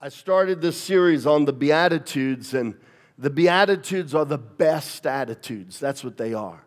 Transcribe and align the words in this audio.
I 0.00 0.10
started 0.10 0.60
this 0.60 0.80
series 0.80 1.26
on 1.26 1.44
the 1.44 1.52
Beatitudes, 1.52 2.54
and 2.54 2.76
the 3.18 3.30
Beatitudes 3.30 4.14
are 4.14 4.24
the 4.24 4.38
best 4.38 5.08
attitudes. 5.08 5.80
That's 5.80 6.04
what 6.04 6.16
they 6.16 6.34
are. 6.34 6.64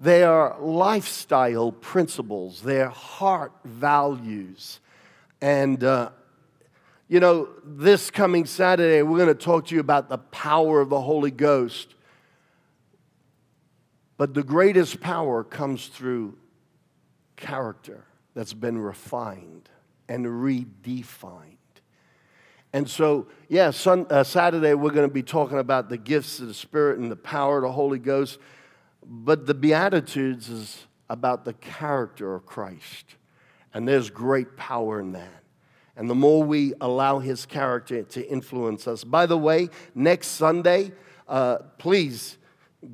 They 0.00 0.24
are 0.24 0.58
lifestyle 0.60 1.70
principles, 1.70 2.62
they're 2.62 2.88
heart 2.88 3.52
values. 3.64 4.80
And, 5.40 5.84
uh, 5.84 6.10
you 7.06 7.20
know, 7.20 7.50
this 7.64 8.10
coming 8.10 8.46
Saturday, 8.46 9.02
we're 9.02 9.18
going 9.18 9.28
to 9.28 9.34
talk 9.34 9.66
to 9.66 9.74
you 9.76 9.80
about 9.80 10.08
the 10.08 10.18
power 10.18 10.80
of 10.80 10.88
the 10.88 11.00
Holy 11.00 11.30
Ghost. 11.30 11.94
But 14.16 14.34
the 14.34 14.42
greatest 14.42 15.00
power 15.00 15.44
comes 15.44 15.86
through 15.86 16.36
character 17.36 18.06
that's 18.34 18.54
been 18.54 18.76
refined 18.76 19.68
and 20.08 20.26
redefined. 20.26 21.58
And 22.72 22.88
so, 22.88 23.26
yeah, 23.48 23.70
sun, 23.70 24.06
uh, 24.10 24.22
Saturday 24.22 24.74
we're 24.74 24.92
going 24.92 25.08
to 25.08 25.12
be 25.12 25.22
talking 25.22 25.58
about 25.58 25.88
the 25.88 25.98
gifts 25.98 26.38
of 26.38 26.46
the 26.46 26.54
Spirit 26.54 26.98
and 26.98 27.10
the 27.10 27.16
power 27.16 27.58
of 27.58 27.62
the 27.62 27.72
Holy 27.72 27.98
Ghost. 27.98 28.38
But 29.04 29.46
the 29.46 29.54
Beatitudes 29.54 30.48
is 30.48 30.86
about 31.08 31.44
the 31.44 31.54
character 31.54 32.34
of 32.34 32.46
Christ. 32.46 33.16
And 33.74 33.86
there's 33.86 34.10
great 34.10 34.56
power 34.56 35.00
in 35.00 35.12
that. 35.12 35.42
And 35.96 36.08
the 36.08 36.14
more 36.14 36.42
we 36.42 36.74
allow 36.80 37.18
his 37.18 37.44
character 37.44 38.02
to 38.02 38.26
influence 38.28 38.86
us. 38.86 39.04
By 39.04 39.26
the 39.26 39.36
way, 39.36 39.68
next 39.94 40.28
Sunday, 40.28 40.92
uh, 41.28 41.58
please 41.78 42.38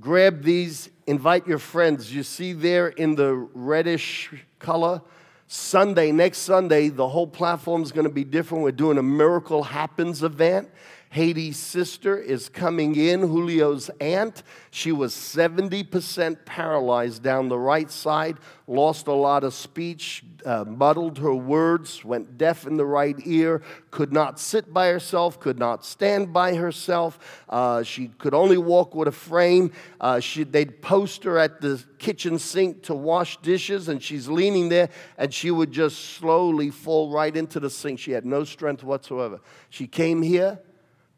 grab 0.00 0.42
these, 0.42 0.90
invite 1.06 1.46
your 1.46 1.58
friends. 1.58 2.14
You 2.14 2.22
see 2.22 2.52
there 2.52 2.88
in 2.88 3.14
the 3.14 3.34
reddish 3.34 4.30
color, 4.58 5.02
Sunday, 5.48 6.10
next 6.10 6.38
Sunday, 6.38 6.88
the 6.88 7.08
whole 7.08 7.26
platform 7.26 7.82
is 7.82 7.92
going 7.92 8.06
to 8.06 8.12
be 8.12 8.24
different. 8.24 8.64
We're 8.64 8.72
doing 8.72 8.98
a 8.98 9.02
Miracle 9.02 9.62
Happens 9.62 10.22
event. 10.22 10.68
Haiti's 11.16 11.56
sister 11.56 12.18
is 12.18 12.50
coming 12.50 12.94
in, 12.94 13.22
Julio's 13.22 13.88
aunt. 14.02 14.42
She 14.70 14.92
was 14.92 15.14
70% 15.14 16.44
paralyzed 16.44 17.22
down 17.22 17.48
the 17.48 17.58
right 17.58 17.90
side, 17.90 18.36
lost 18.66 19.06
a 19.06 19.14
lot 19.14 19.42
of 19.42 19.54
speech, 19.54 20.22
uh, 20.44 20.66
muddled 20.66 21.16
her 21.16 21.34
words, 21.34 22.04
went 22.04 22.36
deaf 22.36 22.66
in 22.66 22.76
the 22.76 22.84
right 22.84 23.16
ear, 23.24 23.62
could 23.90 24.12
not 24.12 24.38
sit 24.38 24.74
by 24.74 24.88
herself, 24.88 25.40
could 25.40 25.58
not 25.58 25.86
stand 25.86 26.34
by 26.34 26.54
herself. 26.54 27.42
Uh, 27.48 27.82
she 27.82 28.08
could 28.18 28.34
only 28.34 28.58
walk 28.58 28.94
with 28.94 29.08
a 29.08 29.12
frame. 29.12 29.72
Uh, 29.98 30.20
she, 30.20 30.44
they'd 30.44 30.82
post 30.82 31.24
her 31.24 31.38
at 31.38 31.62
the 31.62 31.82
kitchen 31.96 32.38
sink 32.38 32.82
to 32.82 32.94
wash 32.94 33.38
dishes, 33.38 33.88
and 33.88 34.02
she's 34.02 34.28
leaning 34.28 34.68
there, 34.68 34.90
and 35.16 35.32
she 35.32 35.50
would 35.50 35.72
just 35.72 35.98
slowly 36.16 36.68
fall 36.68 37.10
right 37.10 37.34
into 37.34 37.58
the 37.58 37.70
sink. 37.70 37.98
She 37.98 38.10
had 38.10 38.26
no 38.26 38.44
strength 38.44 38.84
whatsoever. 38.84 39.40
She 39.70 39.86
came 39.86 40.20
here 40.20 40.60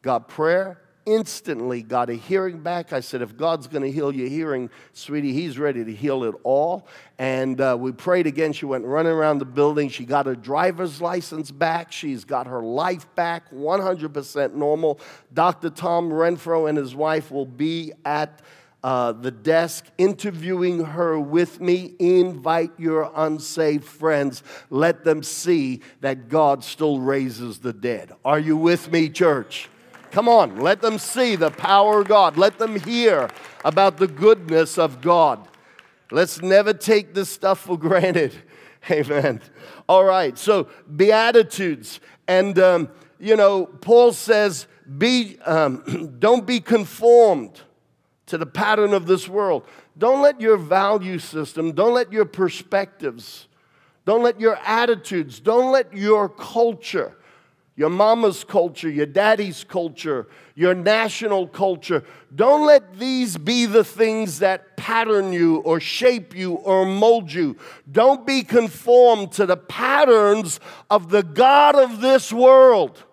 got 0.02 0.28
prayer, 0.28 0.80
instantly 1.08 1.82
got 1.82 2.10
a 2.10 2.14
hearing 2.14 2.60
back. 2.60 2.92
I 2.92 3.00
said, 3.00 3.22
if 3.22 3.36
God's 3.36 3.66
going 3.66 3.82
to 3.82 3.90
heal 3.90 4.14
your 4.14 4.28
hearing, 4.28 4.68
sweetie, 4.92 5.32
He's 5.32 5.58
ready 5.58 5.84
to 5.84 5.94
heal 5.94 6.24
it 6.24 6.34
all. 6.44 6.86
And 7.18 7.60
uh, 7.60 7.76
we 7.78 7.92
prayed 7.92 8.26
again. 8.26 8.52
She 8.52 8.66
went 8.66 8.84
running 8.84 9.12
around 9.12 9.38
the 9.38 9.46
building. 9.46 9.88
She 9.88 10.04
got 10.04 10.26
her 10.26 10.36
driver's 10.36 11.00
license 11.00 11.50
back. 11.50 11.90
She's 11.92 12.24
got 12.24 12.46
her 12.46 12.62
life 12.62 13.12
back, 13.14 13.50
100% 13.50 14.54
normal. 14.54 15.00
Dr. 15.32 15.70
Tom 15.70 16.10
Renfro 16.10 16.68
and 16.68 16.76
his 16.76 16.94
wife 16.94 17.30
will 17.30 17.46
be 17.46 17.92
at 18.04 18.42
uh, 18.84 19.12
the 19.12 19.30
desk 19.30 19.86
interviewing 19.96 20.84
her 20.84 21.18
with 21.18 21.60
me. 21.60 21.94
Invite 21.98 22.70
your 22.78 23.10
unsaved 23.14 23.84
friends. 23.84 24.42
Let 24.70 25.04
them 25.04 25.22
see 25.22 25.80
that 26.00 26.28
God 26.28 26.62
still 26.62 27.00
raises 27.00 27.58
the 27.58 27.72
dead. 27.72 28.12
Are 28.24 28.38
you 28.38 28.56
with 28.56 28.92
me, 28.92 29.08
church? 29.08 29.68
Come 30.10 30.28
on, 30.28 30.58
let 30.60 30.80
them 30.80 30.98
see 30.98 31.36
the 31.36 31.50
power 31.50 32.00
of 32.00 32.08
God. 32.08 32.36
Let 32.36 32.58
them 32.58 32.78
hear 32.78 33.28
about 33.64 33.98
the 33.98 34.06
goodness 34.06 34.78
of 34.78 35.00
God. 35.00 35.46
Let's 36.10 36.40
never 36.40 36.72
take 36.72 37.14
this 37.14 37.28
stuff 37.28 37.60
for 37.60 37.78
granted. 37.78 38.34
Amen. 38.90 39.40
All 39.88 40.04
right, 40.04 40.38
so 40.38 40.68
Beatitudes. 40.94 42.00
And, 42.26 42.58
um, 42.58 42.88
you 43.18 43.36
know, 43.36 43.66
Paul 43.66 44.12
says, 44.12 44.66
be, 44.96 45.38
um, 45.44 46.16
don't 46.18 46.46
be 46.46 46.60
conformed 46.60 47.60
to 48.26 48.38
the 48.38 48.46
pattern 48.46 48.94
of 48.94 49.06
this 49.06 49.28
world. 49.28 49.64
Don't 49.96 50.22
let 50.22 50.40
your 50.40 50.56
value 50.56 51.18
system, 51.18 51.72
don't 51.72 51.92
let 51.92 52.12
your 52.12 52.24
perspectives, 52.24 53.48
don't 54.04 54.22
let 54.22 54.40
your 54.40 54.56
attitudes, 54.64 55.40
don't 55.40 55.72
let 55.72 55.92
your 55.92 56.28
culture 56.28 57.17
your 57.78 57.90
mama's 57.90 58.42
culture, 58.42 58.90
your 58.90 59.06
daddy's 59.06 59.62
culture, 59.62 60.26
your 60.56 60.74
national 60.74 61.46
culture. 61.46 62.02
Don't 62.34 62.66
let 62.66 62.98
these 62.98 63.36
be 63.36 63.66
the 63.66 63.84
things 63.84 64.40
that 64.40 64.76
pattern 64.76 65.32
you 65.32 65.58
or 65.58 65.78
shape 65.78 66.34
you 66.34 66.54
or 66.54 66.84
mold 66.84 67.32
you. 67.32 67.56
Don't 67.88 68.26
be 68.26 68.42
conformed 68.42 69.30
to 69.34 69.46
the 69.46 69.56
patterns 69.56 70.58
of 70.90 71.10
the 71.10 71.22
God 71.22 71.76
of 71.76 72.00
this 72.00 72.32
world. 72.32 73.04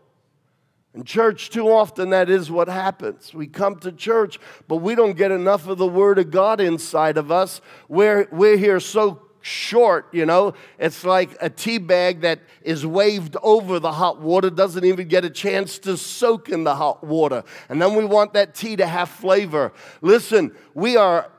In 0.95 1.03
church, 1.03 1.51
too 1.51 1.71
often, 1.71 2.09
that 2.09 2.27
is 2.27 2.49
what 2.49 2.67
happens. 2.67 3.35
We 3.35 3.45
come 3.45 3.75
to 3.81 3.91
church, 3.91 4.39
but 4.67 4.77
we 4.77 4.95
don't 4.95 5.15
get 5.15 5.29
enough 5.29 5.67
of 5.67 5.77
the 5.77 5.85
Word 5.85 6.17
of 6.17 6.31
God 6.31 6.59
inside 6.59 7.17
of 7.17 7.31
us. 7.31 7.61
We're, 7.87 8.27
we're 8.31 8.57
here 8.57 8.79
so 8.79 9.24
short, 9.45 10.07
you 10.11 10.25
know. 10.25 10.55
It's 10.79 11.03
like 11.03 11.37
a 11.39 11.51
tea 11.51 11.77
bag 11.77 12.21
that 12.21 12.39
is 12.63 12.83
waved 12.83 13.37
over 13.43 13.79
the 13.79 13.91
hot 13.91 14.19
water, 14.19 14.49
doesn't 14.49 14.83
even 14.83 15.07
get 15.07 15.23
a 15.23 15.29
chance 15.29 15.77
to 15.79 15.97
soak 15.97 16.49
in 16.49 16.63
the 16.63 16.75
hot 16.75 17.03
water. 17.03 17.43
And 17.69 17.79
then 17.79 17.95
we 17.95 18.05
want 18.05 18.33
that 18.33 18.55
tea 18.55 18.75
to 18.77 18.87
have 18.87 19.07
flavor. 19.07 19.71
Listen, 20.01 20.55
we 20.73 20.97
are 20.97 21.31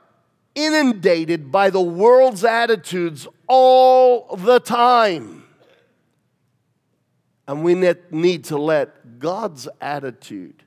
inundated 0.55 1.51
by 1.51 1.71
the 1.71 1.81
world's 1.81 2.45
attitudes 2.45 3.27
all 3.49 4.37
the 4.37 4.61
time. 4.61 5.45
And 7.49 7.65
we 7.65 7.75
need 7.75 8.45
to 8.45 8.57
let 8.57 9.19
God's 9.19 9.69
attitude, 9.81 10.63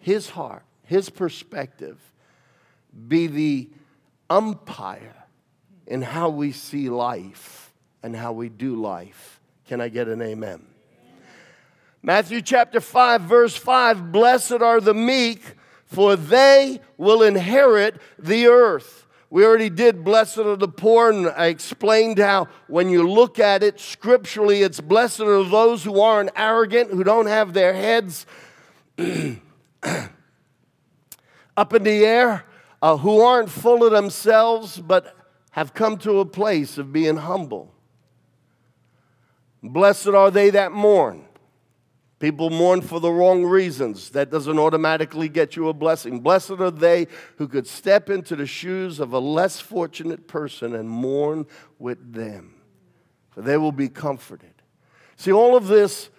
His 0.00 0.30
heart, 0.30 0.64
His 0.82 1.10
perspective 1.10 1.98
be 3.06 3.28
the 3.28 3.70
umpire 4.28 5.21
in 5.92 6.00
how 6.00 6.30
we 6.30 6.52
see 6.52 6.88
life 6.88 7.70
and 8.02 8.16
how 8.16 8.32
we 8.32 8.48
do 8.48 8.76
life. 8.76 9.42
Can 9.66 9.78
I 9.82 9.90
get 9.90 10.08
an 10.08 10.22
amen? 10.22 10.64
Matthew 12.02 12.40
chapter 12.40 12.80
5, 12.80 13.20
verse 13.20 13.54
5 13.54 14.10
Blessed 14.10 14.52
are 14.52 14.80
the 14.80 14.94
meek, 14.94 15.42
for 15.84 16.16
they 16.16 16.80
will 16.96 17.22
inherit 17.22 18.00
the 18.18 18.46
earth. 18.46 19.06
We 19.28 19.44
already 19.44 19.68
did 19.68 20.02
blessed 20.02 20.38
are 20.38 20.56
the 20.56 20.66
poor, 20.66 21.10
and 21.10 21.28
I 21.28 21.48
explained 21.48 22.18
how 22.18 22.48
when 22.68 22.88
you 22.88 23.06
look 23.06 23.38
at 23.38 23.62
it 23.62 23.78
scripturally, 23.78 24.62
it's 24.62 24.80
blessed 24.80 25.20
are 25.20 25.44
those 25.44 25.84
who 25.84 26.00
aren't 26.00 26.30
arrogant, 26.34 26.90
who 26.90 27.04
don't 27.04 27.26
have 27.26 27.52
their 27.52 27.74
heads 27.74 28.24
up 31.54 31.74
in 31.74 31.82
the 31.82 32.06
air, 32.06 32.46
uh, 32.80 32.96
who 32.96 33.20
aren't 33.20 33.50
full 33.50 33.84
of 33.84 33.92
themselves, 33.92 34.78
but 34.78 35.18
have 35.52 35.74
come 35.74 35.96
to 35.98 36.18
a 36.18 36.24
place 36.24 36.78
of 36.78 36.92
being 36.92 37.16
humble. 37.16 37.72
Blessed 39.62 40.08
are 40.08 40.30
they 40.30 40.50
that 40.50 40.72
mourn. 40.72 41.24
People 42.18 42.50
mourn 42.50 42.80
for 42.80 43.00
the 43.00 43.10
wrong 43.10 43.44
reasons. 43.44 44.10
That 44.10 44.30
doesn't 44.30 44.58
automatically 44.58 45.28
get 45.28 45.56
you 45.56 45.68
a 45.68 45.72
blessing. 45.72 46.20
Blessed 46.20 46.52
are 46.52 46.70
they 46.70 47.06
who 47.36 47.48
could 47.48 47.66
step 47.66 48.08
into 48.08 48.36
the 48.36 48.46
shoes 48.46 49.00
of 49.00 49.12
a 49.12 49.18
less 49.18 49.60
fortunate 49.60 50.26
person 50.26 50.74
and 50.74 50.88
mourn 50.88 51.46
with 51.78 52.12
them, 52.12 52.54
for 53.30 53.42
they 53.42 53.56
will 53.56 53.72
be 53.72 53.88
comforted. 53.88 54.54
See, 55.16 55.32
all 55.32 55.56
of 55.56 55.66
this, 55.66 56.10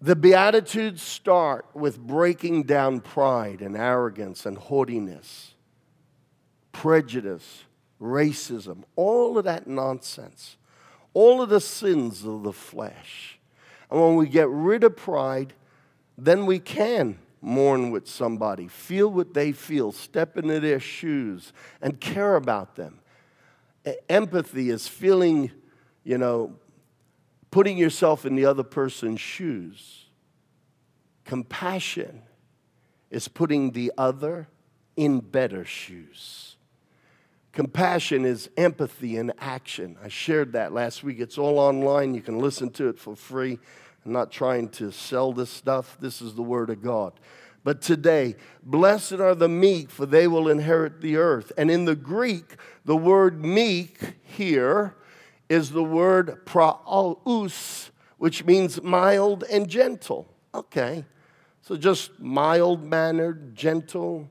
the 0.00 0.16
Beatitudes 0.16 1.02
start 1.02 1.66
with 1.74 1.98
breaking 1.98 2.64
down 2.64 3.00
pride 3.00 3.60
and 3.60 3.76
arrogance 3.76 4.46
and 4.46 4.58
haughtiness, 4.58 5.54
prejudice, 6.72 7.64
racism, 8.04 8.82
all 8.94 9.38
of 9.38 9.44
that 9.44 9.66
nonsense, 9.66 10.56
all 11.14 11.40
of 11.40 11.48
the 11.48 11.60
sins 11.60 12.24
of 12.24 12.42
the 12.42 12.52
flesh. 12.52 13.38
And 13.90 14.00
when 14.00 14.16
we 14.16 14.26
get 14.26 14.48
rid 14.48 14.84
of 14.84 14.96
pride, 14.96 15.54
then 16.18 16.44
we 16.44 16.58
can 16.58 17.18
mourn 17.40 17.90
with 17.90 18.06
somebody, 18.06 18.68
feel 18.68 19.08
what 19.08 19.34
they 19.34 19.52
feel, 19.52 19.92
step 19.92 20.36
into 20.36 20.60
their 20.60 20.80
shoes, 20.80 21.52
and 21.80 22.00
care 22.00 22.36
about 22.36 22.76
them. 22.76 23.00
Empathy 24.08 24.70
is 24.70 24.88
feeling, 24.88 25.50
you 26.04 26.16
know, 26.18 26.54
putting 27.50 27.76
yourself 27.76 28.24
in 28.24 28.34
the 28.34 28.46
other 28.46 28.62
person's 28.62 29.20
shoes. 29.20 30.06
Compassion 31.24 32.22
is 33.10 33.28
putting 33.28 33.72
the 33.72 33.92
other 33.96 34.48
in 34.96 35.20
better 35.20 35.64
shoes. 35.64 36.53
Compassion 37.54 38.24
is 38.24 38.50
empathy 38.56 39.16
in 39.16 39.32
action. 39.38 39.96
I 40.02 40.08
shared 40.08 40.52
that 40.52 40.72
last 40.72 41.04
week. 41.04 41.20
It's 41.20 41.38
all 41.38 41.60
online. 41.60 42.12
You 42.12 42.20
can 42.20 42.40
listen 42.40 42.70
to 42.72 42.88
it 42.88 42.98
for 42.98 43.14
free. 43.14 43.60
I'm 44.04 44.12
not 44.12 44.32
trying 44.32 44.68
to 44.70 44.90
sell 44.90 45.32
this 45.32 45.50
stuff. 45.50 45.96
This 46.00 46.20
is 46.20 46.34
the 46.34 46.42
Word 46.42 46.68
of 46.68 46.82
God. 46.82 47.12
But 47.62 47.80
today, 47.80 48.34
blessed 48.62 49.14
are 49.14 49.36
the 49.36 49.48
meek, 49.48 49.88
for 49.88 50.04
they 50.04 50.26
will 50.26 50.48
inherit 50.48 51.00
the 51.00 51.16
earth. 51.16 51.52
And 51.56 51.70
in 51.70 51.84
the 51.84 51.94
Greek, 51.94 52.56
the 52.84 52.96
word 52.96 53.42
meek 53.42 53.98
here 54.22 54.96
is 55.48 55.70
the 55.70 55.84
word 55.84 56.44
praus, 56.44 57.90
which 58.18 58.44
means 58.44 58.82
mild 58.82 59.44
and 59.44 59.66
gentle. 59.68 60.26
Okay, 60.54 61.06
so 61.62 61.76
just 61.76 62.20
mild 62.20 62.84
mannered, 62.84 63.54
gentle. 63.54 64.28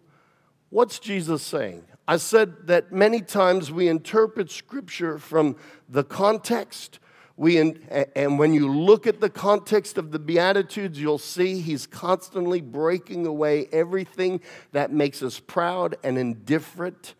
What's 0.70 1.00
Jesus 1.00 1.42
saying? 1.42 1.84
I 2.08 2.18
said 2.18 2.68
that 2.68 2.92
many 2.92 3.22
times 3.22 3.72
we 3.72 3.88
interpret 3.88 4.52
scripture 4.52 5.18
from 5.18 5.56
the 5.88 6.04
context 6.04 7.00
we 7.36 7.58
in, 7.58 7.80
and 8.16 8.38
when 8.38 8.54
you 8.54 8.72
look 8.72 9.08
at 9.08 9.20
the 9.20 9.30
context 9.30 9.98
of 9.98 10.12
the 10.12 10.20
Beatitudes, 10.20 11.00
you'll 11.00 11.18
see 11.18 11.60
he's 11.60 11.88
constantly 11.88 12.62
breaking 12.62 13.26
away 13.26 13.68
everything 13.72 14.40
that 14.72 14.92
makes 14.92 15.24
us 15.24 15.40
proud 15.40 15.96
and 16.04 16.18
indifferent. 16.18 17.16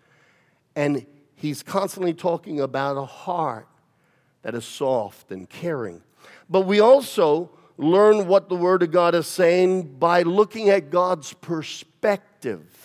And 0.76 1.08
he's 1.36 1.64
constantly 1.64 2.14
talking 2.14 2.60
about 2.60 2.96
a 2.98 3.06
heart 3.06 3.68
that 4.44 4.54
is 4.54 4.66
soft 4.66 5.32
and 5.32 5.50
caring. 5.50 6.04
But 6.48 6.62
we 6.62 6.80
also 6.80 7.50
learn 7.78 8.28
what 8.28 8.50
the 8.50 8.56
Word 8.56 8.84
of 8.84 8.92
God 8.92 9.16
is 9.16 9.26
saying 9.26 9.98
by 9.98 10.22
looking 10.22 10.70
at 10.70 10.92
God's 10.92 11.34
perspective. 11.34 12.83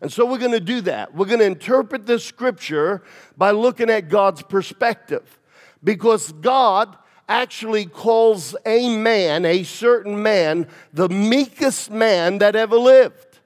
And 0.00 0.12
so 0.12 0.26
we're 0.26 0.38
going 0.38 0.52
to 0.52 0.60
do 0.60 0.82
that. 0.82 1.14
We're 1.14 1.26
going 1.26 1.38
to 1.38 1.46
interpret 1.46 2.06
this 2.06 2.24
scripture 2.24 3.02
by 3.36 3.52
looking 3.52 3.88
at 3.88 4.08
God's 4.08 4.42
perspective 4.42 5.38
because 5.82 6.32
God 6.32 6.96
actually 7.28 7.86
calls 7.86 8.54
a 8.64 8.96
man, 8.96 9.44
a 9.44 9.62
certain 9.62 10.22
man, 10.22 10.68
the 10.92 11.08
meekest 11.08 11.90
man 11.90 12.38
that 12.38 12.54
ever 12.54 12.76
lived. 12.76 13.40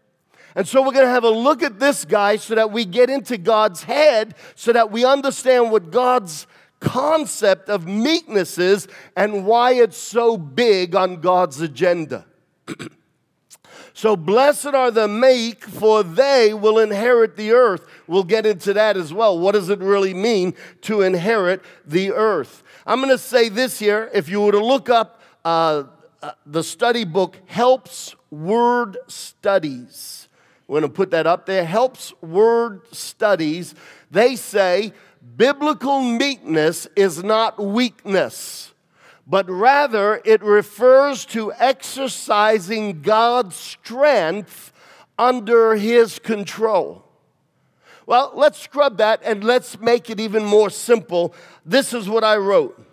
And 0.54 0.66
so 0.66 0.82
we're 0.82 0.92
going 0.92 1.06
to 1.06 1.12
have 1.12 1.24
a 1.24 1.30
look 1.30 1.62
at 1.62 1.78
this 1.78 2.04
guy 2.04 2.36
so 2.36 2.56
that 2.56 2.72
we 2.72 2.84
get 2.84 3.08
into 3.08 3.38
God's 3.38 3.84
head, 3.84 4.34
so 4.56 4.72
that 4.72 4.90
we 4.90 5.04
understand 5.04 5.70
what 5.70 5.90
God's 5.90 6.46
concept 6.80 7.68
of 7.68 7.86
meekness 7.86 8.58
is 8.58 8.88
and 9.16 9.46
why 9.46 9.74
it's 9.74 9.96
so 9.96 10.36
big 10.36 10.96
on 10.96 11.20
God's 11.20 11.60
agenda. 11.60 12.26
So, 14.00 14.16
blessed 14.16 14.68
are 14.68 14.90
the 14.90 15.06
meek, 15.06 15.62
for 15.62 16.02
they 16.02 16.54
will 16.54 16.78
inherit 16.78 17.36
the 17.36 17.52
earth. 17.52 17.86
We'll 18.06 18.24
get 18.24 18.46
into 18.46 18.72
that 18.72 18.96
as 18.96 19.12
well. 19.12 19.38
What 19.38 19.52
does 19.52 19.68
it 19.68 19.78
really 19.80 20.14
mean 20.14 20.54
to 20.80 21.02
inherit 21.02 21.62
the 21.84 22.12
earth? 22.12 22.62
I'm 22.86 23.00
going 23.00 23.10
to 23.10 23.18
say 23.18 23.50
this 23.50 23.78
here. 23.78 24.08
If 24.14 24.30
you 24.30 24.40
were 24.40 24.52
to 24.52 24.64
look 24.64 24.88
up 24.88 25.20
uh, 25.44 25.82
uh, 26.22 26.32
the 26.46 26.64
study 26.64 27.04
book, 27.04 27.36
Helps 27.44 28.14
Word 28.30 28.96
Studies, 29.06 30.30
we're 30.66 30.80
going 30.80 30.90
to 30.90 30.96
put 30.96 31.10
that 31.10 31.26
up 31.26 31.44
there. 31.44 31.66
Helps 31.66 32.14
Word 32.22 32.80
Studies. 32.94 33.74
They 34.10 34.34
say 34.34 34.94
biblical 35.36 36.00
meekness 36.00 36.88
is 36.96 37.22
not 37.22 37.62
weakness 37.62 38.69
but 39.30 39.48
rather 39.48 40.20
it 40.24 40.42
refers 40.42 41.24
to 41.24 41.52
exercising 41.52 43.00
God's 43.00 43.54
strength 43.54 44.72
under 45.16 45.76
His 45.76 46.18
control. 46.18 47.04
Well, 48.06 48.32
let's 48.34 48.58
scrub 48.58 48.98
that 48.98 49.20
and 49.24 49.44
let's 49.44 49.78
make 49.78 50.10
it 50.10 50.18
even 50.18 50.44
more 50.44 50.68
simple. 50.68 51.32
This 51.64 51.94
is 51.94 52.08
what 52.08 52.24
I 52.24 52.38
wrote 52.38 52.84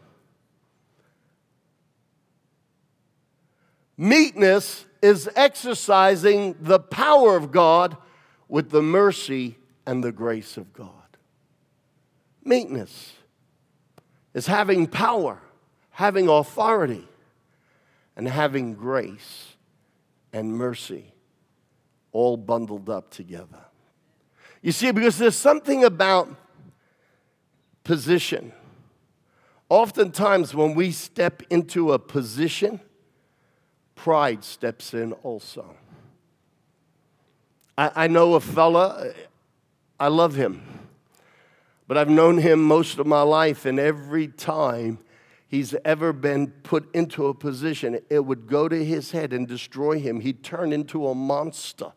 Meekness 3.98 4.86
is 5.02 5.28
exercising 5.36 6.56
the 6.62 6.78
power 6.78 7.36
of 7.36 7.52
God 7.52 7.98
with 8.48 8.70
the 8.70 8.84
mercy 8.84 9.58
and 9.88 10.04
the 10.04 10.12
grace 10.12 10.56
of 10.56 10.72
God. 10.72 10.92
Meekness 12.44 13.14
is 14.36 14.46
having 14.46 14.86
power 14.86 15.42
having 15.98 16.30
authority 16.30 17.08
and 18.16 18.28
having 18.28 18.76
grace 18.76 19.56
and 20.32 20.54
mercy 20.56 21.12
all 22.12 22.38
bundled 22.38 22.88
up 22.88 23.10
together. 23.10 23.66
You 24.62 24.72
see, 24.72 24.92
because 24.92 25.18
there's 25.18 25.36
something 25.36 25.84
about 25.84 26.30
position. 27.84 28.54
Oftentimes, 29.70 30.54
when 30.54 30.76
we 30.76 30.92
step 30.92 31.42
into 31.50 31.92
a 31.92 31.98
position, 31.98 32.80
pride 33.96 34.44
steps 34.44 34.94
in 34.94 35.14
also. 35.14 35.66
I, 37.76 38.04
I 38.04 38.08
know 38.08 38.36
a 38.36 38.40
fella, 38.40 39.14
I 40.00 40.10
love 40.10 40.36
him, 40.36 40.62
but 41.88 41.98
I've 41.98 42.08
known 42.08 42.38
him 42.38 42.62
most 42.62 43.00
of 43.00 43.08
my 43.08 43.24
life, 43.24 43.66
and 43.66 43.80
every 43.80 44.28
time 44.28 45.00
he's 45.48 45.76
ever 45.86 46.14
been 46.14 46.48
put 46.48 46.94
into 46.94 47.28
a 47.28 47.34
position, 47.34 48.00
it 48.10 48.26
would 48.26 48.48
go 48.48 48.68
to 48.68 48.86
his 48.86 49.12
head 49.12 49.34
and 49.34 49.48
destroy 49.48 50.00
him. 50.00 50.20
He'd 50.20 50.44
turn 50.44 50.74
into 50.74 51.08
a 51.08 51.16
monster. 51.16 51.94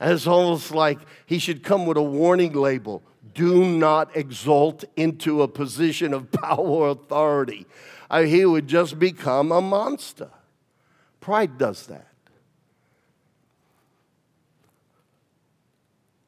And 0.00 0.12
it's 0.12 0.26
almost 0.26 0.72
like 0.72 0.98
he 1.26 1.38
should 1.38 1.62
come 1.62 1.86
with 1.86 1.96
a 1.96 2.02
warning 2.02 2.52
label 2.52 3.02
do 3.32 3.64
not 3.64 4.16
exalt 4.16 4.84
into 4.96 5.42
a 5.42 5.48
position 5.48 6.14
of 6.14 6.30
power 6.32 6.58
or 6.58 6.88
authority. 6.90 7.66
Uh, 8.10 8.22
he 8.22 8.44
would 8.44 8.68
just 8.68 8.98
become 8.98 9.50
a 9.50 9.60
monster. 9.60 10.30
Pride 11.20 11.58
does 11.58 11.86
that. 11.86 12.08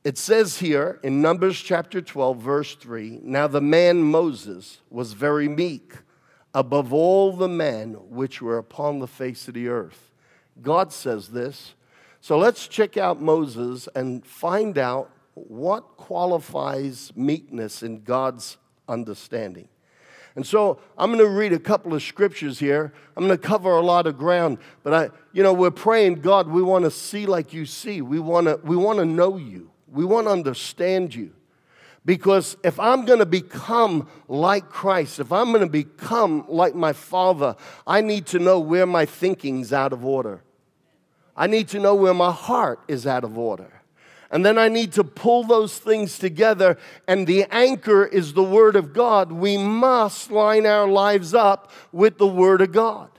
It 0.04 0.16
says 0.16 0.58
here 0.58 1.00
in 1.02 1.20
Numbers 1.20 1.60
chapter 1.60 2.00
12, 2.00 2.38
verse 2.38 2.74
3 2.76 3.20
Now 3.22 3.46
the 3.46 3.60
man 3.60 4.02
Moses 4.02 4.80
was 4.88 5.12
very 5.12 5.48
meek 5.48 5.94
above 6.56 6.90
all 6.90 7.32
the 7.32 7.48
men 7.48 7.92
which 8.08 8.40
were 8.40 8.56
upon 8.56 8.98
the 8.98 9.06
face 9.06 9.46
of 9.46 9.52
the 9.52 9.68
earth. 9.68 10.10
God 10.62 10.90
says 10.90 11.28
this. 11.28 11.74
So 12.22 12.38
let's 12.38 12.66
check 12.66 12.96
out 12.96 13.20
Moses 13.20 13.90
and 13.94 14.24
find 14.24 14.78
out 14.78 15.10
what 15.34 15.98
qualifies 15.98 17.12
meekness 17.14 17.82
in 17.82 18.00
God's 18.00 18.56
understanding. 18.88 19.68
And 20.34 20.46
so 20.46 20.80
I'm 20.96 21.12
going 21.12 21.22
to 21.22 21.30
read 21.30 21.52
a 21.52 21.58
couple 21.58 21.92
of 21.92 22.02
scriptures 22.02 22.58
here. 22.58 22.94
I'm 23.18 23.26
going 23.26 23.38
to 23.38 23.46
cover 23.46 23.72
a 23.72 23.82
lot 23.82 24.06
of 24.06 24.16
ground, 24.16 24.56
but 24.82 24.94
I, 24.94 25.10
you 25.34 25.42
know, 25.42 25.52
we're 25.52 25.70
praying, 25.70 26.22
God, 26.22 26.48
we 26.48 26.62
want 26.62 26.86
to 26.86 26.90
see 26.90 27.26
like 27.26 27.52
you 27.52 27.66
see. 27.66 28.00
We 28.00 28.18
want 28.18 28.46
to, 28.46 28.58
we 28.64 28.76
want 28.76 28.98
to 28.98 29.04
know 29.04 29.36
you. 29.36 29.70
We 29.86 30.06
want 30.06 30.26
to 30.26 30.30
understand 30.30 31.14
you. 31.14 31.35
Because 32.06 32.56
if 32.62 32.78
I'm 32.78 33.04
going 33.04 33.18
to 33.18 33.26
become 33.26 34.08
like 34.28 34.70
Christ, 34.70 35.18
if 35.18 35.32
I'm 35.32 35.48
going 35.48 35.64
to 35.64 35.66
become 35.66 36.44
like 36.48 36.76
my 36.76 36.92
Father, 36.92 37.56
I 37.84 38.00
need 38.00 38.26
to 38.26 38.38
know 38.38 38.60
where 38.60 38.86
my 38.86 39.04
thinking's 39.04 39.72
out 39.72 39.92
of 39.92 40.04
order. 40.04 40.40
I 41.36 41.48
need 41.48 41.68
to 41.68 41.80
know 41.80 41.96
where 41.96 42.14
my 42.14 42.30
heart 42.30 42.80
is 42.86 43.08
out 43.08 43.24
of 43.24 43.36
order. 43.36 43.82
And 44.30 44.46
then 44.46 44.56
I 44.56 44.68
need 44.68 44.92
to 44.92 45.04
pull 45.04 45.44
those 45.44 45.78
things 45.78 46.18
together, 46.18 46.78
and 47.06 47.26
the 47.26 47.44
anchor 47.50 48.04
is 48.04 48.32
the 48.32 48.42
Word 48.42 48.76
of 48.76 48.92
God. 48.92 49.32
We 49.32 49.56
must 49.56 50.30
line 50.30 50.64
our 50.64 50.88
lives 50.88 51.34
up 51.34 51.70
with 51.92 52.18
the 52.18 52.26
Word 52.26 52.60
of 52.60 52.72
God. 52.72 53.10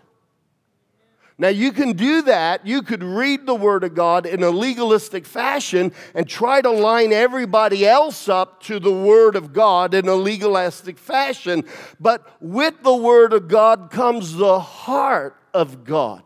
Now, 1.39 1.49
you 1.49 1.71
can 1.71 1.93
do 1.93 2.23
that. 2.23 2.65
You 2.65 2.81
could 2.81 3.03
read 3.03 3.45
the 3.45 3.53
Word 3.53 3.83
of 3.83 3.93
God 3.93 4.25
in 4.25 4.41
a 4.41 4.49
legalistic 4.49 5.27
fashion 5.27 5.91
and 6.15 6.27
try 6.27 6.61
to 6.61 6.71
line 6.71 7.13
everybody 7.13 7.85
else 7.85 8.27
up 8.27 8.63
to 8.63 8.79
the 8.79 8.91
Word 8.91 9.35
of 9.35 9.53
God 9.53 9.93
in 9.93 10.07
a 10.07 10.15
legalistic 10.15 10.97
fashion. 10.97 11.63
But 11.99 12.27
with 12.41 12.81
the 12.81 12.95
Word 12.95 13.33
of 13.33 13.47
God 13.47 13.91
comes 13.91 14.35
the 14.35 14.59
heart 14.59 15.37
of 15.53 15.83
God. 15.83 16.23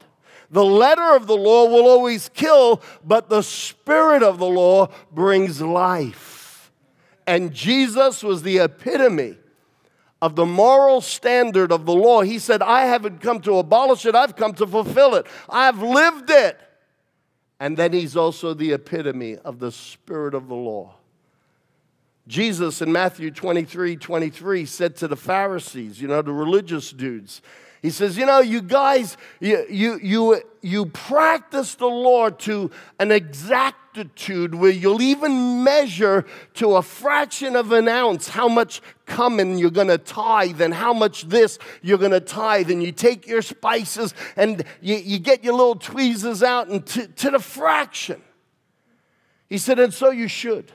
The 0.50 0.63
letter 0.63 1.15
of 1.15 1.27
the 1.27 1.38
law 1.38 1.65
will 1.65 1.88
always 1.88 2.30
kill, 2.30 2.82
but 3.03 3.27
the 3.27 3.41
Spirit 3.41 4.24
of 4.24 4.38
the 4.38 4.48
law 4.48 4.88
brings 5.12 5.62
life. 5.62 6.72
And 7.27 7.53
Jesus 7.53 8.24
was 8.24 8.44
the 8.44 8.60
epitome 8.60 9.38
of 10.22 10.36
the 10.36 10.46
moral 10.46 11.01
standard 11.01 11.72
of 11.72 11.86
the 11.86 11.94
law. 11.94 12.22
He 12.22 12.38
said, 12.38 12.62
I 12.62 12.86
haven't 12.86 13.22
come 13.22 13.42
to 13.42 13.58
abolish 13.58 14.06
it, 14.06 14.16
I've 14.16 14.36
come 14.36 14.54
to 14.56 14.68
fulfill 14.68 15.16
it. 15.16 15.25
I've 15.50 15.82
lived 15.82 16.30
it. 16.30 16.60
And 17.60 17.78
then 17.78 17.94
he's 17.94 18.16
also 18.16 18.54
the 18.54 18.74
epitome 18.74 19.38
of 19.38 19.60
the 19.60 19.72
spirit 19.72 20.34
of 20.34 20.48
the 20.48 20.56
law. 20.56 20.96
Jesus 22.28 22.82
in 22.82 22.92
Matthew 22.92 23.32
23 23.32 23.98
23 23.98 24.66
said 24.66 24.96
to 24.98 25.08
the 25.08 25.16
Pharisees, 25.16 26.01
you 26.01 26.08
know, 26.08 26.22
the 26.22 26.32
religious 26.32 26.92
dudes, 26.92 27.42
He 27.82 27.90
says, 27.90 28.18
You 28.18 28.26
know, 28.26 28.40
you 28.40 28.62
guys, 28.62 29.18
you, 29.40 29.66
you, 29.70 30.00
you, 30.02 30.42
you 30.62 30.86
practice 30.86 31.76
the 31.76 31.88
law 31.88 32.30
to 32.30 32.70
an 33.00 33.12
exactitude 33.12 34.54
where 34.54 34.70
you'll 34.70 35.02
even 35.02 35.64
measure 35.64 36.26
to 36.56 36.76
a 36.76 36.84
fraction 36.84 37.56
of 37.56 37.72
an 37.72 37.88
ounce 37.88 38.30
how 38.30 38.48
much 38.48 38.82
cumin 39.08 39.58
you're 39.58 39.72
going 39.72 39.88
to 39.88 39.98
tithe 39.98 40.62
and 40.62 40.74
how 40.74 40.94
much 40.94 41.24
this 41.24 41.58
you're 41.82 41.98
going 41.98 42.12
to 42.12 42.20
tithe. 42.20 42.70
And 42.70 42.84
you 42.84 42.92
take 42.92 43.28
your 43.28 43.42
spices 43.42 44.14
and 44.36 44.64
you, 44.80 44.96
you 44.98 45.18
get 45.18 45.44
your 45.44 45.54
little 45.54 45.76
tweezers 45.76 46.44
out 46.44 46.68
and 46.68 46.86
to, 46.88 47.08
to 47.08 47.32
the 47.32 47.40
fraction. 47.40 48.22
He 49.50 49.58
said, 49.58 49.80
And 49.80 49.94
so 49.94 50.12
you 50.12 50.28
should. 50.28 50.72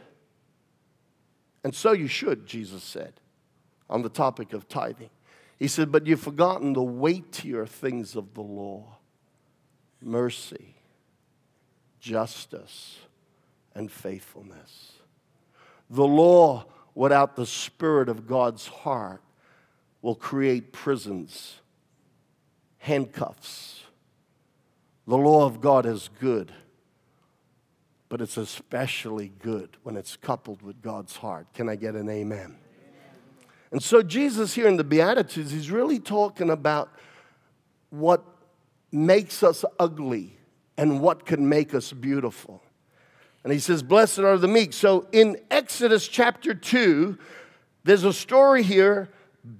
And 1.62 1.74
so 1.74 1.92
you 1.92 2.06
should, 2.06 2.46
Jesus 2.46 2.84
said, 2.84 3.14
on 3.90 4.02
the 4.02 4.08
topic 4.08 4.52
of 4.52 4.68
tithing. 4.68 5.10
He 5.58 5.68
said, 5.68 5.90
But 5.90 6.06
you've 6.06 6.20
forgotten 6.20 6.72
the 6.72 6.82
weightier 6.82 7.66
things 7.66 8.16
of 8.16 8.34
the 8.34 8.42
law 8.42 8.96
mercy, 10.00 10.76
justice, 12.00 12.98
and 13.74 13.90
faithfulness. 13.90 14.92
The 15.90 16.06
law 16.06 16.66
without 16.94 17.34
the 17.34 17.46
Spirit 17.46 18.08
of 18.08 18.26
God's 18.26 18.66
heart 18.66 19.22
will 20.02 20.14
create 20.14 20.72
prisons, 20.72 21.56
handcuffs. 22.78 23.82
The 25.06 25.16
law 25.16 25.46
of 25.46 25.60
God 25.60 25.86
is 25.86 26.10
good 26.20 26.52
but 28.08 28.20
it's 28.20 28.36
especially 28.36 29.32
good 29.42 29.76
when 29.82 29.96
it's 29.96 30.16
coupled 30.16 30.62
with 30.62 30.80
God's 30.80 31.16
heart. 31.16 31.46
Can 31.54 31.68
I 31.68 31.76
get 31.76 31.94
an 31.94 32.08
amen? 32.08 32.56
And 33.70 33.82
so, 33.82 34.02
Jesus 34.02 34.54
here 34.54 34.68
in 34.68 34.76
the 34.76 34.84
Beatitudes, 34.84 35.50
he's 35.50 35.70
really 35.70 35.98
talking 35.98 36.50
about 36.50 36.90
what 37.90 38.24
makes 38.92 39.42
us 39.42 39.64
ugly 39.78 40.36
and 40.76 41.00
what 41.00 41.26
can 41.26 41.48
make 41.48 41.74
us 41.74 41.92
beautiful. 41.92 42.62
And 43.44 43.52
he 43.52 43.58
says, 43.58 43.82
Blessed 43.82 44.20
are 44.20 44.38
the 44.38 44.48
meek. 44.48 44.72
So, 44.72 45.06
in 45.12 45.36
Exodus 45.50 46.06
chapter 46.08 46.54
2, 46.54 47.18
there's 47.84 48.04
a 48.04 48.12
story 48.12 48.62
here. 48.62 49.08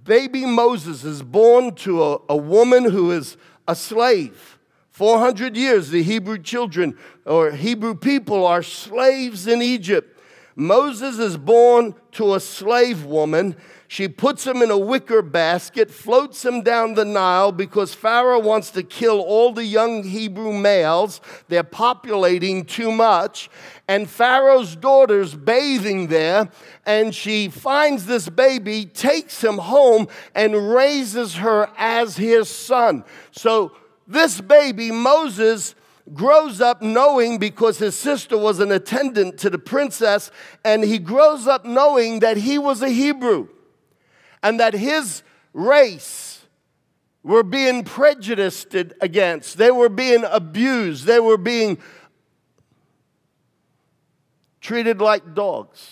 Baby 0.04 0.44
Moses 0.44 1.04
is 1.04 1.22
born 1.22 1.74
to 1.76 2.02
a, 2.02 2.18
a 2.30 2.36
woman 2.36 2.90
who 2.90 3.12
is 3.12 3.36
a 3.68 3.76
slave. 3.76 4.58
400 4.90 5.56
years, 5.56 5.90
the 5.90 6.02
Hebrew 6.02 6.38
children 6.38 6.96
or 7.24 7.50
Hebrew 7.50 7.94
people 7.94 8.46
are 8.46 8.62
slaves 8.62 9.46
in 9.46 9.60
Egypt. 9.60 10.18
Moses 10.56 11.18
is 11.18 11.36
born 11.36 11.94
to 12.12 12.34
a 12.34 12.40
slave 12.40 13.04
woman. 13.04 13.56
She 13.88 14.08
puts 14.08 14.44
him 14.44 14.62
in 14.62 14.70
a 14.70 14.78
wicker 14.78 15.22
basket, 15.22 15.90
floats 15.90 16.44
him 16.44 16.62
down 16.62 16.94
the 16.94 17.04
Nile 17.04 17.52
because 17.52 17.94
Pharaoh 17.94 18.40
wants 18.40 18.70
to 18.72 18.82
kill 18.82 19.20
all 19.20 19.52
the 19.52 19.64
young 19.64 20.02
Hebrew 20.02 20.52
males. 20.52 21.20
They're 21.48 21.62
populating 21.62 22.64
too 22.64 22.90
much. 22.90 23.48
And 23.86 24.10
Pharaoh's 24.10 24.74
daughter's 24.74 25.36
bathing 25.36 26.08
there, 26.08 26.48
and 26.84 27.14
she 27.14 27.48
finds 27.48 28.06
this 28.06 28.28
baby, 28.28 28.86
takes 28.86 29.42
him 29.42 29.58
home, 29.58 30.08
and 30.34 30.72
raises 30.72 31.36
her 31.36 31.70
as 31.76 32.16
his 32.16 32.48
son. 32.48 33.04
So, 33.30 33.72
this 34.08 34.40
baby, 34.40 34.90
Moses, 34.90 35.76
grows 36.14 36.60
up 36.60 36.82
knowing 36.82 37.38
because 37.38 37.78
his 37.78 37.96
sister 37.96 38.36
was 38.36 38.58
an 38.58 38.72
attendant 38.72 39.38
to 39.38 39.50
the 39.50 39.58
princess, 39.58 40.32
and 40.64 40.82
he 40.82 40.98
grows 40.98 41.46
up 41.46 41.64
knowing 41.64 42.20
that 42.20 42.36
he 42.36 42.58
was 42.58 42.82
a 42.82 42.88
Hebrew 42.88 43.48
and 44.46 44.60
that 44.60 44.74
his 44.74 45.24
race 45.52 46.46
were 47.24 47.42
being 47.42 47.82
prejudiced 47.82 48.76
against. 48.76 49.58
They 49.58 49.72
were 49.72 49.88
being 49.88 50.22
abused. 50.22 51.04
They 51.04 51.18
were 51.18 51.36
being 51.36 51.78
treated 54.60 55.00
like 55.00 55.34
dogs, 55.34 55.90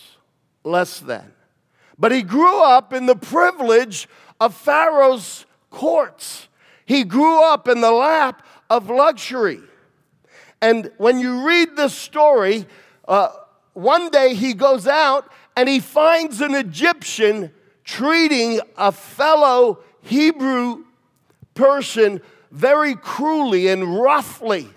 less 0.62 1.00
than. 1.00 1.32
But 1.98 2.12
he 2.12 2.22
grew 2.22 2.62
up 2.62 2.92
in 2.92 3.06
the 3.06 3.16
privilege 3.16 4.08
of 4.40 4.54
Pharaoh's 4.54 5.46
courts. 5.70 6.46
He 6.86 7.02
grew 7.02 7.42
up 7.42 7.66
in 7.66 7.80
the 7.80 7.90
lap 7.90 8.46
of 8.70 8.88
luxury. 8.88 9.62
And 10.62 10.92
when 10.98 11.18
you 11.18 11.44
read 11.44 11.74
this 11.74 11.92
story, 11.92 12.66
uh, 13.08 13.30
one 13.72 14.10
day 14.10 14.34
he 14.34 14.54
goes 14.54 14.86
out 14.86 15.28
and 15.56 15.68
he 15.68 15.80
finds 15.80 16.40
an 16.40 16.54
Egyptian 16.54 17.50
treating 17.84 18.60
a 18.76 18.92
fellow 18.92 19.80
Hebrew 20.02 20.84
person 21.54 22.20
very 22.50 22.94
cruelly 22.94 23.68
and 23.68 23.98
roughly. 23.98 24.68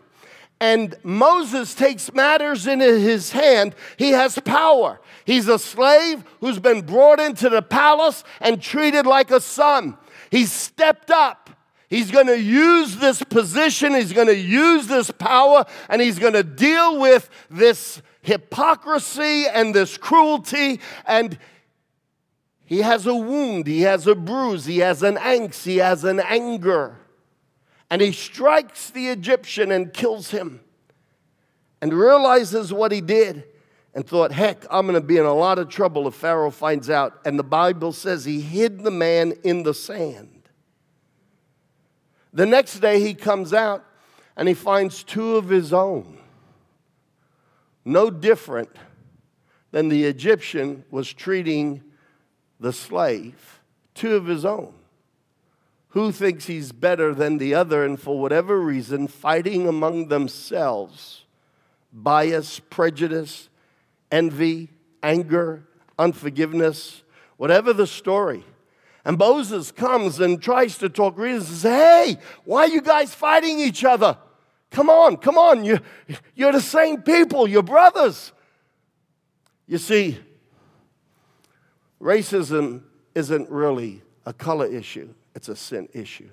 And 0.60 0.96
Moses 1.04 1.76
takes 1.76 2.14
matters 2.14 2.66
into 2.66 3.00
his 3.00 3.32
hand. 3.32 3.76
He 3.98 4.10
has 4.12 4.40
power. 4.40 5.00
He's 5.26 5.48
a 5.48 5.60
slave 5.60 6.24
who's 6.40 6.60
been 6.60 6.82
brought 6.82 7.20
into 7.20 7.50
the 7.50 7.62
palace 7.62 8.24
and 8.42 8.62
treated 8.62 9.06
like 9.06 9.30
a 9.30 9.40
son. 9.40 9.98
He's 10.32 10.52
stepped 10.52 11.12
up 11.12 11.48
He's 11.90 12.12
going 12.12 12.28
to 12.28 12.40
use 12.40 12.98
this 12.98 13.24
position, 13.24 13.94
he's 13.94 14.12
going 14.12 14.28
to 14.28 14.36
use 14.36 14.88
this 14.88 15.10
power, 15.10 15.66
and 15.88 16.02
he's 16.02 16.20
going 16.20 16.34
to 16.34 16.44
deal 16.44 17.00
with 17.00 17.30
this 17.50 18.02
hypocrisy 18.22 19.46
and 19.48 19.74
this 19.74 19.98
cruelty. 19.98 20.82
And 21.06 21.38
he 22.68 22.80
has 22.82 23.08
a 23.08 23.16
wound, 23.16 23.66
he 23.66 23.84
has 23.84 24.08
a 24.08 24.14
bruise, 24.14 24.66
he 24.66 24.80
has 24.80 25.02
an 25.02 25.16
angst, 25.16 25.64
he 25.64 25.78
has 25.78 26.04
an 26.04 26.20
anger. 26.20 26.98
And 27.90 28.02
he 28.02 28.12
strikes 28.12 28.90
the 28.90 29.08
Egyptian 29.08 29.72
and 29.72 29.94
kills 29.94 30.32
him 30.32 30.60
and 31.82 31.94
realizes 31.94 32.74
what 32.74 32.92
he 32.92 33.00
did 33.00 33.46
and 33.96 34.06
thought, 34.06 34.34
heck, 34.34 34.66
I'm 34.70 34.86
going 34.86 35.02
to 35.02 35.08
be 35.08 35.18
in 35.18 35.24
a 35.24 35.34
lot 35.34 35.60
of 35.60 35.70
trouble 35.70 36.10
if 36.10 36.16
Pharaoh 36.16 36.52
finds 36.52 36.90
out. 36.90 37.22
And 37.24 37.40
the 37.40 37.44
Bible 37.44 37.94
says 37.94 38.26
he 38.26 38.42
hid 38.42 38.84
the 38.84 38.92
man 38.92 39.32
in 39.46 39.64
the 39.64 39.74
sand. 39.74 40.50
The 42.34 42.46
next 42.46 42.82
day 42.82 43.00
he 43.00 43.14
comes 43.14 43.54
out 43.54 43.86
and 44.36 44.46
he 44.46 44.54
finds 44.54 45.04
two 45.06 45.38
of 45.38 45.48
his 45.48 45.72
own. 45.72 46.18
No 47.86 48.10
different 48.10 48.76
than 49.72 49.88
the 49.88 50.04
Egyptian 50.04 50.84
was 50.92 51.14
treating 51.14 51.82
the 52.60 52.74
slave, 52.74 53.60
two 53.94 54.16
of 54.16 54.26
his 54.26 54.46
own. 54.46 54.74
Who 55.90 56.12
thinks 56.12 56.46
he's 56.46 56.72
better 56.72 57.14
than 57.14 57.38
the 57.38 57.54
other, 57.54 57.84
and 57.84 58.00
for 58.00 58.20
whatever 58.20 58.60
reason, 58.60 59.08
fighting 59.08 59.68
among 59.68 60.10
themselves 60.10 61.24
bias, 61.92 62.60
prejudice, 62.60 63.50
envy, 64.12 64.70
anger, 65.02 65.64
unforgiveness, 65.98 67.04
whatever 67.38 67.74
the 67.74 67.88
story. 67.88 68.44
And 69.06 69.18
Moses 69.18 69.72
comes 69.72 70.20
and 70.20 70.42
tries 70.42 70.78
to 70.80 70.90
talk 70.90 71.18
reason 71.18 71.42
says, 71.42 71.64
Hey, 71.64 72.18
why 72.44 72.64
are 72.64 72.68
you 72.68 72.82
guys 72.82 73.16
fighting 73.16 73.60
each 73.60 73.84
other? 73.84 74.18
Come 74.70 74.90
on, 74.90 75.18
come 75.18 75.38
on. 75.38 75.64
You, 75.64 75.80
you're 76.36 76.52
the 76.52 76.62
same 76.62 77.02
people, 77.02 77.48
you're 77.48 77.64
brothers. 77.64 78.34
You 79.66 79.78
see, 79.78 80.20
racism 82.02 82.84
isn't 83.16 83.50
really 83.50 84.02
a 84.26 84.34
color 84.34 84.66
issue, 84.66 85.14
it's 85.36 85.50
a 85.50 85.56
sin 85.56 85.90
issue. 85.94 86.30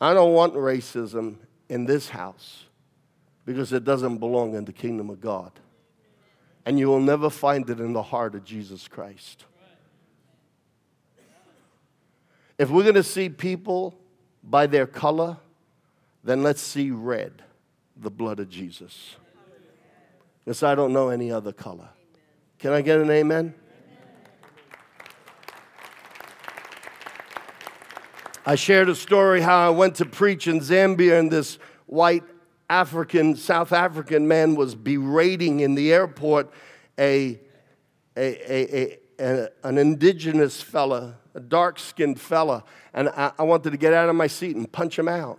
I 0.00 0.12
don't 0.12 0.34
want 0.34 0.54
racism 0.54 1.36
in 1.68 1.86
this 1.86 2.10
house 2.10 2.64
because 3.46 3.72
it 3.72 3.84
doesn't 3.84 4.18
belong 4.18 4.54
in 4.54 4.64
the 4.64 4.72
kingdom 4.72 5.08
of 5.08 5.20
God 5.20 5.52
and 6.66 6.78
you 6.78 6.88
will 6.88 7.00
never 7.00 7.30
find 7.30 7.68
it 7.68 7.80
in 7.80 7.92
the 7.92 8.02
heart 8.02 8.34
of 8.34 8.44
Jesus 8.44 8.88
Christ. 8.88 9.44
If 12.58 12.70
we're 12.70 12.82
going 12.82 12.94
to 12.94 13.02
see 13.02 13.28
people 13.28 13.98
by 14.42 14.66
their 14.66 14.86
color, 14.86 15.36
then 16.22 16.42
let's 16.42 16.62
see 16.62 16.90
red, 16.90 17.42
the 17.96 18.10
blood 18.10 18.40
of 18.40 18.48
Jesus. 18.48 19.16
Because 20.44 20.62
I 20.62 20.74
don't 20.74 20.92
know 20.92 21.08
any 21.08 21.30
other 21.30 21.52
color. 21.52 21.88
Can 22.58 22.72
I 22.72 22.82
get 22.82 23.00
an 23.00 23.10
amen? 23.10 23.54
I 28.46 28.56
shared 28.56 28.90
a 28.90 28.94
story 28.94 29.40
how 29.40 29.66
I 29.66 29.70
went 29.70 29.94
to 29.96 30.04
preach 30.04 30.46
in 30.46 30.60
Zambia 30.60 31.18
and 31.18 31.30
this 31.30 31.58
white 31.86 32.24
African, 32.68 33.36
South 33.36 33.72
African 33.72 34.28
man 34.28 34.54
was 34.54 34.74
berating 34.74 35.60
in 35.60 35.74
the 35.74 35.92
airport 35.92 36.50
a, 36.98 37.40
a, 38.16 38.52
a, 38.52 38.98
a 39.18 39.48
an 39.62 39.78
indigenous 39.78 40.60
fella, 40.60 41.16
a 41.34 41.40
dark 41.40 41.78
skinned 41.78 42.20
fella, 42.20 42.64
and 42.92 43.08
I, 43.10 43.32
I 43.38 43.42
wanted 43.44 43.70
to 43.70 43.76
get 43.76 43.94
out 43.94 44.08
of 44.08 44.16
my 44.16 44.26
seat 44.26 44.56
and 44.56 44.70
punch 44.70 44.98
him 44.98 45.08
out. 45.08 45.38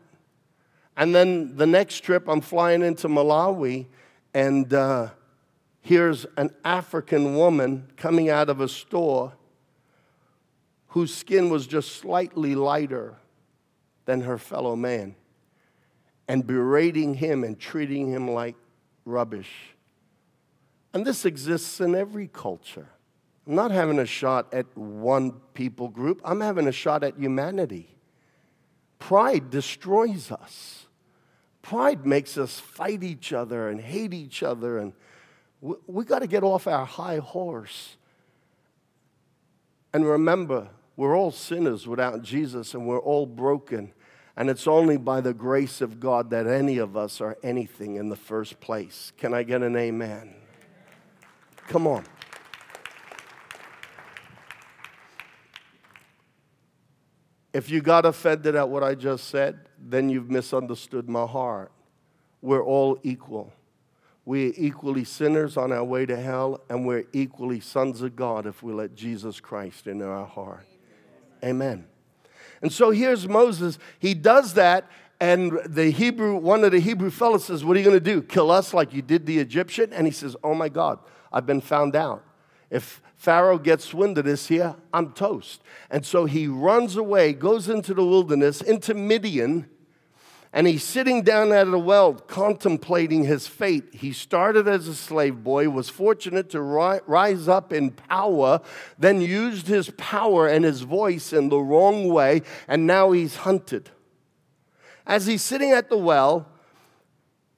And 0.97 1.13
then 1.13 1.55
the 1.57 1.67
next 1.67 2.00
trip, 2.00 2.27
I'm 2.27 2.41
flying 2.41 2.81
into 2.81 3.07
Malawi, 3.07 3.88
and 4.35 4.73
uh, 4.73 5.11
here's 5.79 6.25
an 6.35 6.51
African 6.65 7.37
woman 7.37 7.87
coming 7.95 8.29
out 8.29 8.49
of 8.49 8.59
a 8.59 8.67
store 8.67 9.31
whose 10.87 11.15
skin 11.15 11.49
was 11.49 11.65
just 11.65 11.95
slightly 11.95 12.53
lighter 12.53 13.15
than 14.03 14.21
her 14.21 14.37
fellow 14.37 14.75
man 14.75 15.15
and 16.27 16.45
berating 16.45 17.13
him 17.13 17.45
and 17.45 17.57
treating 17.57 18.11
him 18.11 18.29
like 18.29 18.57
rubbish. 19.05 19.51
And 20.93 21.05
this 21.05 21.23
exists 21.23 21.79
in 21.79 21.95
every 21.95 22.27
culture. 22.27 22.89
I'm 23.47 23.55
not 23.55 23.71
having 23.71 23.99
a 23.99 24.05
shot 24.05 24.53
at 24.53 24.65
one 24.77 25.31
people 25.53 25.87
group, 25.87 26.19
I'm 26.25 26.41
having 26.41 26.67
a 26.67 26.73
shot 26.73 27.05
at 27.05 27.17
humanity. 27.17 27.87
Pride 28.99 29.49
destroys 29.49 30.29
us. 30.29 30.84
Pride 31.65 32.05
makes 32.05 32.38
us 32.38 32.60
fight 32.60 33.01
each 33.01 33.34
other 33.34 33.69
and 33.69 33.81
hate 33.81 34.13
each 34.13 34.43
other. 34.43 34.77
And 34.77 34.93
we, 35.62 35.74
we 35.88 36.05
got 36.05 36.19
to 36.19 36.27
get 36.27 36.43
off 36.43 36.67
our 36.67 36.86
high 36.86 37.17
horse. 37.17 37.98
And 39.91 40.05
remember, 40.05 40.67
we're 40.95 41.17
all 41.17 41.31
sinners 41.31 41.88
without 41.88 42.22
Jesus 42.22 42.75
and 42.75 42.86
we're 42.86 43.00
all 43.00 43.25
broken. 43.25 43.93
And 44.38 44.48
it's 44.48 44.67
only 44.67 44.98
by 44.98 45.22
the 45.22 45.34
grace 45.34 45.81
of 45.81 46.00
God 46.00 46.29
that 46.29 46.45
any 46.45 46.77
of 46.77 46.95
us 46.95 47.19
are 47.19 47.36
anything 47.41 47.95
in 47.95 48.10
the 48.10 48.15
first 48.15 48.60
place. 48.60 49.12
Can 49.17 49.34
I 49.34 49.41
get 49.41 49.63
an 49.63 49.75
amen? 49.75 50.36
Come 51.67 51.88
on. 51.88 52.03
If 57.53 57.72
you 57.72 57.81
got 57.81 58.05
offended 58.05 58.55
at 58.55 58.69
what 58.69 58.84
I 58.84 58.93
just 58.93 59.29
said, 59.29 59.67
then 59.87 60.09
you've 60.09 60.29
misunderstood 60.29 61.07
my 61.07 61.25
heart. 61.25 61.71
We're 62.41 62.63
all 62.63 62.97
equal. 63.03 63.53
We're 64.25 64.53
equally 64.57 65.03
sinners 65.03 65.55
on 65.55 65.71
our 65.71 65.83
way 65.83 66.07
to 66.07 66.17
hell, 66.17 66.61
and 66.69 66.85
we're 66.85 67.05
equally 67.13 67.59
sons 67.59 68.01
of 68.01 68.15
God 68.15 68.47
if 68.47 68.63
we 68.63 68.73
let 68.73 68.95
Jesus 68.95 69.39
Christ 69.39 69.85
into 69.85 70.07
our 70.07 70.25
heart. 70.25 70.65
Amen. 71.43 71.85
And 72.63 72.73
so 72.73 72.89
here's 72.89 73.27
Moses. 73.27 73.77
He 73.99 74.15
does 74.15 74.55
that, 74.55 74.89
and 75.19 75.59
the 75.67 75.91
Hebrew, 75.91 76.35
one 76.35 76.63
of 76.63 76.71
the 76.71 76.79
Hebrew 76.79 77.11
fellows 77.11 77.45
says, 77.45 77.63
What 77.63 77.77
are 77.77 77.79
you 77.79 77.85
going 77.85 77.97
to 77.97 78.03
do? 78.03 78.23
Kill 78.23 78.49
us 78.49 78.73
like 78.73 78.93
you 78.93 79.03
did 79.03 79.27
the 79.27 79.37
Egyptian? 79.37 79.93
And 79.93 80.07
he 80.07 80.11
says, 80.11 80.35
Oh 80.43 80.55
my 80.55 80.69
God, 80.69 80.97
I've 81.31 81.45
been 81.45 81.61
found 81.61 81.95
out. 81.95 82.23
If 82.71 83.01
Pharaoh 83.15 83.59
gets 83.59 83.93
wind 83.93 84.17
of 84.17 84.25
this 84.25 84.47
here, 84.47 84.75
I'm 84.91 85.13
toast. 85.13 85.61
And 85.91 86.03
so 86.03 86.25
he 86.25 86.47
runs 86.47 86.97
away, 86.97 87.33
goes 87.33 87.69
into 87.69 87.93
the 87.93 88.03
wilderness, 88.03 88.61
into 88.61 88.95
Midian, 88.95 89.69
and 90.55 90.67
he's 90.67 90.85
sitting 90.85 91.21
down 91.21 91.51
at 91.51 91.67
a 91.67 91.77
well 91.77 92.13
contemplating 92.13 93.25
his 93.25 93.45
fate. 93.45 93.93
He 93.93 94.13
started 94.13 94.69
as 94.69 94.88
a 94.88 94.95
slave 94.95 95.43
boy, 95.43 95.69
was 95.69 95.89
fortunate 95.89 96.50
to 96.51 96.62
ri- 96.62 97.01
rise 97.05 97.50
up 97.50 97.74
in 97.74 97.91
power, 97.91 98.62
then 98.97 99.19
used 99.19 99.67
his 99.67 99.89
power 99.97 100.47
and 100.47 100.63
his 100.63 100.81
voice 100.81 101.33
in 101.33 101.50
the 101.50 101.59
wrong 101.59 102.07
way, 102.07 102.41
and 102.69 102.88
now 102.88 103.12
he's 103.12 103.35
hunted. 103.35 103.89
As 105.05 105.25
he's 105.25 105.41
sitting 105.41 105.71
at 105.71 105.89
the 105.89 105.97
well, 105.97 106.47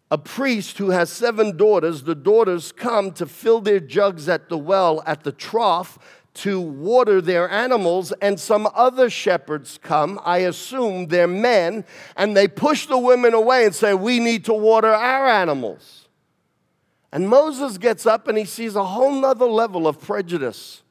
a 0.10 0.18
priest 0.18 0.80
who 0.80 0.89
has 0.89 1.12
seven 1.12 1.56
daughters, 1.56 2.04
the 2.04 2.16
daughters 2.16 2.72
come 2.72 3.12
to 3.12 3.27
fill 3.27 3.62
their 3.62 3.80
jugs 3.80 4.27
at 4.27 4.50
the 4.50 4.58
well 4.58 5.04
at 5.06 5.24
the 5.24 5.32
trough 5.32 6.00
to 6.38 6.60
water 6.60 7.22
their 7.22 7.50
animals, 7.50 8.12
and 8.22 8.39
some 8.39 8.67
other 8.75 9.10
shepherds 9.10 9.79
come. 9.82 10.20
I 10.24 10.39
assume 10.39 11.08
they're 11.08 11.27
men, 11.27 11.86
and 12.15 12.36
they 12.36 12.48
push 12.48 12.86
the 12.86 12.98
women 12.98 13.34
away 13.34 13.65
and 13.65 13.74
say, 13.74 13.94
We 13.94 14.20
need 14.20 14.46
to 14.46 14.53
water 14.53 14.94
our 14.94 15.27
animals. 15.27 16.08
And 17.12 17.29
Moses 17.29 17.77
gets 17.77 18.06
up 18.06 18.27
and 18.27 18.38
he 18.38 18.46
sees 18.46 18.75
a 18.75 18.84
whole 18.84 19.12
nother 19.12 19.46
level 19.46 19.88
of 19.88 20.00
prejudice. 20.00 20.84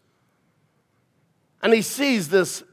And 1.63 1.73
he 1.73 1.83
sees 1.83 2.29
this 2.29 2.65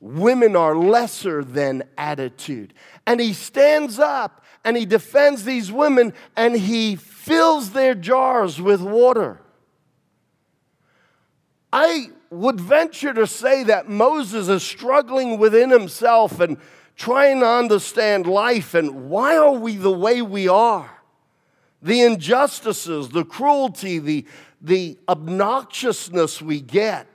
women 0.00 0.56
are 0.56 0.74
lesser 0.74 1.44
than 1.44 1.84
attitude. 1.96 2.74
And 3.06 3.20
he 3.20 3.32
stands 3.32 3.98
up 3.98 4.44
and 4.64 4.76
he 4.76 4.86
defends 4.86 5.44
these 5.44 5.70
women 5.70 6.12
and 6.36 6.56
he 6.56 6.96
fills 6.96 7.70
their 7.70 7.94
jars 7.94 8.60
with 8.60 8.80
water. 8.80 9.40
I 11.72 12.10
would 12.30 12.60
venture 12.60 13.12
to 13.12 13.26
say 13.26 13.64
that 13.64 13.88
Moses 13.88 14.48
is 14.48 14.62
struggling 14.62 15.38
within 15.38 15.70
himself 15.70 16.40
and 16.40 16.58
trying 16.96 17.40
to 17.40 17.46
understand 17.46 18.26
life 18.26 18.74
and 18.74 19.08
why 19.08 19.36
are 19.36 19.52
we 19.52 19.76
the 19.76 19.90
way 19.90 20.22
we 20.22 20.48
are? 20.48 21.02
The 21.82 22.02
injustices, 22.02 23.08
the 23.08 23.24
cruelty, 23.24 23.98
the, 23.98 24.26
the 24.60 24.98
obnoxiousness 25.08 26.42
we 26.42 26.60
get. 26.60 27.06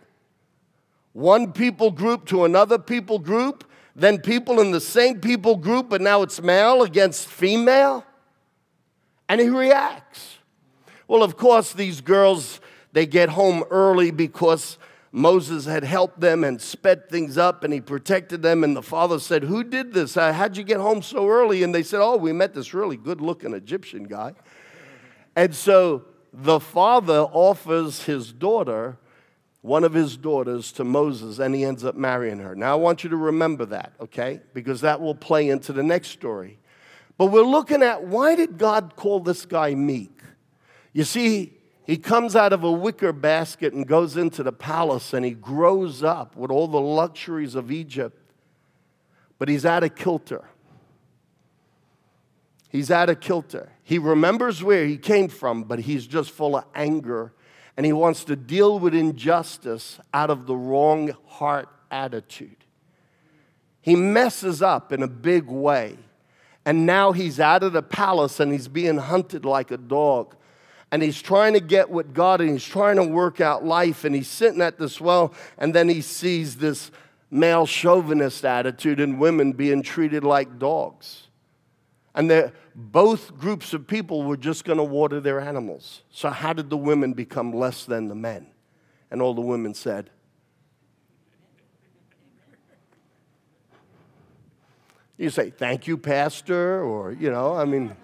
One 1.13 1.53
people 1.53 1.91
group 1.91 2.25
to 2.25 2.45
another 2.45 2.79
people 2.79 3.19
group, 3.19 3.63
then 3.95 4.19
people 4.19 4.59
in 4.59 4.71
the 4.71 4.81
same 4.81 5.21
people 5.21 5.55
group, 5.55 5.87
but 5.89 6.01
now 6.01 6.23
it's 6.23 6.41
male 6.41 6.81
against 6.81 7.27
female. 7.27 8.03
And 9.29 9.39
he 9.39 9.49
reacts. 9.49 10.37
Well, 11.07 11.23
of 11.23 11.37
course, 11.37 11.71
these 11.73 12.01
girls 12.01 12.59
they 12.95 13.05
get 13.05 13.27
home 13.27 13.65
early 13.71 14.09
because 14.09 14.77
Moses 15.11 15.65
had 15.65 15.83
helped 15.83 16.21
them 16.21 16.45
and 16.45 16.61
sped 16.61 17.09
things 17.09 17.37
up 17.37 17.65
and 17.65 17.73
he 17.73 17.81
protected 17.81 18.41
them. 18.41 18.63
And 18.63 18.73
the 18.73 18.81
father 18.81 19.19
said, 19.19 19.43
Who 19.43 19.65
did 19.65 19.91
this? 19.93 20.15
How'd 20.15 20.55
you 20.55 20.63
get 20.63 20.79
home 20.79 21.01
so 21.01 21.27
early? 21.27 21.61
And 21.61 21.75
they 21.75 21.83
said, 21.83 21.99
Oh, 21.99 22.15
we 22.15 22.31
met 22.31 22.53
this 22.53 22.73
really 22.73 22.95
good 22.95 23.19
looking 23.19 23.53
Egyptian 23.53 24.05
guy. 24.05 24.31
And 25.35 25.53
so 25.53 26.05
the 26.31 26.61
father 26.61 27.19
offers 27.19 28.03
his 28.03 28.31
daughter, 28.31 28.97
one 29.61 29.83
of 29.83 29.93
his 29.93 30.15
daughters, 30.15 30.71
to 30.71 30.85
Moses, 30.85 31.37
and 31.37 31.53
he 31.53 31.65
ends 31.65 31.83
up 31.83 31.95
marrying 31.95 32.39
her. 32.39 32.55
Now, 32.55 32.71
I 32.71 32.75
want 32.75 33.03
you 33.03 33.09
to 33.09 33.17
remember 33.17 33.65
that, 33.65 33.91
okay? 33.99 34.39
Because 34.53 34.79
that 34.81 35.01
will 35.01 35.15
play 35.15 35.49
into 35.49 35.73
the 35.73 35.83
next 35.83 36.11
story. 36.11 36.59
But 37.17 37.25
we're 37.25 37.41
looking 37.41 37.83
at 37.83 38.05
why 38.05 38.35
did 38.35 38.57
God 38.57 38.95
call 38.95 39.19
this 39.19 39.45
guy 39.45 39.75
meek? 39.75 40.21
You 40.93 41.03
see, 41.03 41.54
he 41.85 41.97
comes 41.97 42.35
out 42.35 42.51
of 42.51 42.63
a 42.63 42.71
wicker 42.71 43.13
basket 43.13 43.73
and 43.73 43.87
goes 43.87 44.17
into 44.17 44.41
the 44.41 44.51
palace 44.51 45.13
and 45.13 45.23
he 45.23 45.31
grows 45.31 46.03
up 46.03 46.35
with 46.35 46.49
all 46.49 46.67
the 46.67 46.81
luxuries 46.81 47.53
of 47.53 47.71
Egypt, 47.71 48.19
but 49.37 49.47
he's 49.47 49.65
out 49.65 49.83
of 49.83 49.95
kilter. 49.95 50.43
He's 52.69 52.89
out 52.89 53.09
of 53.09 53.19
kilter. 53.19 53.71
He 53.83 53.99
remembers 53.99 54.63
where 54.63 54.85
he 54.85 54.97
came 54.97 55.27
from, 55.27 55.63
but 55.63 55.79
he's 55.79 56.07
just 56.07 56.31
full 56.31 56.55
of 56.55 56.65
anger 56.73 57.33
and 57.77 57.85
he 57.85 57.93
wants 57.93 58.23
to 58.25 58.35
deal 58.35 58.79
with 58.79 58.95
injustice 58.95 59.99
out 60.13 60.29
of 60.29 60.47
the 60.47 60.55
wrong 60.55 61.15
heart 61.27 61.69
attitude. 61.91 62.57
He 63.81 63.95
messes 63.95 64.63
up 64.63 64.91
in 64.91 65.03
a 65.03 65.07
big 65.07 65.45
way. 65.45 65.97
And 66.65 66.87
now 66.87 67.11
he's 67.11 67.39
out 67.39 67.61
of 67.61 67.73
the 67.73 67.83
palace 67.83 68.39
and 68.39 68.51
he's 68.51 68.67
being 68.67 68.97
hunted 68.97 69.45
like 69.45 69.69
a 69.69 69.77
dog 69.77 70.35
and 70.95 71.03
he's 71.03 71.21
trying 71.21 71.51
to 71.51 71.59
get 71.59 71.89
with 71.89 72.13
God 72.13 72.39
and 72.39 72.49
he's 72.49 72.63
trying 72.63 72.95
to 72.95 73.03
work 73.03 73.41
out 73.41 73.65
life 73.65 74.05
and 74.05 74.15
he's 74.15 74.29
sitting 74.29 74.61
at 74.61 74.79
this 74.79 75.01
well 75.01 75.33
and 75.57 75.75
then 75.75 75.89
he 75.89 75.99
sees 75.99 76.55
this 76.55 76.89
male 77.29 77.65
chauvinist 77.65 78.45
attitude 78.45 79.01
in 79.01 79.19
women 79.19 79.51
being 79.51 79.83
treated 79.83 80.23
like 80.23 80.57
dogs. 80.57 81.27
And 82.13 82.31
that 82.31 82.53
both 82.73 83.37
groups 83.37 83.73
of 83.73 83.85
people 83.87 84.23
were 84.23 84.37
just 84.37 84.63
going 84.63 84.77
to 84.77 84.85
water 84.85 85.19
their 85.19 85.41
animals. 85.41 86.03
So, 86.11 86.29
how 86.29 86.53
did 86.53 86.69
the 86.69 86.77
women 86.77 87.11
become 87.11 87.51
less 87.51 87.83
than 87.83 88.07
the 88.07 88.15
men? 88.15 88.47
And 89.11 89.21
all 89.21 89.33
the 89.33 89.41
women 89.41 89.73
said, 89.73 90.09
You 95.17 95.29
say, 95.29 95.49
Thank 95.49 95.87
you, 95.87 95.97
Pastor, 95.97 96.81
or, 96.81 97.11
you 97.11 97.29
know, 97.29 97.53
I 97.53 97.65
mean, 97.65 97.97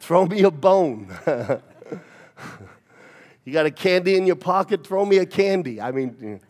throw 0.00 0.26
me 0.26 0.42
a 0.42 0.50
bone. 0.50 1.16
you 3.44 3.52
got 3.52 3.66
a 3.66 3.70
candy 3.70 4.16
in 4.16 4.26
your 4.26 4.36
pocket? 4.36 4.86
Throw 4.86 5.04
me 5.04 5.18
a 5.18 5.26
candy. 5.26 5.80
I 5.80 5.90
mean, 5.90 6.40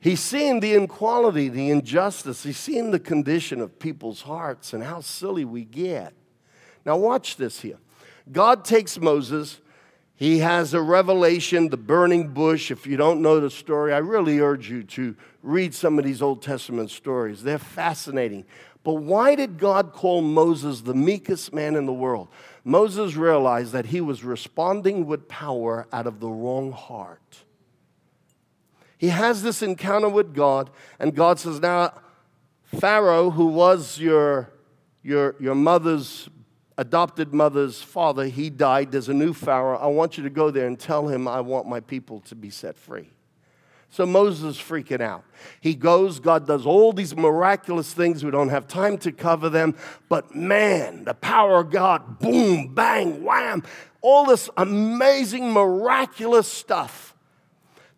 he's 0.00 0.20
seeing 0.20 0.60
the 0.60 0.74
inequality, 0.74 1.48
the 1.48 1.70
injustice. 1.70 2.42
He's 2.42 2.58
seeing 2.58 2.90
the 2.90 3.00
condition 3.00 3.60
of 3.60 3.78
people's 3.78 4.22
hearts 4.22 4.72
and 4.72 4.82
how 4.82 5.00
silly 5.00 5.44
we 5.44 5.64
get. 5.64 6.14
Now, 6.84 6.96
watch 6.96 7.36
this 7.36 7.60
here. 7.60 7.78
God 8.30 8.64
takes 8.64 8.98
Moses. 8.98 9.60
He 10.14 10.38
has 10.38 10.74
a 10.74 10.80
revelation, 10.80 11.68
the 11.68 11.76
burning 11.76 12.28
bush. 12.28 12.70
If 12.70 12.86
you 12.86 12.96
don't 12.96 13.22
know 13.22 13.40
the 13.40 13.50
story, 13.50 13.92
I 13.92 13.98
really 13.98 14.38
urge 14.38 14.70
you 14.70 14.84
to 14.84 15.16
read 15.42 15.74
some 15.74 15.98
of 15.98 16.04
these 16.04 16.22
Old 16.22 16.42
Testament 16.42 16.90
stories. 16.90 17.42
They're 17.42 17.58
fascinating. 17.58 18.44
But 18.84 18.94
why 18.94 19.34
did 19.34 19.58
God 19.58 19.92
call 19.92 20.22
Moses 20.22 20.82
the 20.82 20.94
meekest 20.94 21.52
man 21.52 21.76
in 21.76 21.86
the 21.86 21.92
world? 21.92 22.28
Moses 22.64 23.16
realized 23.16 23.72
that 23.72 23.86
he 23.86 24.00
was 24.00 24.22
responding 24.22 25.06
with 25.06 25.28
power 25.28 25.86
out 25.92 26.06
of 26.06 26.20
the 26.20 26.28
wrong 26.28 26.72
heart. 26.72 27.44
He 28.96 29.08
has 29.08 29.42
this 29.42 29.62
encounter 29.62 30.08
with 30.08 30.32
God, 30.32 30.70
and 31.00 31.14
God 31.14 31.40
says, 31.40 31.60
Now, 31.60 31.92
Pharaoh, 32.64 33.30
who 33.30 33.46
was 33.46 33.98
your, 33.98 34.52
your, 35.02 35.34
your 35.40 35.56
mother's, 35.56 36.28
adopted 36.78 37.34
mother's 37.34 37.82
father, 37.82 38.26
he 38.26 38.48
died. 38.48 38.92
There's 38.92 39.08
a 39.08 39.14
new 39.14 39.34
Pharaoh. 39.34 39.78
I 39.78 39.88
want 39.88 40.16
you 40.16 40.22
to 40.22 40.30
go 40.30 40.50
there 40.50 40.68
and 40.68 40.78
tell 40.78 41.08
him, 41.08 41.26
I 41.26 41.40
want 41.40 41.66
my 41.66 41.80
people 41.80 42.20
to 42.20 42.36
be 42.36 42.48
set 42.48 42.76
free. 42.76 43.10
So 43.92 44.06
Moses 44.06 44.56
is 44.56 44.62
freaking 44.62 45.02
out. 45.02 45.22
He 45.60 45.74
goes, 45.74 46.18
God 46.18 46.46
does 46.46 46.64
all 46.64 46.94
these 46.94 47.14
miraculous 47.14 47.92
things. 47.92 48.24
We 48.24 48.30
don't 48.30 48.48
have 48.48 48.66
time 48.66 48.96
to 48.98 49.12
cover 49.12 49.50
them. 49.50 49.76
But 50.08 50.34
man, 50.34 51.04
the 51.04 51.12
power 51.12 51.58
of 51.58 51.70
God, 51.70 52.18
boom, 52.18 52.74
bang, 52.74 53.22
wham, 53.22 53.62
all 54.00 54.24
this 54.24 54.48
amazing, 54.56 55.52
miraculous 55.52 56.48
stuff. 56.48 57.14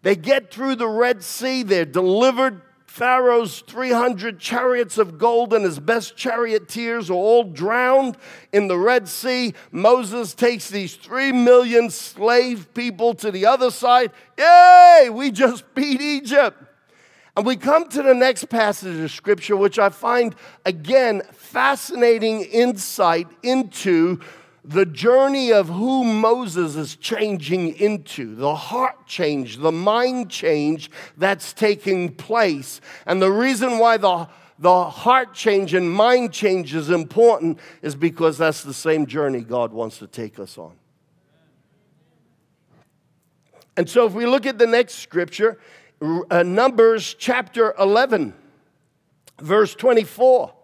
They 0.02 0.16
get 0.16 0.52
through 0.52 0.74
the 0.74 0.88
Red 0.88 1.22
Sea, 1.22 1.62
they're 1.62 1.85
delivered 1.85 2.61
Pharaoh's 2.94 3.59
300 3.66 4.38
chariots 4.38 4.98
of 4.98 5.18
gold 5.18 5.52
and 5.52 5.64
his 5.64 5.80
best 5.80 6.16
charioteers 6.16 7.11
are 7.11 7.14
all 7.14 7.42
drowned 7.42 8.16
in 8.52 8.68
the 8.68 8.78
Red 8.78 9.09
Sea. 9.09 9.52
Moses 9.72 10.33
takes 10.33 10.70
these 10.70 10.94
three 10.94 11.33
million 11.33 11.90
slave 11.90 12.72
people 12.72 13.12
to 13.14 13.33
the 13.33 13.46
other 13.46 13.72
side. 13.72 14.12
Yay, 14.38 15.11
we 15.11 15.33
just 15.33 15.64
beat 15.74 16.00
Egypt. 16.00 16.57
And 17.37 17.44
we 17.44 17.57
come 17.57 17.88
to 17.88 18.00
the 18.00 18.14
next 18.14 18.48
passage 18.48 19.00
of 19.00 19.11
scripture, 19.11 19.57
which 19.57 19.80
I 19.80 19.88
find 19.88 20.37
again 20.64 21.22
fascinating 21.33 22.42
insight 22.42 23.26
into 23.42 24.20
the 24.64 24.87
journey 24.87 25.53
of 25.53 25.68
who 25.68 26.05
Moses 26.05 26.74
is 26.74 26.96
changing 26.96 27.77
into, 27.77 28.35
the 28.35 28.55
heart 28.55 29.07
change, 29.07 29.59
the 29.59 29.70
mind 29.70 30.31
change 30.31 30.90
that's 31.18 31.53
taking 31.53 32.14
place. 32.14 32.81
And 33.05 33.20
the 33.20 33.31
reason 33.31 33.79
why 33.79 33.98
the, 33.98 34.27
the 34.59 34.85
heart 34.85 35.35
change 35.35 35.74
and 35.74 35.90
mind 35.90 36.33
change 36.33 36.74
is 36.74 36.88
important 36.88 37.59
is 37.83 37.94
because 37.94 38.38
that's 38.38 38.62
the 38.62 38.72
same 38.72 39.05
journey 39.05 39.42
God 39.42 39.72
wants 39.72 39.98
to 39.98 40.07
take 40.07 40.38
us 40.38 40.57
on. 40.57 40.72
And 43.77 43.90
so 43.90 44.07
if 44.07 44.14
we 44.14 44.24
look 44.24 44.46
at 44.46 44.57
the 44.57 44.66
next 44.66 44.94
scripture, 44.94 45.59
uh, 46.31 46.42
Numbers 46.42 47.14
chapter 47.18 47.74
11, 47.79 48.33
verse 49.40 49.74
24 49.74 50.55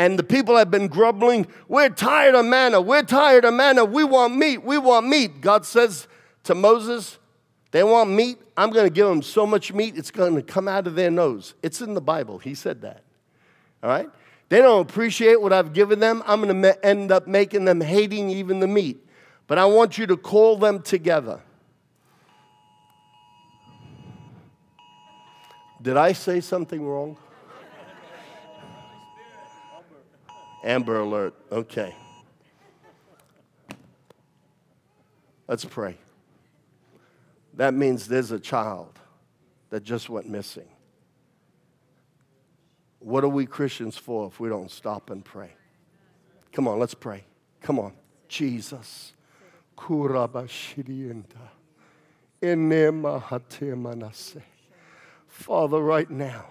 and 0.00 0.18
the 0.18 0.22
people 0.22 0.56
have 0.56 0.70
been 0.70 0.88
grumbling, 0.88 1.46
We're 1.68 1.90
tired 1.90 2.34
of 2.34 2.46
manna, 2.46 2.80
we're 2.80 3.02
tired 3.02 3.44
of 3.44 3.52
manna, 3.52 3.84
we 3.84 4.02
want 4.02 4.34
meat, 4.34 4.64
we 4.64 4.78
want 4.78 5.06
meat. 5.06 5.42
God 5.42 5.66
says 5.66 6.08
to 6.44 6.54
Moses, 6.54 7.18
They 7.70 7.84
want 7.84 8.08
meat, 8.08 8.38
I'm 8.56 8.70
going 8.70 8.86
to 8.86 8.90
give 8.90 9.06
them 9.06 9.20
so 9.20 9.46
much 9.46 9.74
meat, 9.74 9.98
it's 9.98 10.10
going 10.10 10.36
to 10.36 10.42
come 10.42 10.68
out 10.68 10.86
of 10.86 10.94
their 10.94 11.10
nose. 11.10 11.52
It's 11.62 11.82
in 11.82 11.92
the 11.92 12.00
Bible, 12.00 12.38
He 12.38 12.54
said 12.54 12.80
that. 12.80 13.02
All 13.82 13.90
right? 13.90 14.08
They 14.48 14.62
don't 14.62 14.80
appreciate 14.80 15.38
what 15.38 15.52
I've 15.52 15.74
given 15.74 16.00
them, 16.00 16.22
I'm 16.26 16.40
going 16.40 16.62
to 16.62 16.86
end 16.86 17.12
up 17.12 17.26
making 17.26 17.66
them 17.66 17.82
hating 17.82 18.30
even 18.30 18.60
the 18.60 18.66
meat. 18.66 19.06
But 19.48 19.58
I 19.58 19.66
want 19.66 19.98
you 19.98 20.06
to 20.06 20.16
call 20.16 20.56
them 20.56 20.80
together. 20.80 21.42
Did 25.82 25.98
I 25.98 26.12
say 26.12 26.40
something 26.40 26.82
wrong? 26.82 27.18
Amber 30.62 31.00
alert. 31.00 31.34
Okay. 31.50 31.94
Let's 35.48 35.64
pray. 35.64 35.96
That 37.54 37.74
means 37.74 38.06
there's 38.06 38.30
a 38.30 38.38
child 38.38 38.98
that 39.70 39.82
just 39.82 40.08
went 40.08 40.28
missing. 40.28 40.68
What 43.00 43.24
are 43.24 43.28
we 43.28 43.46
Christians 43.46 43.96
for 43.96 44.26
if 44.26 44.38
we 44.38 44.48
don't 44.48 44.70
stop 44.70 45.10
and 45.10 45.24
pray? 45.24 45.52
Come 46.52 46.68
on, 46.68 46.78
let's 46.78 46.94
pray. 46.94 47.24
Come 47.62 47.78
on. 47.78 47.94
Jesus. 48.28 49.14
Father, 55.26 55.80
right 55.80 56.10
now, 56.10 56.46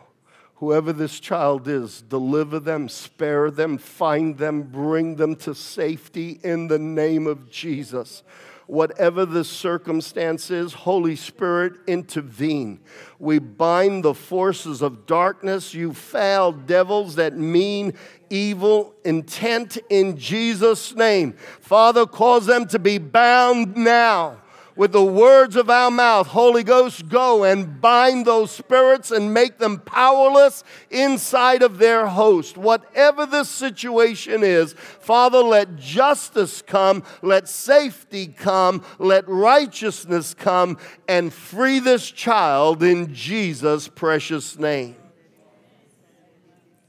Whoever 0.59 0.91
this 0.91 1.21
child 1.21 1.69
is, 1.69 2.01
deliver 2.01 2.59
them, 2.59 2.89
spare 2.89 3.49
them, 3.49 3.77
find 3.77 4.37
them, 4.37 4.63
bring 4.63 5.15
them 5.15 5.37
to 5.37 5.55
safety 5.55 6.37
in 6.43 6.67
the 6.67 6.77
name 6.77 7.27
of 7.27 7.49
Jesus. 7.49 8.23
Whatever 8.67 9.25
the 9.25 9.45
circumstance 9.45 10.51
is, 10.51 10.73
Holy 10.73 11.15
Spirit, 11.15 11.75
intervene. 11.87 12.81
We 13.19 13.39
bind 13.39 14.03
the 14.03 14.13
forces 14.13 14.81
of 14.81 15.05
darkness, 15.05 15.73
you 15.73 15.93
foul 15.93 16.51
devils 16.51 17.15
that 17.15 17.37
mean 17.37 17.93
evil 18.29 18.93
intent 19.05 19.77
in 19.89 20.17
Jesus' 20.17 20.93
name. 20.93 21.35
Father, 21.61 22.05
cause 22.05 22.47
them 22.47 22.67
to 22.67 22.79
be 22.79 22.97
bound 22.97 23.77
now 23.77 24.41
with 24.79 24.93
the 24.93 25.03
words 25.03 25.57
of 25.57 25.69
our 25.69 25.91
mouth, 25.91 26.27
Holy 26.27 26.63
Ghost, 26.63 27.09
go 27.09 27.43
and 27.43 27.81
bind 27.81 28.25
those 28.25 28.49
spirits 28.49 29.11
and 29.11 29.33
make 29.33 29.57
them 29.57 29.77
powerless 29.77 30.63
inside 30.89 31.61
of 31.61 31.79
their 31.79 32.07
host. 32.07 32.57
Whatever 32.57 33.25
the 33.25 33.43
situation 33.43 34.41
is, 34.41 34.71
Father, 34.71 35.39
let 35.39 35.75
justice 35.75 36.61
come, 36.61 37.03
let 37.21 37.49
safety 37.49 38.27
come, 38.27 38.81
let 38.99 39.27
righteousness 39.27 40.33
come, 40.33 40.77
and 41.09 41.33
free 41.33 41.79
this 41.79 42.09
child 42.09 42.81
in 42.81 43.13
Jesus' 43.13 43.89
precious 43.89 44.57
name. 44.57 44.95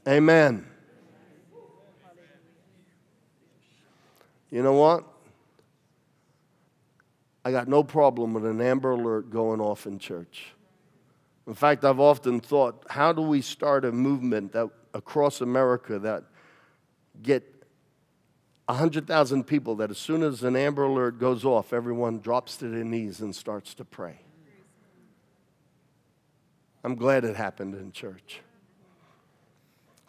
Amen. 0.07 0.65
You 4.49 4.63
know 4.63 4.75
what? 4.75 5.10
I 7.43 7.51
got 7.51 7.67
no 7.67 7.83
problem 7.83 8.33
with 8.33 8.45
an 8.45 8.61
Amber 8.61 8.91
Alert 8.91 9.31
going 9.31 9.59
off 9.59 9.85
in 9.85 9.97
church. 9.97 10.53
In 11.47 11.55
fact, 11.55 11.83
I've 11.83 11.99
often 11.99 12.39
thought, 12.39 12.85
how 12.89 13.11
do 13.11 13.21
we 13.21 13.41
start 13.41 13.83
a 13.83 13.91
movement 13.91 14.53
that 14.53 14.69
across 14.93 15.41
America 15.41 15.97
that 15.99 16.23
get 17.21 17.43
100,000 18.67 19.43
people 19.45 19.75
that 19.77 19.89
as 19.89 19.97
soon 19.97 20.21
as 20.21 20.43
an 20.43 20.55
Amber 20.55 20.83
Alert 20.83 21.19
goes 21.19 21.43
off, 21.43 21.73
everyone 21.73 22.19
drops 22.19 22.57
to 22.57 22.69
their 22.69 22.83
knees 22.83 23.21
and 23.21 23.35
starts 23.35 23.73
to 23.75 23.85
pray? 23.85 24.19
I'm 26.83 26.95
glad 26.95 27.25
it 27.25 27.35
happened 27.35 27.75
in 27.75 27.91
church. 27.91 28.41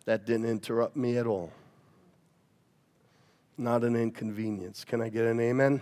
That 0.04 0.26
didn't 0.26 0.46
interrupt 0.46 0.96
me 0.96 1.16
at 1.16 1.26
all. 1.26 1.52
Not 3.56 3.84
an 3.84 3.94
inconvenience. 3.94 4.84
Can 4.84 5.00
I 5.00 5.08
get 5.08 5.26
an 5.26 5.38
amen? 5.40 5.80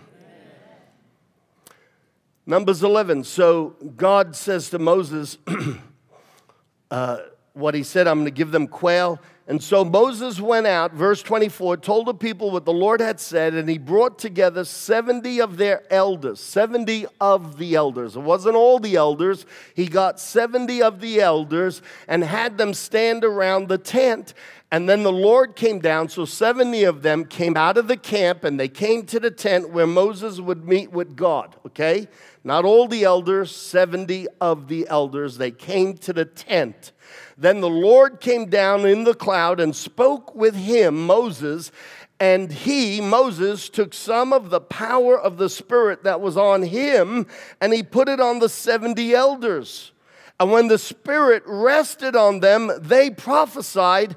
Numbers 2.51 2.83
11. 2.83 3.23
So 3.23 3.77
God 3.95 4.35
says 4.35 4.69
to 4.71 4.77
Moses, 4.77 5.37
uh, 6.91 7.19
what 7.53 7.75
he 7.75 7.83
said, 7.83 8.07
I'm 8.07 8.19
going 8.19 8.25
to 8.25 8.31
give 8.31 8.51
them 8.51 8.67
quail. 8.67 9.19
And 9.47 9.61
so 9.61 9.83
Moses 9.83 10.39
went 10.39 10.67
out, 10.67 10.93
verse 10.93 11.21
24, 11.21 11.77
told 11.77 12.07
the 12.07 12.13
people 12.13 12.51
what 12.51 12.63
the 12.63 12.71
Lord 12.71 13.01
had 13.01 13.19
said, 13.19 13.53
and 13.53 13.67
he 13.67 13.77
brought 13.77 14.17
together 14.17 14.63
70 14.63 15.41
of 15.41 15.57
their 15.57 15.83
elders. 15.91 16.39
70 16.39 17.05
of 17.19 17.57
the 17.57 17.75
elders. 17.75 18.15
It 18.15 18.21
wasn't 18.21 18.55
all 18.55 18.79
the 18.79 18.95
elders. 18.95 19.45
He 19.75 19.87
got 19.87 20.21
70 20.21 20.81
of 20.81 21.01
the 21.01 21.19
elders 21.19 21.81
and 22.07 22.23
had 22.23 22.57
them 22.57 22.73
stand 22.73 23.25
around 23.25 23.67
the 23.67 23.77
tent. 23.77 24.33
And 24.73 24.87
then 24.87 25.03
the 25.03 25.11
Lord 25.11 25.57
came 25.57 25.79
down, 25.79 26.07
so 26.07 26.23
70 26.23 26.85
of 26.85 27.01
them 27.01 27.25
came 27.25 27.57
out 27.57 27.77
of 27.77 27.89
the 27.89 27.97
camp 27.97 28.45
and 28.45 28.57
they 28.57 28.69
came 28.69 29.05
to 29.07 29.19
the 29.19 29.31
tent 29.31 29.71
where 29.71 29.87
Moses 29.87 30.39
would 30.39 30.65
meet 30.65 30.93
with 30.93 31.17
God, 31.17 31.57
okay? 31.65 32.07
Not 32.45 32.63
all 32.63 32.87
the 32.87 33.03
elders, 33.03 33.53
70 33.53 34.27
of 34.39 34.69
the 34.69 34.87
elders, 34.87 35.37
they 35.37 35.51
came 35.51 35.97
to 35.97 36.13
the 36.13 36.23
tent. 36.23 36.93
Then 37.41 37.59
the 37.59 37.69
Lord 37.69 38.19
came 38.19 38.51
down 38.51 38.85
in 38.85 39.03
the 39.03 39.15
cloud 39.15 39.59
and 39.59 39.75
spoke 39.75 40.35
with 40.35 40.55
him, 40.55 41.07
Moses, 41.07 41.71
and 42.19 42.51
he, 42.51 43.01
Moses, 43.01 43.67
took 43.67 43.95
some 43.95 44.31
of 44.31 44.51
the 44.51 44.61
power 44.61 45.19
of 45.19 45.37
the 45.37 45.49
Spirit 45.49 46.03
that 46.03 46.21
was 46.21 46.37
on 46.37 46.61
him 46.61 47.25
and 47.59 47.73
he 47.73 47.81
put 47.81 48.09
it 48.09 48.19
on 48.19 48.37
the 48.37 48.47
70 48.47 49.15
elders. 49.15 49.91
And 50.39 50.51
when 50.51 50.67
the 50.67 50.77
Spirit 50.77 51.41
rested 51.47 52.15
on 52.15 52.41
them, 52.41 52.71
they 52.79 53.09
prophesied 53.09 54.15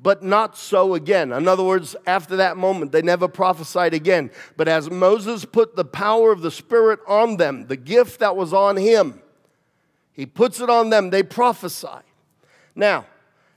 but 0.00 0.22
not 0.22 0.56
so 0.56 0.94
again. 0.94 1.32
In 1.32 1.48
other 1.48 1.64
words, 1.64 1.96
after 2.06 2.36
that 2.36 2.56
moment, 2.56 2.92
they 2.92 3.02
never 3.02 3.26
prophesied 3.26 3.94
again. 3.94 4.30
But 4.56 4.68
as 4.68 4.88
Moses 4.88 5.44
put 5.44 5.74
the 5.74 5.84
power 5.84 6.30
of 6.30 6.40
the 6.40 6.52
Spirit 6.52 7.00
on 7.08 7.36
them, 7.36 7.66
the 7.66 7.76
gift 7.76 8.20
that 8.20 8.36
was 8.36 8.52
on 8.52 8.76
him, 8.76 9.20
he 10.12 10.24
puts 10.24 10.60
it 10.60 10.70
on 10.70 10.90
them, 10.90 11.10
they 11.10 11.24
prophesy. 11.24 11.88
Now, 12.74 13.06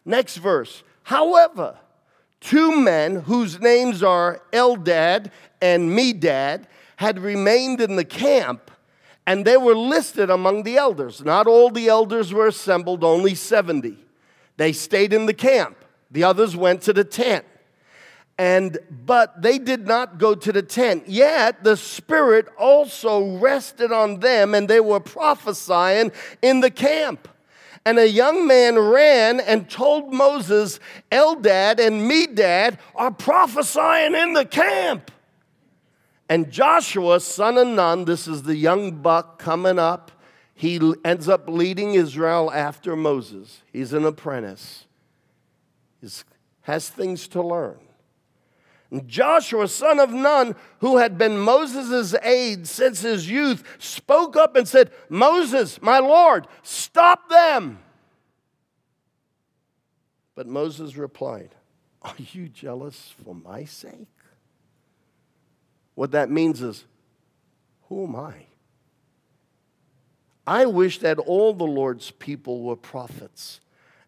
next 0.05 0.37
verse. 0.37 0.83
However, 1.03 1.77
two 2.39 2.75
men 2.79 3.15
whose 3.21 3.59
names 3.59 4.03
are 4.03 4.41
Eldad 4.51 5.31
and 5.61 5.89
Medad 5.97 6.65
had 6.97 7.19
remained 7.19 7.81
in 7.81 7.95
the 7.95 8.05
camp, 8.05 8.71
and 9.25 9.45
they 9.45 9.57
were 9.57 9.75
listed 9.75 10.29
among 10.29 10.63
the 10.63 10.77
elders. 10.77 11.23
Not 11.23 11.47
all 11.47 11.69
the 11.69 11.87
elders 11.87 12.33
were 12.33 12.47
assembled, 12.47 13.03
only 13.03 13.35
70. 13.35 13.97
They 14.57 14.73
stayed 14.73 15.13
in 15.13 15.25
the 15.25 15.33
camp. 15.33 15.77
The 16.11 16.23
others 16.23 16.55
went 16.55 16.81
to 16.83 16.93
the 16.93 17.03
tent. 17.03 17.45
And 18.37 18.77
but 18.89 19.41
they 19.41 19.59
did 19.59 19.87
not 19.87 20.17
go 20.17 20.33
to 20.33 20.51
the 20.51 20.63
tent. 20.63 21.07
Yet 21.07 21.63
the 21.63 21.77
Spirit 21.77 22.47
also 22.57 23.37
rested 23.37 23.91
on 23.91 24.19
them, 24.19 24.55
and 24.55 24.67
they 24.67 24.79
were 24.79 24.99
prophesying 24.99 26.11
in 26.41 26.59
the 26.59 26.71
camp. 26.71 27.27
And 27.85 27.99
a 27.99 28.07
young 28.07 28.47
man 28.47 28.79
ran 28.79 29.39
and 29.41 29.69
told 29.69 30.13
Moses, 30.13 30.79
Eldad 31.11 31.85
and 31.85 32.09
Medad 32.09 32.77
are 32.95 33.11
prophesying 33.11 34.15
in 34.15 34.33
the 34.33 34.45
camp. 34.45 35.11
And 36.29 36.49
Joshua, 36.49 37.19
son 37.19 37.57
of 37.57 37.67
Nun, 37.67 38.05
this 38.05 38.27
is 38.27 38.43
the 38.43 38.55
young 38.55 39.01
buck 39.01 39.37
coming 39.37 39.77
up, 39.77 40.11
he 40.55 40.79
ends 41.03 41.27
up 41.27 41.49
leading 41.49 41.95
Israel 41.95 42.51
after 42.53 42.95
Moses. 42.95 43.61
He's 43.71 43.91
an 43.91 44.05
apprentice, 44.05 44.85
he 45.99 46.07
has 46.61 46.87
things 46.89 47.27
to 47.29 47.41
learn. 47.41 47.82
Joshua, 49.07 49.67
son 49.67 49.99
of 49.99 50.11
Nun, 50.11 50.55
who 50.79 50.97
had 50.97 51.17
been 51.17 51.37
Moses' 51.37 52.13
aide 52.23 52.67
since 52.67 53.01
his 53.01 53.29
youth, 53.29 53.63
spoke 53.79 54.35
up 54.35 54.55
and 54.55 54.67
said, 54.67 54.91
Moses, 55.09 55.81
my 55.81 55.99
Lord, 55.99 56.47
stop 56.61 57.29
them. 57.29 57.79
But 60.35 60.47
Moses 60.47 60.95
replied, 60.95 61.55
Are 62.01 62.15
you 62.17 62.49
jealous 62.49 63.13
for 63.23 63.33
my 63.33 63.65
sake? 63.65 64.07
What 65.95 66.11
that 66.11 66.29
means 66.29 66.61
is, 66.61 66.85
Who 67.89 68.05
am 68.05 68.15
I? 68.15 68.33
I 70.45 70.65
wish 70.65 70.99
that 70.99 71.19
all 71.19 71.53
the 71.53 71.63
Lord's 71.63 72.11
people 72.11 72.63
were 72.63 72.75
prophets 72.75 73.61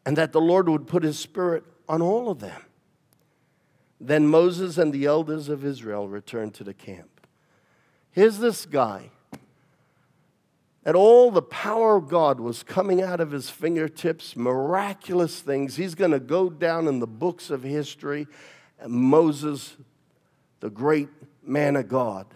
and 0.06 0.18
that 0.18 0.32
the 0.32 0.42
Lord 0.42 0.68
would 0.68 0.86
put 0.86 1.04
his 1.04 1.18
spirit 1.18 1.64
on 1.88 2.02
all 2.02 2.30
of 2.30 2.40
them. 2.40 2.62
Then 4.00 4.28
Moses 4.28 4.78
and 4.78 4.92
the 4.94 5.06
elders 5.06 5.50
of 5.50 5.64
Israel 5.64 6.08
returned 6.08 6.54
to 6.56 6.64
the 6.64 6.74
camp. 6.74 7.28
Here's 8.12 8.38
this 8.38 8.66
guy. 8.66 9.12
And 10.86 10.96
all 10.96 11.32
the 11.32 11.42
power 11.42 11.96
of 11.96 12.08
God 12.08 12.40
was 12.40 12.62
coming 12.62 13.02
out 13.02 13.20
of 13.20 13.32
his 13.32 13.50
fingertips, 13.50 14.36
miraculous 14.36 15.40
things. 15.40 15.76
He's 15.76 15.96
going 15.96 16.12
to 16.12 16.20
go 16.20 16.50
down 16.50 16.88
in 16.88 17.00
the 17.00 17.08
books 17.08 17.50
of 17.50 17.64
history. 17.64 18.28
Moses, 18.88 19.78
the 20.60 20.70
great 20.70 21.10
man 21.44 21.76
of 21.76 21.88
God. 21.88 22.28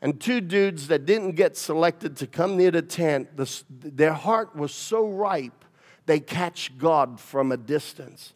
And 0.00 0.20
two 0.20 0.40
dudes 0.40 0.88
that 0.88 1.06
didn't 1.06 1.32
get 1.32 1.56
selected 1.56 2.16
to 2.18 2.26
come 2.26 2.56
near 2.56 2.70
the 2.70 2.82
tent, 2.82 3.36
the, 3.36 3.62
their 3.70 4.12
heart 4.12 4.54
was 4.54 4.72
so 4.72 5.06
ripe, 5.06 5.64
they 6.06 6.20
catch 6.20 6.76
God 6.76 7.20
from 7.20 7.52
a 7.52 7.56
distance. 7.56 8.34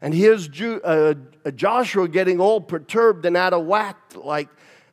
And 0.00 0.12
here's 0.14 0.48
Ju, 0.48 0.80
uh, 0.82 1.14
Joshua 1.54 2.08
getting 2.08 2.40
all 2.40 2.60
perturbed 2.60 3.24
and 3.24 3.36
out 3.36 3.52
of 3.52 3.64
whack, 3.64 3.96
like 4.14 4.48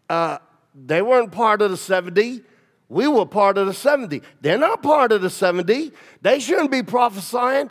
uh, 0.10 0.38
they 0.74 1.02
weren't 1.02 1.32
part 1.32 1.62
of 1.62 1.72
the 1.72 1.78
70. 1.78 2.42
We 2.89 3.08
were 3.08 3.26
part 3.26 3.58
of 3.58 3.68
the 3.68 3.74
70. 3.74 4.22
They're 4.42 4.58
not 4.58 4.84
part 4.84 5.12
of 5.12 5.22
the 5.22 5.30
70. 5.30 5.92
They 6.22 6.39
shouldn't 6.39 6.72
be 6.72 6.84
prophesying. 6.84 7.70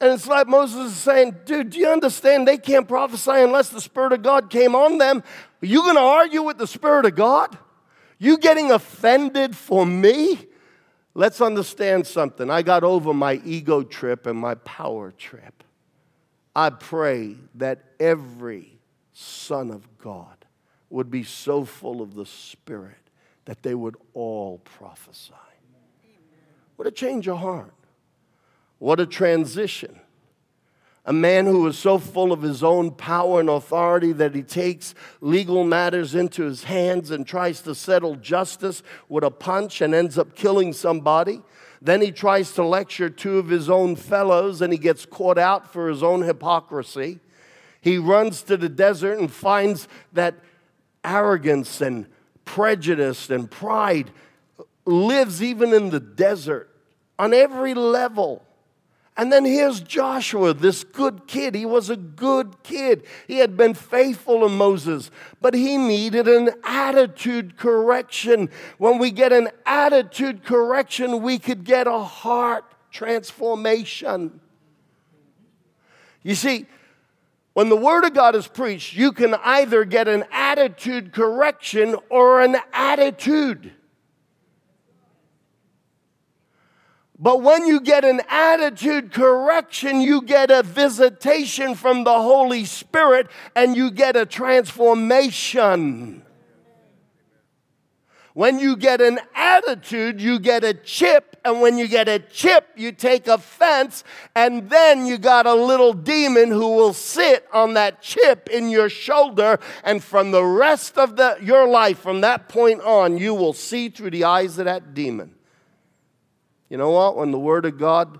And 0.00 0.12
it's 0.12 0.26
like 0.26 0.46
Moses 0.46 0.92
is 0.92 0.96
saying, 0.96 1.36
dude, 1.44 1.70
do 1.70 1.78
you 1.78 1.88
understand? 1.88 2.46
They 2.46 2.58
can't 2.58 2.86
prophesy 2.86 3.32
unless 3.32 3.70
the 3.70 3.80
Spirit 3.80 4.12
of 4.12 4.22
God 4.22 4.50
came 4.50 4.74
on 4.74 4.98
them. 4.98 5.22
Are 5.62 5.66
you 5.66 5.82
going 5.82 5.94
to 5.94 6.00
argue 6.00 6.42
with 6.42 6.58
the 6.58 6.66
Spirit 6.66 7.06
of 7.06 7.14
God? 7.14 7.56
You 8.18 8.38
getting 8.38 8.70
offended 8.70 9.56
for 9.56 9.86
me? 9.86 10.46
Let's 11.14 11.40
understand 11.40 12.06
something. 12.06 12.50
I 12.50 12.62
got 12.62 12.84
over 12.84 13.14
my 13.14 13.40
ego 13.44 13.82
trip 13.82 14.26
and 14.26 14.38
my 14.38 14.56
power 14.56 15.12
trip. 15.12 15.63
I 16.54 16.70
pray 16.70 17.36
that 17.56 17.84
every 17.98 18.78
son 19.12 19.70
of 19.70 19.98
God 19.98 20.44
would 20.90 21.10
be 21.10 21.24
so 21.24 21.64
full 21.64 22.00
of 22.00 22.14
the 22.14 22.26
Spirit 22.26 22.96
that 23.44 23.62
they 23.62 23.74
would 23.74 23.96
all 24.14 24.58
prophesy. 24.58 25.32
What 26.76 26.88
a 26.88 26.90
change 26.90 27.28
of 27.28 27.38
heart. 27.38 27.74
What 28.78 29.00
a 29.00 29.06
transition. 29.06 30.00
A 31.06 31.12
man 31.12 31.46
who 31.46 31.66
is 31.66 31.78
so 31.78 31.98
full 31.98 32.32
of 32.32 32.42
his 32.42 32.62
own 32.62 32.90
power 32.90 33.40
and 33.40 33.50
authority 33.50 34.12
that 34.12 34.34
he 34.34 34.42
takes 34.42 34.94
legal 35.20 35.62
matters 35.62 36.14
into 36.14 36.44
his 36.44 36.64
hands 36.64 37.10
and 37.10 37.26
tries 37.26 37.60
to 37.62 37.74
settle 37.74 38.16
justice 38.16 38.82
with 39.08 39.22
a 39.22 39.30
punch 39.30 39.80
and 39.82 39.94
ends 39.94 40.16
up 40.16 40.34
killing 40.34 40.72
somebody. 40.72 41.42
Then 41.84 42.00
he 42.00 42.12
tries 42.12 42.52
to 42.52 42.64
lecture 42.64 43.10
two 43.10 43.36
of 43.36 43.48
his 43.48 43.68
own 43.68 43.94
fellows 43.94 44.62
and 44.62 44.72
he 44.72 44.78
gets 44.78 45.04
caught 45.04 45.36
out 45.36 45.70
for 45.70 45.90
his 45.90 46.02
own 46.02 46.22
hypocrisy. 46.22 47.20
He 47.82 47.98
runs 47.98 48.42
to 48.44 48.56
the 48.56 48.70
desert 48.70 49.18
and 49.18 49.30
finds 49.30 49.86
that 50.14 50.34
arrogance 51.04 51.82
and 51.82 52.06
prejudice 52.46 53.28
and 53.28 53.50
pride 53.50 54.10
lives 54.86 55.42
even 55.42 55.74
in 55.74 55.90
the 55.90 56.00
desert 56.00 56.74
on 57.18 57.34
every 57.34 57.74
level. 57.74 58.43
And 59.16 59.32
then 59.32 59.44
here's 59.44 59.80
Joshua, 59.80 60.54
this 60.54 60.82
good 60.82 61.28
kid. 61.28 61.54
He 61.54 61.66
was 61.66 61.88
a 61.88 61.96
good 61.96 62.62
kid. 62.64 63.04
He 63.28 63.38
had 63.38 63.56
been 63.56 63.74
faithful 63.74 64.40
to 64.40 64.48
Moses, 64.48 65.10
but 65.40 65.54
he 65.54 65.76
needed 65.76 66.26
an 66.26 66.50
attitude 66.64 67.56
correction. 67.56 68.50
When 68.78 68.98
we 68.98 69.12
get 69.12 69.32
an 69.32 69.50
attitude 69.64 70.44
correction, 70.44 71.22
we 71.22 71.38
could 71.38 71.62
get 71.62 71.86
a 71.86 72.00
heart 72.00 72.64
transformation. 72.90 74.40
You 76.24 76.34
see, 76.34 76.66
when 77.52 77.68
the 77.68 77.76
Word 77.76 78.04
of 78.04 78.14
God 78.14 78.34
is 78.34 78.48
preached, 78.48 78.94
you 78.94 79.12
can 79.12 79.34
either 79.44 79.84
get 79.84 80.08
an 80.08 80.24
attitude 80.32 81.12
correction 81.12 81.94
or 82.10 82.40
an 82.40 82.56
attitude. 82.72 83.70
But 87.18 87.42
when 87.42 87.66
you 87.66 87.80
get 87.80 88.04
an 88.04 88.22
attitude 88.28 89.12
correction, 89.12 90.00
you 90.00 90.22
get 90.22 90.50
a 90.50 90.64
visitation 90.64 91.76
from 91.76 92.04
the 92.04 92.14
Holy 92.14 92.64
Spirit 92.64 93.28
and 93.54 93.76
you 93.76 93.90
get 93.92 94.16
a 94.16 94.26
transformation. 94.26 96.22
When 98.32 98.58
you 98.58 98.76
get 98.76 99.00
an 99.00 99.20
attitude, 99.32 100.20
you 100.20 100.40
get 100.40 100.64
a 100.64 100.74
chip, 100.74 101.36
and 101.44 101.60
when 101.60 101.78
you 101.78 101.86
get 101.86 102.08
a 102.08 102.18
chip, 102.18 102.66
you 102.74 102.90
take 102.90 103.28
offense, 103.28 104.02
and 104.34 104.68
then 104.68 105.06
you 105.06 105.18
got 105.18 105.46
a 105.46 105.54
little 105.54 105.92
demon 105.92 106.50
who 106.50 106.74
will 106.74 106.92
sit 106.92 107.46
on 107.52 107.74
that 107.74 108.02
chip 108.02 108.48
in 108.50 108.70
your 108.70 108.88
shoulder, 108.88 109.60
and 109.84 110.02
from 110.02 110.32
the 110.32 110.44
rest 110.44 110.98
of 110.98 111.14
the, 111.14 111.38
your 111.40 111.68
life, 111.68 112.00
from 112.00 112.22
that 112.22 112.48
point 112.48 112.80
on, 112.80 113.18
you 113.18 113.34
will 113.34 113.52
see 113.52 113.88
through 113.88 114.10
the 114.10 114.24
eyes 114.24 114.58
of 114.58 114.64
that 114.64 114.94
demon. 114.94 115.32
You 116.74 116.78
know 116.78 116.90
what? 116.90 117.16
When 117.16 117.30
the 117.30 117.38
Word 117.38 117.66
of 117.66 117.78
God 117.78 118.18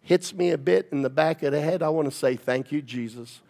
hits 0.00 0.32
me 0.32 0.52
a 0.52 0.58
bit 0.58 0.90
in 0.92 1.02
the 1.02 1.10
back 1.10 1.42
of 1.42 1.50
the 1.50 1.60
head, 1.60 1.82
I 1.82 1.88
want 1.88 2.08
to 2.08 2.16
say, 2.16 2.36
Thank 2.36 2.70
you, 2.70 2.80
Jesus. 2.80 3.40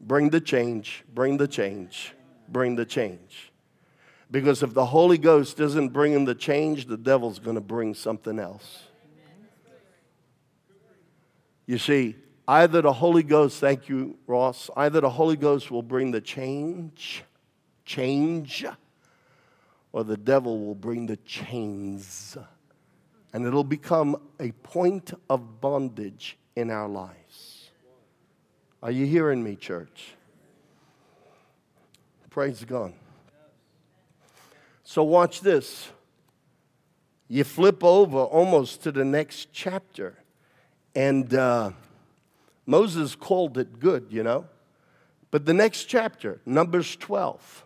Bring 0.00 0.30
the 0.30 0.40
change, 0.40 1.04
bring 1.14 1.36
the 1.36 1.46
change, 1.46 2.14
bring 2.48 2.74
the 2.74 2.84
change. 2.84 3.52
Because 4.28 4.64
if 4.64 4.74
the 4.74 4.86
Holy 4.86 5.18
Ghost 5.18 5.60
isn't 5.60 5.90
bringing 5.90 6.24
the 6.24 6.34
change, 6.34 6.86
the 6.86 6.96
devil's 6.96 7.38
going 7.38 7.54
to 7.54 7.60
bring 7.60 7.94
something 7.94 8.40
else. 8.40 8.82
You 11.64 11.78
see, 11.78 12.16
either 12.48 12.82
the 12.82 12.92
Holy 12.92 13.22
Ghost, 13.22 13.60
thank 13.60 13.88
you, 13.88 14.18
Ross, 14.26 14.68
either 14.76 15.00
the 15.00 15.10
Holy 15.10 15.36
Ghost 15.36 15.70
will 15.70 15.84
bring 15.84 16.10
the 16.10 16.20
change, 16.20 17.22
change, 17.84 18.66
or 19.92 20.02
the 20.02 20.16
devil 20.16 20.66
will 20.66 20.74
bring 20.74 21.06
the 21.06 21.18
chains 21.18 22.36
and 23.34 23.44
it'll 23.44 23.64
become 23.64 24.16
a 24.38 24.52
point 24.52 25.12
of 25.28 25.60
bondage 25.60 26.38
in 26.54 26.70
our 26.70 26.88
lives. 26.88 27.70
Are 28.80 28.92
you 28.92 29.06
hearing 29.06 29.42
me, 29.42 29.56
church? 29.56 30.14
Praise 32.30 32.64
God. 32.64 32.92
So, 34.84 35.02
watch 35.02 35.40
this. 35.40 35.88
You 37.26 37.42
flip 37.42 37.82
over 37.82 38.18
almost 38.18 38.84
to 38.84 38.92
the 38.92 39.04
next 39.04 39.48
chapter, 39.52 40.16
and 40.94 41.34
uh, 41.34 41.72
Moses 42.66 43.16
called 43.16 43.58
it 43.58 43.80
good, 43.80 44.06
you 44.10 44.22
know. 44.22 44.46
But 45.32 45.44
the 45.44 45.54
next 45.54 45.84
chapter, 45.84 46.40
Numbers 46.46 46.94
12. 46.96 47.64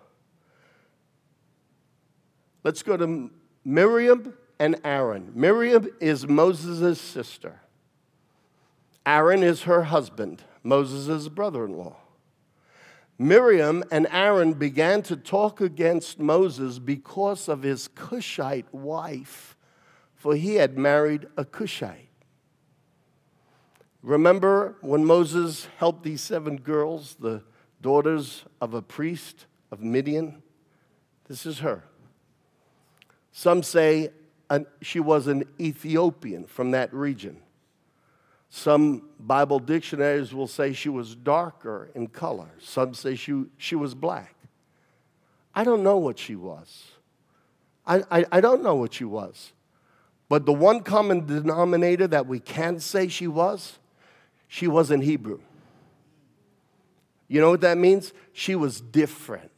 Let's 2.65 2.83
go 2.83 2.97
to 2.97 3.31
Miriam 3.65 4.33
and 4.59 4.81
Aaron. 4.85 5.33
Miriam 5.35 5.89
is 6.01 6.27
Moses' 6.27 7.01
sister. 7.01 7.61
Aaron 9.07 9.43
is 9.43 9.63
her 9.63 9.85
husband, 9.85 10.43
Moses' 10.63 11.29
brother 11.29 11.65
in 11.65 11.77
law. 11.77 11.97
Miriam 13.19 13.83
and 13.91 14.07
Aaron 14.11 14.53
began 14.53 15.03
to 15.03 15.17
talk 15.17 15.61
against 15.61 16.21
Moses 16.21 16.79
because 16.79 17.49
of 17.49 17.63
his 17.63 17.89
Cushite 17.89 18.73
wife, 18.73 19.57
for 20.15 20.37
he 20.37 20.57
had 20.57 20.79
married 20.79 21.27
a 21.37 21.45
Cushite. 21.45 22.11
Remember 24.03 24.77
when 24.81 25.05
Moses 25.05 25.69
helped 25.79 26.05
these 26.05 26.21
seven 26.21 26.59
girls, 26.59 27.17
the 27.19 27.43
daughters 27.81 28.45
of 28.61 28.73
a 28.73 28.83
priest 28.83 29.47
of 29.73 29.81
Midian? 29.81 30.43
This 31.27 31.45
is 31.45 31.59
her. 31.59 31.85
Some 33.33 33.63
say 33.63 34.11
an, 34.51 34.67
she 34.81 35.01
was 35.01 35.27
an 35.27 35.45
Ethiopian 35.61 36.47
from 36.47 36.71
that 36.73 36.93
region. 36.93 37.39
Some 38.51 39.11
Bible 39.21 39.59
dictionaries 39.59 40.33
will 40.33 40.47
say 40.47 40.73
she 40.73 40.89
was 40.89 41.15
darker 41.15 41.91
in 41.95 42.07
color. 42.07 42.49
Some 42.59 42.95
say 42.95 43.15
she, 43.15 43.45
she 43.59 43.77
was 43.77 43.95
black. 43.95 44.35
I 45.55 45.65
don't 45.65 45.83
know 45.83 45.99
what 45.99 46.19
she 46.19 46.35
was. 46.35 46.85
I, 47.87 48.03
I, 48.11 48.25
I 48.33 48.41
don't 48.41 48.63
know 48.63 48.75
what 48.75 48.95
she 48.95 49.05
was. 49.05 49.53
But 50.29 50.47
the 50.47 50.53
one 50.53 50.81
common 50.81 51.27
denominator 51.27 52.07
that 52.07 52.27
we 52.27 52.39
can 52.39 52.81
say 52.81 53.09
she 53.09 53.27
was, 53.27 53.79
she 54.47 54.67
wasn't 54.67 55.05
Hebrew. 55.05 55.41
You 57.29 57.41
know 57.41 57.51
what 57.51 57.61
that 57.63 57.77
means? 57.77 58.13
She 58.33 58.55
was 58.55 58.81
different. 58.81 59.51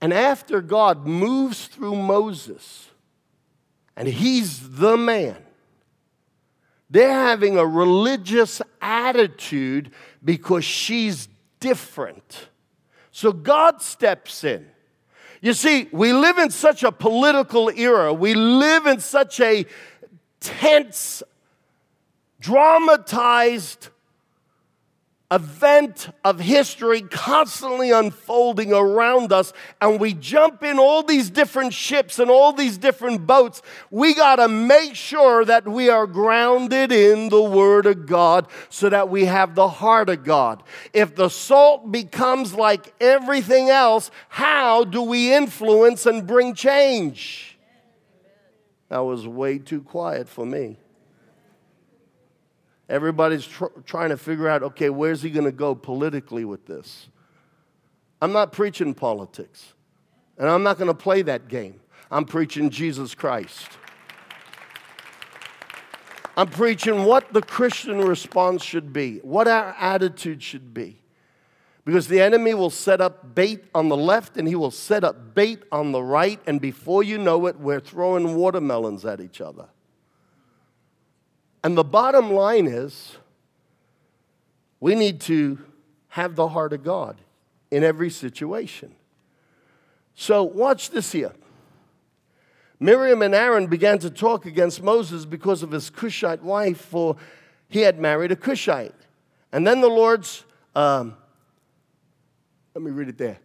And 0.00 0.12
after 0.12 0.60
God 0.60 1.06
moves 1.06 1.66
through 1.66 1.96
Moses, 1.96 2.89
and 3.96 4.08
he's 4.08 4.76
the 4.76 4.96
man, 4.96 5.36
they're 6.88 7.12
having 7.12 7.56
a 7.56 7.66
religious 7.66 8.60
attitude 8.80 9.90
because 10.24 10.64
she's 10.64 11.28
different. 11.60 12.48
So 13.12 13.32
God 13.32 13.82
steps 13.82 14.44
in. 14.44 14.66
You 15.40 15.54
see, 15.54 15.88
we 15.92 16.12
live 16.12 16.38
in 16.38 16.50
such 16.50 16.82
a 16.82 16.92
political 16.92 17.70
era, 17.70 18.12
we 18.12 18.34
live 18.34 18.86
in 18.86 19.00
such 19.00 19.40
a 19.40 19.64
tense, 20.40 21.22
dramatized 22.40 23.88
event 25.30 26.08
of 26.24 26.40
history 26.40 27.02
constantly 27.02 27.92
unfolding 27.92 28.72
around 28.72 29.32
us, 29.32 29.52
and 29.80 30.00
we 30.00 30.12
jump 30.12 30.64
in 30.64 30.78
all 30.78 31.02
these 31.02 31.30
different 31.30 31.72
ships 31.72 32.18
and 32.18 32.30
all 32.30 32.52
these 32.52 32.78
different 32.78 33.26
boats, 33.26 33.62
we 33.90 34.12
got 34.14 34.36
to 34.36 34.48
make 34.48 34.94
sure 34.94 35.44
that 35.44 35.68
we 35.68 35.88
are 35.88 36.06
grounded 36.06 36.90
in 36.90 37.28
the 37.28 37.42
Word 37.42 37.86
of 37.86 38.06
God 38.06 38.48
so 38.68 38.88
that 38.88 39.08
we 39.08 39.24
have 39.26 39.54
the 39.54 39.68
heart 39.68 40.08
of 40.08 40.24
God. 40.24 40.62
If 40.92 41.14
the 41.14 41.28
salt 41.28 41.92
becomes 41.92 42.54
like 42.54 42.92
everything 43.00 43.70
else, 43.70 44.10
how 44.28 44.84
do 44.84 45.02
we 45.02 45.32
influence 45.32 46.06
and 46.06 46.26
bring 46.26 46.54
change? 46.54 47.58
That 48.88 49.04
was 49.04 49.26
way 49.28 49.58
too 49.58 49.82
quiet 49.82 50.28
for 50.28 50.44
me. 50.44 50.76
Everybody's 52.90 53.46
tr- 53.46 53.66
trying 53.86 54.10
to 54.10 54.16
figure 54.16 54.48
out 54.48 54.64
okay, 54.64 54.90
where's 54.90 55.22
he 55.22 55.30
going 55.30 55.44
to 55.44 55.52
go 55.52 55.74
politically 55.76 56.44
with 56.44 56.66
this? 56.66 57.08
I'm 58.20 58.32
not 58.32 58.52
preaching 58.52 58.94
politics, 58.94 59.72
and 60.36 60.48
I'm 60.48 60.64
not 60.64 60.76
going 60.76 60.88
to 60.88 60.94
play 60.94 61.22
that 61.22 61.48
game. 61.48 61.80
I'm 62.10 62.24
preaching 62.24 62.68
Jesus 62.68 63.14
Christ. 63.14 63.68
I'm 66.36 66.48
preaching 66.48 67.04
what 67.04 67.32
the 67.32 67.42
Christian 67.42 67.98
response 67.98 68.64
should 68.64 68.92
be, 68.92 69.18
what 69.18 69.46
our 69.46 69.76
attitude 69.78 70.42
should 70.42 70.74
be. 70.74 71.00
Because 71.84 72.08
the 72.08 72.20
enemy 72.20 72.54
will 72.54 72.70
set 72.70 73.00
up 73.00 73.34
bait 73.34 73.64
on 73.74 73.88
the 73.88 73.96
left 73.96 74.36
and 74.36 74.46
he 74.46 74.54
will 74.54 74.70
set 74.70 75.04
up 75.04 75.34
bait 75.34 75.62
on 75.70 75.92
the 75.92 76.02
right, 76.02 76.40
and 76.46 76.60
before 76.60 77.02
you 77.02 77.18
know 77.18 77.46
it, 77.46 77.58
we're 77.58 77.80
throwing 77.80 78.34
watermelons 78.34 79.04
at 79.04 79.20
each 79.20 79.40
other. 79.40 79.68
And 81.62 81.76
the 81.76 81.84
bottom 81.84 82.32
line 82.32 82.66
is 82.66 83.16
we 84.80 84.94
need 84.94 85.20
to 85.22 85.58
have 86.08 86.34
the 86.34 86.48
heart 86.48 86.72
of 86.72 86.82
God 86.82 87.20
in 87.70 87.84
every 87.84 88.10
situation. 88.10 88.94
So, 90.14 90.42
watch 90.42 90.90
this 90.90 91.12
here. 91.12 91.32
Miriam 92.78 93.20
and 93.20 93.34
Aaron 93.34 93.66
began 93.66 93.98
to 93.98 94.10
talk 94.10 94.46
against 94.46 94.82
Moses 94.82 95.26
because 95.26 95.62
of 95.62 95.70
his 95.70 95.90
Cushite 95.90 96.42
wife, 96.42 96.80
for 96.80 97.16
he 97.68 97.80
had 97.80 97.98
married 97.98 98.32
a 98.32 98.36
Cushite. 98.36 98.94
And 99.52 99.66
then 99.66 99.82
the 99.82 99.88
Lord's, 99.88 100.44
um, 100.74 101.16
let 102.74 102.82
me 102.82 102.90
read 102.90 103.08
it 103.08 103.18
there. 103.18 103.38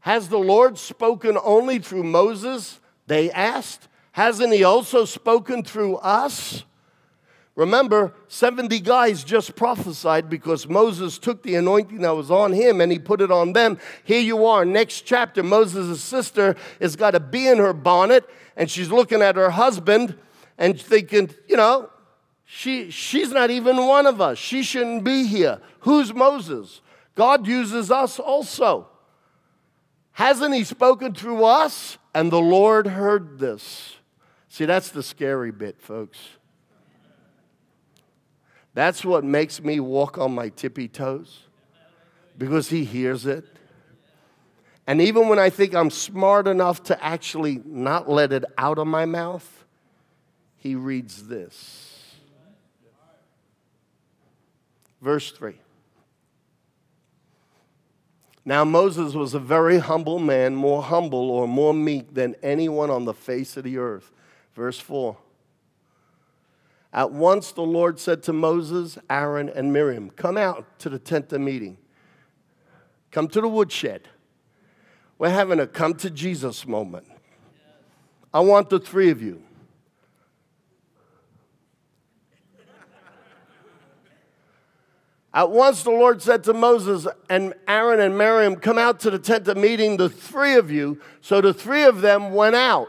Has 0.00 0.28
the 0.28 0.38
Lord 0.38 0.76
spoken 0.78 1.38
only 1.42 1.78
through 1.78 2.02
Moses? 2.02 2.78
They 3.06 3.30
asked. 3.30 3.88
Hasn't 4.12 4.52
he 4.52 4.64
also 4.64 5.06
spoken 5.06 5.62
through 5.62 5.96
us? 5.96 6.64
Remember, 7.54 8.14
70 8.28 8.80
guys 8.80 9.24
just 9.24 9.54
prophesied 9.54 10.30
because 10.30 10.66
Moses 10.66 11.18
took 11.18 11.42
the 11.42 11.54
anointing 11.56 12.00
that 12.00 12.16
was 12.16 12.30
on 12.30 12.52
him 12.52 12.80
and 12.80 12.90
he 12.90 12.98
put 12.98 13.20
it 13.20 13.30
on 13.30 13.52
them. 13.52 13.78
Here 14.04 14.20
you 14.20 14.46
are, 14.46 14.64
next 14.64 15.02
chapter. 15.02 15.42
Moses' 15.42 16.02
sister 16.02 16.56
has 16.80 16.96
got 16.96 17.14
a 17.14 17.20
bee 17.20 17.48
in 17.48 17.58
her 17.58 17.74
bonnet 17.74 18.28
and 18.56 18.70
she's 18.70 18.90
looking 18.90 19.20
at 19.20 19.36
her 19.36 19.50
husband 19.50 20.16
and 20.56 20.80
thinking, 20.80 21.30
you 21.46 21.56
know, 21.56 21.90
she, 22.44 22.90
she's 22.90 23.30
not 23.30 23.50
even 23.50 23.86
one 23.86 24.06
of 24.06 24.20
us. 24.20 24.38
She 24.38 24.62
shouldn't 24.62 25.04
be 25.04 25.26
here. 25.26 25.60
Who's 25.80 26.14
Moses? 26.14 26.80
God 27.14 27.46
uses 27.46 27.90
us 27.90 28.18
also. 28.18 28.88
Hasn't 30.12 30.54
he 30.54 30.64
spoken 30.64 31.14
through 31.14 31.44
us? 31.44 31.98
And 32.14 32.30
the 32.30 32.40
Lord 32.40 32.86
heard 32.86 33.38
this. 33.38 33.96
See, 34.48 34.66
that's 34.66 34.90
the 34.90 35.02
scary 35.02 35.50
bit, 35.50 35.80
folks. 35.80 36.18
That's 38.74 39.04
what 39.04 39.24
makes 39.24 39.62
me 39.62 39.80
walk 39.80 40.18
on 40.18 40.34
my 40.34 40.48
tippy 40.48 40.88
toes 40.88 41.44
because 42.38 42.70
he 42.70 42.84
hears 42.84 43.26
it. 43.26 43.44
And 44.86 45.00
even 45.00 45.28
when 45.28 45.38
I 45.38 45.50
think 45.50 45.74
I'm 45.74 45.90
smart 45.90 46.48
enough 46.48 46.82
to 46.84 47.04
actually 47.04 47.60
not 47.64 48.08
let 48.08 48.32
it 48.32 48.44
out 48.58 48.78
of 48.78 48.86
my 48.86 49.04
mouth, 49.04 49.64
he 50.56 50.74
reads 50.74 51.28
this. 51.28 51.92
Verse 55.00 55.30
3. 55.32 55.54
Now, 58.44 58.64
Moses 58.64 59.14
was 59.14 59.34
a 59.34 59.38
very 59.38 59.78
humble 59.78 60.18
man, 60.18 60.54
more 60.56 60.82
humble 60.82 61.30
or 61.30 61.46
more 61.46 61.72
meek 61.72 62.14
than 62.14 62.34
anyone 62.42 62.90
on 62.90 63.04
the 63.04 63.14
face 63.14 63.56
of 63.56 63.64
the 63.64 63.78
earth. 63.78 64.10
Verse 64.54 64.80
4. 64.80 65.16
At 66.92 67.10
once 67.12 67.52
the 67.52 67.62
Lord 67.62 67.98
said 67.98 68.22
to 68.24 68.32
Moses, 68.32 68.98
Aaron, 69.08 69.48
and 69.48 69.72
Miriam, 69.72 70.10
Come 70.10 70.36
out 70.36 70.78
to 70.80 70.90
the 70.90 70.98
tent 70.98 71.32
of 71.32 71.40
meeting. 71.40 71.78
Come 73.10 73.28
to 73.28 73.40
the 73.40 73.48
woodshed. 73.48 74.08
We're 75.18 75.30
having 75.30 75.60
a 75.60 75.66
come 75.66 75.94
to 75.94 76.10
Jesus 76.10 76.66
moment. 76.66 77.06
I 78.34 78.40
want 78.40 78.70
the 78.70 78.78
three 78.78 79.10
of 79.10 79.22
you. 79.22 79.42
At 85.34 85.50
once 85.50 85.82
the 85.82 85.90
Lord 85.90 86.20
said 86.20 86.44
to 86.44 86.52
Moses 86.52 87.06
and 87.30 87.54
Aaron 87.66 88.00
and 88.00 88.18
Miriam, 88.18 88.56
Come 88.56 88.76
out 88.76 89.00
to 89.00 89.10
the 89.10 89.18
tent 89.18 89.48
of 89.48 89.56
meeting, 89.56 89.96
the 89.96 90.10
three 90.10 90.56
of 90.56 90.70
you. 90.70 91.00
So 91.22 91.40
the 91.40 91.54
three 91.54 91.84
of 91.84 92.02
them 92.02 92.34
went 92.34 92.54
out. 92.54 92.88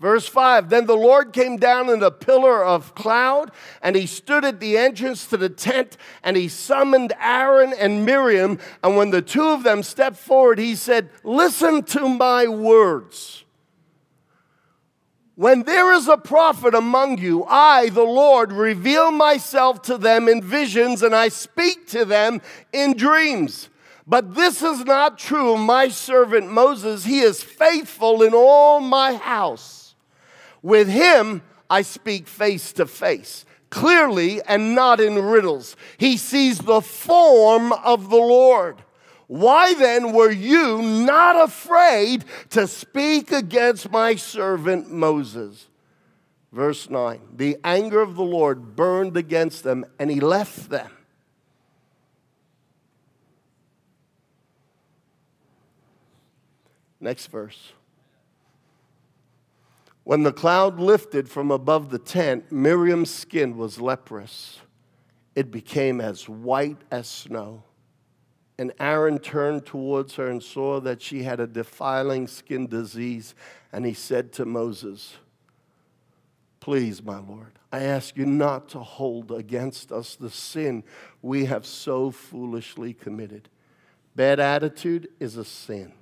Verse 0.00 0.26
5 0.26 0.70
Then 0.70 0.86
the 0.86 0.96
Lord 0.96 1.32
came 1.32 1.58
down 1.58 1.90
in 1.90 2.02
a 2.02 2.10
pillar 2.10 2.64
of 2.64 2.94
cloud, 2.94 3.52
and 3.82 3.94
he 3.94 4.06
stood 4.06 4.44
at 4.44 4.58
the 4.58 4.78
entrance 4.78 5.26
to 5.26 5.36
the 5.36 5.50
tent, 5.50 5.96
and 6.24 6.36
he 6.36 6.48
summoned 6.48 7.12
Aaron 7.20 7.74
and 7.78 8.06
Miriam. 8.06 8.58
And 8.82 8.96
when 8.96 9.10
the 9.10 9.22
two 9.22 9.48
of 9.48 9.62
them 9.62 9.82
stepped 9.82 10.16
forward, 10.16 10.58
he 10.58 10.74
said, 10.74 11.10
Listen 11.22 11.82
to 11.84 12.08
my 12.08 12.48
words. 12.48 13.44
When 15.34 15.62
there 15.62 15.92
is 15.92 16.06
a 16.06 16.18
prophet 16.18 16.74
among 16.74 17.18
you, 17.18 17.44
I, 17.44 17.88
the 17.88 18.02
Lord, 18.02 18.52
reveal 18.52 19.10
myself 19.10 19.80
to 19.82 19.96
them 19.96 20.28
in 20.28 20.42
visions, 20.42 21.02
and 21.02 21.14
I 21.14 21.28
speak 21.28 21.86
to 21.88 22.04
them 22.04 22.42
in 22.74 22.94
dreams. 22.94 23.70
But 24.06 24.34
this 24.34 24.62
is 24.62 24.84
not 24.84 25.18
true 25.18 25.54
of 25.54 25.60
my 25.60 25.88
servant 25.88 26.50
Moses. 26.50 27.04
He 27.04 27.20
is 27.20 27.42
faithful 27.42 28.22
in 28.22 28.34
all 28.34 28.80
my 28.80 29.14
house. 29.14 29.79
With 30.62 30.88
him, 30.88 31.42
I 31.68 31.82
speak 31.82 32.26
face 32.26 32.72
to 32.74 32.86
face, 32.86 33.44
clearly 33.70 34.42
and 34.42 34.74
not 34.74 35.00
in 35.00 35.14
riddles. 35.14 35.76
He 35.96 36.16
sees 36.16 36.58
the 36.58 36.80
form 36.80 37.72
of 37.72 38.10
the 38.10 38.16
Lord. 38.16 38.82
Why 39.26 39.74
then 39.74 40.12
were 40.12 40.30
you 40.30 40.82
not 40.82 41.40
afraid 41.40 42.24
to 42.50 42.66
speak 42.66 43.30
against 43.30 43.90
my 43.90 44.16
servant 44.16 44.90
Moses? 44.90 45.68
Verse 46.52 46.90
9 46.90 47.20
The 47.36 47.56
anger 47.62 48.00
of 48.00 48.16
the 48.16 48.24
Lord 48.24 48.74
burned 48.74 49.16
against 49.16 49.62
them, 49.62 49.84
and 50.00 50.10
he 50.10 50.18
left 50.18 50.68
them. 50.68 50.90
Next 56.98 57.28
verse. 57.28 57.72
When 60.10 60.24
the 60.24 60.32
cloud 60.32 60.80
lifted 60.80 61.28
from 61.28 61.52
above 61.52 61.90
the 61.90 61.98
tent, 62.00 62.50
Miriam's 62.50 63.14
skin 63.14 63.56
was 63.56 63.80
leprous. 63.80 64.58
it 65.36 65.52
became 65.52 66.00
as 66.00 66.28
white 66.28 66.82
as 66.90 67.08
snow. 67.08 67.62
And 68.58 68.72
Aaron 68.80 69.20
turned 69.20 69.66
towards 69.66 70.16
her 70.16 70.26
and 70.26 70.42
saw 70.42 70.80
that 70.80 71.00
she 71.00 71.22
had 71.22 71.38
a 71.38 71.46
defiling 71.46 72.26
skin 72.26 72.66
disease. 72.66 73.36
And 73.72 73.86
he 73.86 73.94
said 73.94 74.32
to 74.32 74.44
Moses, 74.44 75.14
Please, 76.58 77.04
my 77.04 77.20
Lord, 77.20 77.60
I 77.70 77.84
ask 77.84 78.16
you 78.16 78.26
not 78.26 78.68
to 78.70 78.80
hold 78.80 79.30
against 79.30 79.92
us 79.92 80.16
the 80.16 80.28
sin 80.28 80.82
we 81.22 81.44
have 81.44 81.64
so 81.64 82.10
foolishly 82.10 82.94
committed. 82.94 83.48
Bad 84.16 84.40
attitude 84.40 85.06
is 85.20 85.36
a 85.36 85.44
sin, 85.44 85.92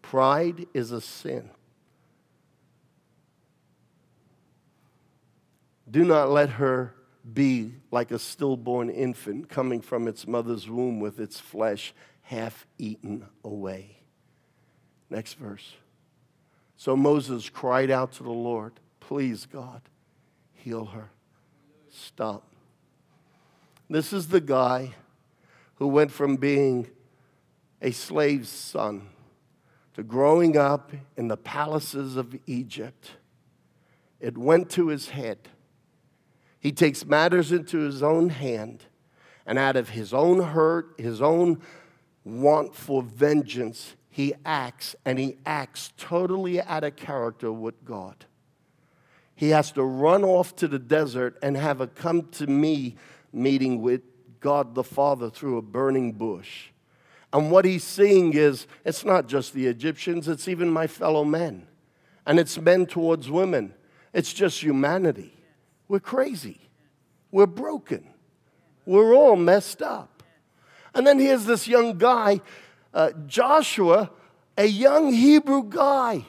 pride 0.00 0.64
is 0.72 0.92
a 0.92 1.02
sin. 1.02 1.50
Do 5.90 6.04
not 6.04 6.30
let 6.30 6.50
her 6.50 6.94
be 7.32 7.74
like 7.90 8.10
a 8.10 8.18
stillborn 8.18 8.90
infant 8.90 9.48
coming 9.48 9.80
from 9.80 10.08
its 10.08 10.26
mother's 10.26 10.68
womb 10.68 11.00
with 11.00 11.18
its 11.18 11.40
flesh 11.40 11.94
half 12.22 12.66
eaten 12.78 13.26
away. 13.42 13.96
Next 15.10 15.34
verse. 15.34 15.74
So 16.76 16.96
Moses 16.96 17.48
cried 17.48 17.90
out 17.90 18.12
to 18.12 18.22
the 18.22 18.30
Lord, 18.30 18.74
Please, 19.00 19.46
God, 19.46 19.80
heal 20.52 20.86
her. 20.86 21.10
Stop. 21.90 22.44
This 23.88 24.12
is 24.12 24.28
the 24.28 24.40
guy 24.40 24.94
who 25.76 25.86
went 25.86 26.10
from 26.10 26.36
being 26.36 26.88
a 27.80 27.90
slave's 27.90 28.50
son 28.50 29.08
to 29.94 30.02
growing 30.02 30.56
up 30.56 30.92
in 31.16 31.28
the 31.28 31.36
palaces 31.36 32.16
of 32.16 32.36
Egypt. 32.46 33.12
It 34.20 34.36
went 34.36 34.68
to 34.70 34.88
his 34.88 35.08
head 35.08 35.48
he 36.60 36.72
takes 36.72 37.04
matters 37.04 37.52
into 37.52 37.78
his 37.78 38.02
own 38.02 38.30
hand, 38.30 38.84
and 39.46 39.58
out 39.58 39.76
of 39.76 39.90
his 39.90 40.12
own 40.12 40.40
hurt, 40.40 40.94
his 40.98 41.22
own 41.22 41.60
want 42.24 42.74
for 42.74 43.02
vengeance, 43.02 43.94
he 44.10 44.34
acts, 44.44 44.96
and 45.04 45.18
he 45.18 45.38
acts 45.46 45.92
totally 45.96 46.60
out 46.60 46.84
of 46.84 46.96
character 46.96 47.52
with 47.52 47.84
God. 47.84 48.26
He 49.34 49.50
has 49.50 49.70
to 49.72 49.84
run 49.84 50.24
off 50.24 50.56
to 50.56 50.66
the 50.66 50.80
desert 50.80 51.38
and 51.42 51.56
have 51.56 51.80
a 51.80 51.86
come 51.86 52.28
to 52.32 52.46
me 52.48 52.96
meeting 53.32 53.80
with 53.80 54.02
God 54.40 54.74
the 54.74 54.82
Father 54.82 55.30
through 55.30 55.58
a 55.58 55.62
burning 55.62 56.12
bush. 56.12 56.70
And 57.32 57.50
what 57.50 57.64
he's 57.64 57.84
seeing 57.84 58.32
is 58.32 58.66
it's 58.84 59.04
not 59.04 59.28
just 59.28 59.52
the 59.52 59.66
Egyptians, 59.66 60.26
it's 60.26 60.48
even 60.48 60.70
my 60.70 60.86
fellow 60.86 61.24
men. 61.24 61.68
And 62.26 62.40
it's 62.40 62.58
men 62.58 62.86
towards 62.86 63.30
women. 63.30 63.74
It's 64.12 64.32
just 64.32 64.62
humanity. 64.62 65.37
We're 65.88 66.00
crazy. 66.00 66.68
We're 67.30 67.46
broken. 67.46 68.06
We're 68.84 69.14
all 69.14 69.36
messed 69.36 69.82
up. 69.82 70.22
And 70.94 71.06
then 71.06 71.18
here's 71.18 71.44
this 71.44 71.68
young 71.68 71.98
guy, 71.98 72.40
uh, 72.94 73.12
Joshua, 73.26 74.10
a 74.56 74.66
young 74.66 75.12
Hebrew 75.12 75.64
guy. 75.64 76.24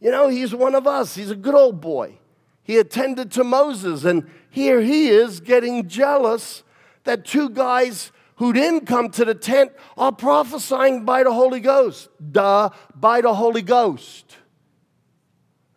You 0.00 0.10
know, 0.10 0.28
he's 0.28 0.54
one 0.54 0.74
of 0.74 0.86
us. 0.86 1.14
He's 1.14 1.30
a 1.30 1.36
good 1.36 1.54
old 1.54 1.80
boy. 1.80 2.18
He 2.62 2.78
attended 2.78 3.30
to 3.32 3.44
Moses, 3.44 4.04
and 4.04 4.30
here 4.48 4.80
he 4.80 5.08
is 5.08 5.40
getting 5.40 5.88
jealous 5.88 6.62
that 7.04 7.24
two 7.24 7.50
guys 7.50 8.10
who 8.36 8.52
didn't 8.52 8.86
come 8.86 9.10
to 9.10 9.24
the 9.24 9.34
tent 9.34 9.72
are 9.96 10.12
prophesying 10.12 11.04
by 11.04 11.22
the 11.22 11.32
Holy 11.32 11.60
Ghost. 11.60 12.08
Duh, 12.32 12.70
by 12.94 13.20
the 13.20 13.34
Holy 13.34 13.62
Ghost. 13.62 14.36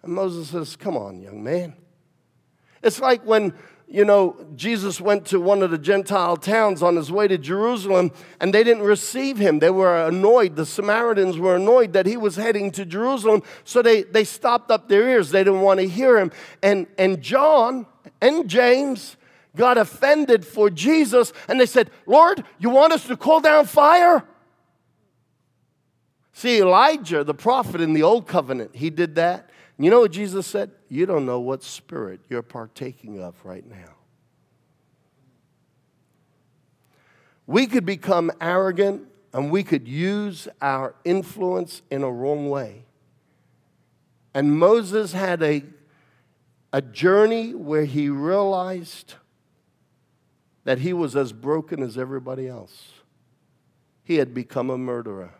And 0.02 0.14
Moses 0.14 0.50
says, 0.50 0.76
Come 0.76 0.96
on, 0.96 1.22
young 1.22 1.44
man. 1.44 1.76
It's 2.88 3.02
like 3.02 3.22
when, 3.26 3.54
you 3.90 4.06
know, 4.06 4.38
Jesus 4.56 5.02
went 5.02 5.26
to 5.28 5.42
one 5.42 5.62
of 5.62 5.72
the 5.72 5.78
Gentile 5.78 6.38
towns 6.38 6.82
on 6.82 6.96
his 6.96 7.12
way 7.12 7.28
to 7.28 7.38
Jerusalem 7.38 8.12
and 8.40 8.54
they 8.54 8.64
didn't 8.64 8.84
receive 8.84 9.38
him. 9.38 9.60
They 9.60 9.70
were 9.70 10.08
annoyed. 10.08 10.56
The 10.56 10.66
Samaritans 10.66 11.38
were 11.38 11.58
annoyed 11.58 11.92
that 11.94 12.06
he 12.06 12.16
was 12.16 12.38
heading 12.38 12.72
to 12.72 12.86
Jerusalem. 12.86 13.44
So 13.66 13.82
they, 13.82 14.04
they 14.04 14.24
stopped 14.24 14.72
up 14.72 14.88
their 14.88 15.10
ears. 15.10 15.32
They 15.32 15.44
didn't 15.44 15.62
want 15.62 15.82
to 15.82 15.88
hear 15.88 16.18
him. 16.18 16.32
And, 16.64 16.88
and 16.98 17.22
John 17.22 17.86
and 18.22 18.50
James 18.50 19.18
got 19.56 19.78
offended 19.78 20.46
for 20.46 20.70
Jesus 20.70 21.34
and 21.50 21.60
they 21.60 21.66
said, 21.66 21.92
Lord, 22.06 22.46
you 22.60 22.70
want 22.70 22.94
us 22.94 23.06
to 23.08 23.18
call 23.18 23.42
down 23.42 23.66
fire? 23.66 24.24
See, 26.32 26.62
Elijah, 26.62 27.26
the 27.26 27.34
prophet 27.34 27.82
in 27.82 27.92
the 27.92 28.04
old 28.04 28.28
covenant, 28.28 28.76
he 28.76 28.90
did 28.90 29.16
that. 29.16 29.50
You 29.80 29.92
know 29.92 30.00
what 30.00 30.12
Jesus 30.12 30.48
said? 30.48 30.72
You 30.90 31.06
don't 31.06 31.26
know 31.26 31.40
what 31.40 31.64
spirit 31.64 32.22
you're 32.30 32.42
partaking 32.42 33.22
of 33.22 33.36
right 33.46 33.66
now. 33.68 33.94
We 37.46 37.68
could 37.68 37.86
become 37.86 38.32
arrogant 38.42 39.04
and 39.34 39.52
we 39.52 39.64
could 39.64 39.88
use 39.88 40.48
our 40.62 40.96
influence 41.06 41.82
in 41.92 42.04
a 42.04 42.12
wrong 42.12 42.50
way. 42.50 42.86
And 44.34 44.58
Moses 44.58 45.14
had 45.14 45.42
a, 45.44 45.64
a 46.74 46.82
journey 46.82 47.54
where 47.54 47.86
he 47.86 48.10
realized 48.10 49.16
that 50.64 50.80
he 50.80 50.92
was 50.92 51.16
as 51.16 51.32
broken 51.32 51.82
as 51.82 51.98
everybody 51.98 52.48
else. 52.48 52.94
He 54.04 54.18
had 54.18 54.34
become 54.34 54.70
a 54.70 54.78
murderer. 54.78 55.34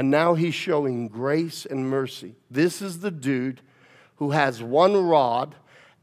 And 0.00 0.10
now 0.10 0.32
he's 0.32 0.54
showing 0.54 1.08
grace 1.08 1.66
and 1.66 1.90
mercy. 1.90 2.34
This 2.50 2.80
is 2.80 3.00
the 3.00 3.10
dude 3.10 3.60
who 4.16 4.30
has 4.30 4.62
one 4.62 4.96
rod, 4.96 5.56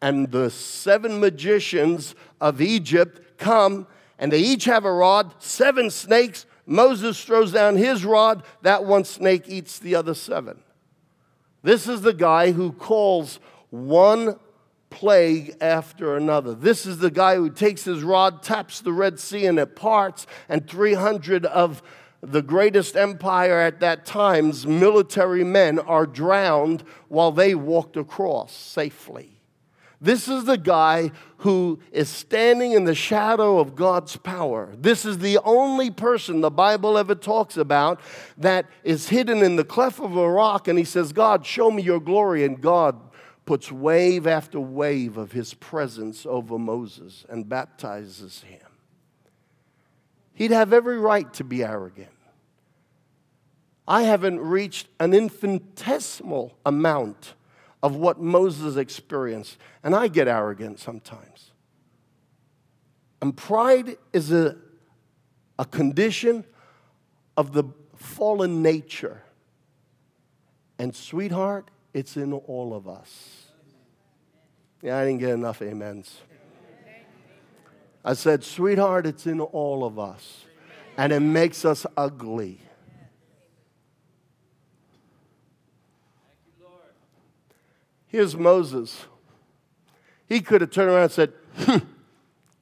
and 0.03 0.31
the 0.31 0.51
seven 0.51 1.19
magicians 1.19 2.13
of 2.39 2.61
Egypt 2.61 3.39
come, 3.39 3.87
and 4.19 4.31
they 4.31 4.37
each 4.37 4.65
have 4.65 4.85
a 4.85 4.93
rod, 4.93 5.33
seven 5.39 5.89
snakes. 5.89 6.45
Moses 6.67 7.23
throws 7.23 7.51
down 7.51 7.75
his 7.75 8.05
rod, 8.05 8.43
that 8.61 8.85
one 8.85 9.03
snake 9.03 9.45
eats 9.47 9.79
the 9.79 9.95
other 9.95 10.13
seven. 10.13 10.59
This 11.63 11.87
is 11.87 12.01
the 12.01 12.13
guy 12.13 12.51
who 12.51 12.73
calls 12.73 13.39
one 13.71 14.37
plague 14.91 15.55
after 15.59 16.15
another. 16.15 16.53
This 16.53 16.85
is 16.85 16.99
the 16.99 17.09
guy 17.09 17.35
who 17.35 17.49
takes 17.49 17.85
his 17.85 18.03
rod, 18.03 18.43
taps 18.43 18.79
the 18.79 18.93
Red 18.93 19.19
Sea, 19.19 19.47
and 19.47 19.57
it 19.57 19.75
parts, 19.75 20.27
and 20.47 20.69
300 20.69 21.47
of 21.47 21.81
the 22.21 22.41
greatest 22.41 22.95
empire 22.95 23.59
at 23.59 23.79
that 23.79 24.05
time's 24.05 24.65
military 24.65 25.43
men 25.43 25.79
are 25.79 26.05
drowned 26.05 26.83
while 27.07 27.31
they 27.31 27.53
walked 27.55 27.97
across 27.97 28.53
safely. 28.53 29.37
This 29.99 30.27
is 30.27 30.45
the 30.45 30.57
guy 30.57 31.11
who 31.37 31.79
is 31.91 32.07
standing 32.07 32.73
in 32.73 32.83
the 32.83 32.93
shadow 32.93 33.57
of 33.57 33.75
God's 33.75 34.15
power. 34.15 34.75
This 34.77 35.05
is 35.05 35.17
the 35.17 35.39
only 35.43 35.89
person 35.89 36.41
the 36.41 36.51
Bible 36.51 36.99
ever 36.99 37.15
talks 37.15 37.57
about 37.57 37.99
that 38.37 38.67
is 38.83 39.09
hidden 39.09 39.41
in 39.41 39.55
the 39.55 39.63
cleft 39.63 39.99
of 39.99 40.15
a 40.15 40.29
rock, 40.29 40.67
and 40.67 40.77
he 40.77 40.85
says, 40.85 41.13
God, 41.13 41.45
show 41.45 41.71
me 41.71 41.81
your 41.81 41.99
glory. 41.99 42.43
And 42.43 42.61
God 42.61 42.99
puts 43.45 43.71
wave 43.71 44.27
after 44.27 44.59
wave 44.59 45.17
of 45.17 45.31
his 45.31 45.55
presence 45.55 46.27
over 46.27 46.59
Moses 46.59 47.25
and 47.27 47.49
baptizes 47.49 48.41
him. 48.41 48.66
He'd 50.37 50.51
have 50.51 50.71
every 50.71 50.99
right 50.99 51.33
to 51.33 51.43
be 51.43 51.63
arrogant. 51.63 52.11
I 53.87 54.03
haven't 54.03 54.39
reached 54.39 54.87
an 54.99 55.15
infinitesimal 55.15 56.55
amount 56.63 57.33
of 57.81 57.95
what 57.95 58.21
Moses 58.21 58.75
experienced, 58.75 59.57
and 59.83 59.95
I 59.95 60.09
get 60.09 60.27
arrogant 60.27 60.79
sometimes. 60.79 61.53
And 63.19 63.35
pride 63.35 63.97
is 64.13 64.31
a, 64.31 64.57
a 65.57 65.65
condition 65.65 66.45
of 67.35 67.53
the 67.53 67.63
fallen 67.95 68.61
nature. 68.61 69.23
And, 70.77 70.95
sweetheart, 70.95 71.71
it's 71.95 72.15
in 72.15 72.31
all 72.31 72.75
of 72.75 72.87
us. 72.87 73.47
Yeah, 74.83 74.99
I 74.99 75.05
didn't 75.05 75.19
get 75.19 75.31
enough 75.31 75.63
amens. 75.63 76.19
I 78.03 78.13
said, 78.13 78.43
sweetheart, 78.43 79.05
it's 79.05 79.27
in 79.27 79.41
all 79.41 79.83
of 79.83 79.99
us. 79.99 80.45
And 80.97 81.11
it 81.11 81.19
makes 81.19 81.65
us 81.65 81.85
ugly. 81.95 82.61
Here's 88.07 88.35
Moses. 88.35 89.05
He 90.27 90.41
could 90.41 90.61
have 90.61 90.71
turned 90.71 90.89
around 90.89 91.03
and 91.03 91.11
said, 91.11 91.33
hmm, 91.57 91.77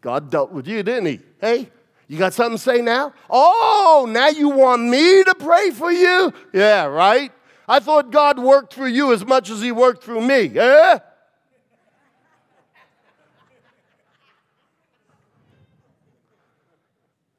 God 0.02 0.30
dealt 0.30 0.52
with 0.52 0.68
you, 0.68 0.84
didn't 0.84 1.06
he? 1.06 1.20
Hey, 1.40 1.70
you 2.08 2.18
got 2.18 2.34
something 2.34 2.58
to 2.58 2.64
say 2.64 2.82
now? 2.82 3.14
Oh, 3.30 4.08
now 4.10 4.30
you 4.30 4.50
want 4.50 4.84
me 4.84 5.24
to 5.24 5.36
pray 5.36 5.72
for 5.72 5.92
you? 5.92 6.34
Yeah, 6.54 6.86
right? 6.86 7.32
I 7.68 7.80
thought 7.80 8.12
God 8.12 8.38
worked 8.38 8.74
for 8.74 8.88
you 8.88 9.14
as 9.14 9.26
much 9.26 9.50
as 9.50 9.62
he 9.62 9.72
worked 9.72 10.04
through 10.04 10.22
me. 10.22 10.58
Eh? 10.58 11.00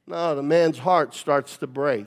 No, 0.06 0.34
the 0.34 0.42
man's 0.42 0.78
heart 0.78 1.14
starts 1.14 1.56
to 1.58 1.66
break. 1.66 2.06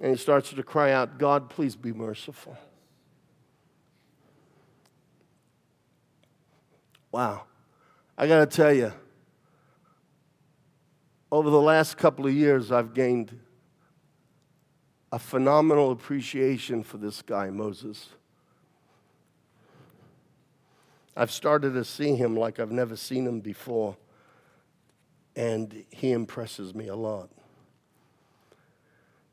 And 0.00 0.10
he 0.10 0.16
starts 0.16 0.50
to 0.50 0.62
cry 0.62 0.92
out, 0.92 1.18
God, 1.18 1.48
please 1.48 1.76
be 1.76 1.92
merciful. 1.92 2.56
Wow. 7.12 7.44
I 8.18 8.26
got 8.26 8.50
to 8.50 8.56
tell 8.56 8.72
you, 8.72 8.92
over 11.32 11.50
the 11.50 11.60
last 11.60 11.96
couple 11.96 12.26
of 12.26 12.32
years, 12.32 12.70
I've 12.70 12.94
gained 12.94 13.38
a 15.12 15.18
phenomenal 15.18 15.92
appreciation 15.92 16.82
for 16.82 16.98
this 16.98 17.22
guy, 17.22 17.50
Moses. 17.50 18.10
I've 21.16 21.30
started 21.30 21.72
to 21.72 21.84
see 21.84 22.14
him 22.14 22.36
like 22.36 22.60
I've 22.60 22.70
never 22.70 22.96
seen 22.96 23.26
him 23.26 23.40
before, 23.40 23.96
and 25.36 25.84
he 25.90 26.10
impresses 26.12 26.74
me 26.74 26.88
a 26.88 26.96
lot. 26.96 27.28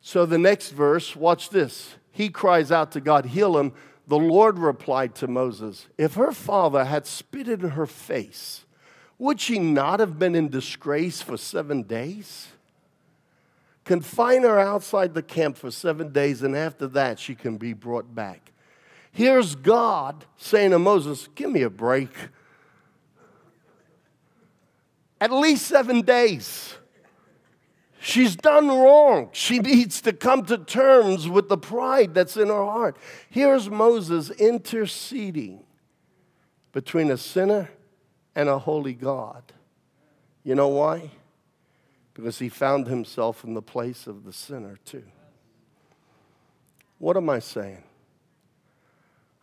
So, 0.02 0.26
the 0.26 0.38
next 0.38 0.72
verse, 0.72 1.16
watch 1.16 1.50
this. 1.50 1.96
He 2.12 2.30
cries 2.30 2.72
out 2.72 2.92
to 2.92 3.02
God, 3.02 3.28
heal 3.28 3.58
him. 3.58 3.72
The 4.06 4.20
Lord 4.20 4.60
replied 4.60 5.16
to 5.16 5.28
Moses, 5.28 5.88
If 5.98 6.16
her 6.16 6.34
father 6.34 6.84
had 6.84 7.08
spit 7.08 7.48
in 7.48 7.62
her 7.62 7.86
face, 7.86 8.66
would 9.18 9.40
she 9.40 9.60
not 9.60 10.02
have 10.02 10.20
been 10.20 10.36
in 10.36 10.50
disgrace 10.50 11.22
for 11.22 11.38
seven 11.38 11.84
days? 11.84 12.50
Confine 13.86 14.44
her 14.44 14.60
outside 14.60 15.14
the 15.14 15.24
camp 15.24 15.58
for 15.58 15.72
seven 15.72 16.12
days, 16.12 16.44
and 16.44 16.56
after 16.56 16.88
that, 16.88 17.20
she 17.20 17.34
can 17.34 17.58
be 17.58 17.72
brought 17.74 18.14
back. 18.14 18.52
Here's 19.12 19.56
God 19.56 20.26
saying 20.38 20.72
to 20.72 20.80
Moses, 20.80 21.30
Give 21.36 21.50
me 21.50 21.62
a 21.62 21.70
break. 21.70 22.12
At 25.24 25.32
least 25.32 25.68
seven 25.68 26.02
days. 26.02 26.76
She's 28.02 28.36
done 28.36 28.68
wrong. 28.68 29.30
She 29.32 29.60
needs 29.72 30.02
to 30.02 30.12
come 30.12 30.46
to 30.48 30.58
terms 30.58 31.30
with 31.30 31.48
the 31.48 31.58
pride 31.58 32.14
that's 32.14 32.36
in 32.36 32.50
her 32.50 32.66
heart. 32.66 32.98
Here's 33.30 33.70
Moses 33.70 34.32
interceding 34.32 35.64
between 36.74 37.10
a 37.10 37.16
sinner 37.16 37.70
and 38.36 38.50
a 38.50 38.60
holy 38.60 38.94
God. 38.94 39.54
You 40.44 40.56
know 40.56 40.68
why? 40.68 41.12
Because 42.14 42.40
he 42.40 42.50
found 42.50 42.88
himself 42.88 43.46
in 43.46 43.54
the 43.54 43.62
place 43.62 44.08
of 44.08 44.26
the 44.26 44.34
sinner, 44.34 44.78
too. 44.84 45.06
What 46.98 47.16
am 47.16 47.30
I 47.30 47.40
saying? 47.40 47.86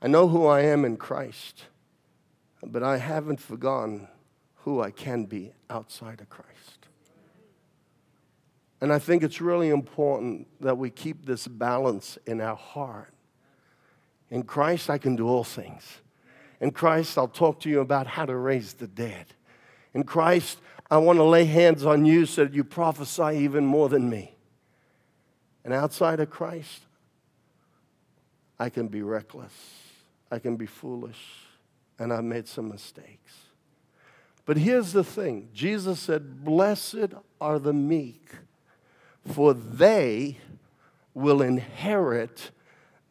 I 0.02 0.08
know 0.08 0.28
who 0.28 0.44
I 0.44 0.60
am 0.60 0.84
in 0.84 0.98
Christ, 0.98 1.64
but 2.62 2.82
I 2.82 2.98
haven't 2.98 3.40
forgotten 3.40 4.08
who 4.64 4.80
I 4.80 4.90
can 4.90 5.24
be 5.24 5.52
outside 5.68 6.20
of 6.20 6.28
Christ. 6.28 6.86
And 8.80 8.92
I 8.92 8.98
think 8.98 9.22
it's 9.22 9.40
really 9.40 9.68
important 9.68 10.46
that 10.60 10.78
we 10.78 10.90
keep 10.90 11.26
this 11.26 11.46
balance 11.46 12.18
in 12.26 12.40
our 12.40 12.56
heart. 12.56 13.12
In 14.30 14.42
Christ, 14.42 14.88
I 14.88 14.98
can 14.98 15.16
do 15.16 15.28
all 15.28 15.44
things. 15.44 15.98
In 16.60 16.70
Christ, 16.70 17.18
I'll 17.18 17.28
talk 17.28 17.60
to 17.60 17.68
you 17.70 17.80
about 17.80 18.06
how 18.06 18.24
to 18.24 18.36
raise 18.36 18.74
the 18.74 18.86
dead. 18.86 19.26
In 19.92 20.04
Christ, 20.04 20.58
I 20.90 20.98
want 20.98 21.18
to 21.18 21.24
lay 21.24 21.44
hands 21.44 21.84
on 21.84 22.04
you 22.04 22.26
so 22.26 22.44
that 22.44 22.54
you 22.54 22.64
prophesy 22.64 23.38
even 23.38 23.66
more 23.66 23.88
than 23.88 24.08
me. 24.08 24.34
And 25.64 25.74
outside 25.74 26.20
of 26.20 26.30
Christ, 26.30 26.80
I 28.58 28.70
can 28.70 28.88
be 28.88 29.02
reckless. 29.02 29.52
I 30.30 30.38
can 30.38 30.56
be 30.56 30.66
foolish, 30.66 31.20
and 31.98 32.12
I've 32.12 32.24
made 32.24 32.46
some 32.46 32.68
mistakes. 32.68 33.49
But 34.50 34.56
here's 34.56 34.92
the 34.92 35.04
thing 35.04 35.48
Jesus 35.54 36.00
said, 36.00 36.44
Blessed 36.44 37.14
are 37.40 37.60
the 37.60 37.72
meek, 37.72 38.30
for 39.24 39.54
they 39.54 40.38
will 41.14 41.40
inherit 41.40 42.50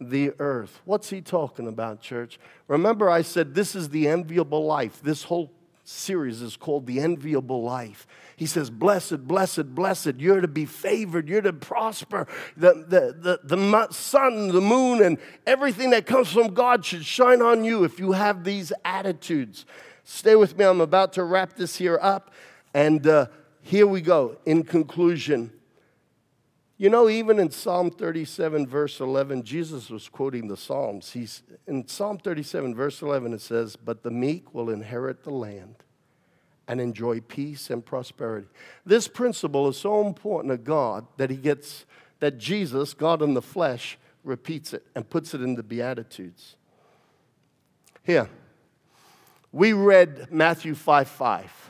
the 0.02 0.34
earth. 0.38 0.82
What's 0.84 1.12
he 1.12 1.22
talking 1.22 1.66
about, 1.66 2.02
church? 2.02 2.42
Remember, 2.68 3.10
I 3.10 3.22
said 3.22 3.56
this 3.56 3.74
is 3.74 3.88
the 3.88 4.10
enviable 4.10 4.66
life. 4.66 5.00
This 5.02 5.24
whole 5.24 5.50
series 5.86 6.42
is 6.42 6.58
called 6.58 6.86
The 6.86 7.00
Enviable 7.00 7.64
Life. 7.64 8.06
He 8.36 8.46
says, 8.46 8.70
Blessed, 8.70 9.26
blessed, 9.26 9.74
blessed. 9.74 10.16
You're 10.18 10.42
to 10.42 10.48
be 10.50 10.66
favored. 10.66 11.30
You're 11.30 11.42
to 11.42 11.54
prosper. 11.54 12.28
The, 12.58 12.86
the, 12.88 13.40
the, 13.48 13.56
the 13.56 13.88
sun, 13.92 14.50
the 14.50 14.62
moon, 14.62 15.02
and 15.02 15.18
everything 15.48 15.92
that 15.92 16.06
comes 16.06 16.32
from 16.34 16.54
God 16.54 16.84
should 16.84 17.06
shine 17.06 17.42
on 17.42 17.64
you 17.64 17.86
if 17.86 17.98
you 17.98 18.12
have 18.12 18.44
these 18.44 18.74
attitudes. 18.84 19.66
Stay 20.12 20.36
with 20.36 20.58
me. 20.58 20.66
I'm 20.66 20.82
about 20.82 21.14
to 21.14 21.24
wrap 21.24 21.54
this 21.54 21.76
here 21.76 22.00
up. 22.02 22.34
And 22.74 23.06
uh, 23.06 23.28
here 23.62 23.86
we 23.86 24.02
go. 24.02 24.38
In 24.44 24.64
conclusion, 24.64 25.52
you 26.78 26.90
know, 26.90 27.08
even 27.08 27.38
in 27.38 27.52
Psalm 27.52 27.92
37, 27.92 28.66
verse 28.66 29.00
11, 29.00 29.44
Jesus 29.44 29.92
was 29.92 30.10
quoting 30.10 30.48
the 30.48 30.58
Psalms. 30.58 31.12
He's, 31.12 31.44
in 31.68 31.88
Psalm 31.88 32.18
37, 32.18 32.74
verse 32.74 33.04
11, 33.04 33.34
it 33.34 33.42
says, 33.42 33.76
But 33.76 34.02
the 34.02 34.10
meek 34.10 34.52
will 34.52 34.72
inherit 34.72 35.24
the 35.24 35.30
land 35.30 35.76
and 36.68 36.82
enjoy 36.82 37.20
peace 37.20 37.70
and 37.70 37.86
prosperity. 37.86 38.48
This 38.84 39.08
principle 39.08 39.68
is 39.68 39.78
so 39.78 40.08
important 40.08 40.52
to 40.52 40.58
God 40.58 41.06
that 41.18 41.30
he 41.30 41.38
gets, 41.38 41.86
that 42.20 42.40
Jesus, 42.40 42.96
God 42.96 43.22
in 43.22 43.36
the 43.36 43.44
flesh, 43.44 44.00
repeats 44.24 44.74
it 44.74 44.88
and 44.96 45.08
puts 45.08 45.36
it 45.36 45.42
in 45.42 45.54
the 45.54 45.64
Beatitudes. 45.64 46.56
Here, 48.02 48.28
we 49.52 49.74
read 49.74 50.32
Matthew 50.32 50.76
5 50.76 51.08
5. 51.08 51.70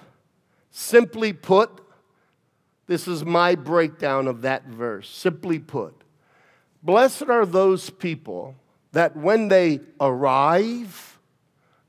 Simply 0.71 1.33
put, 1.33 1.81
this 2.87 3.07
is 3.07 3.25
my 3.25 3.55
breakdown 3.55 4.27
of 4.27 4.41
that 4.41 4.65
verse. 4.65 5.09
Simply 5.09 5.59
put, 5.59 5.95
blessed 6.83 7.23
are 7.23 7.45
those 7.45 7.89
people 7.89 8.55
that 8.91 9.15
when 9.15 9.47
they 9.47 9.81
arrive, 9.99 11.19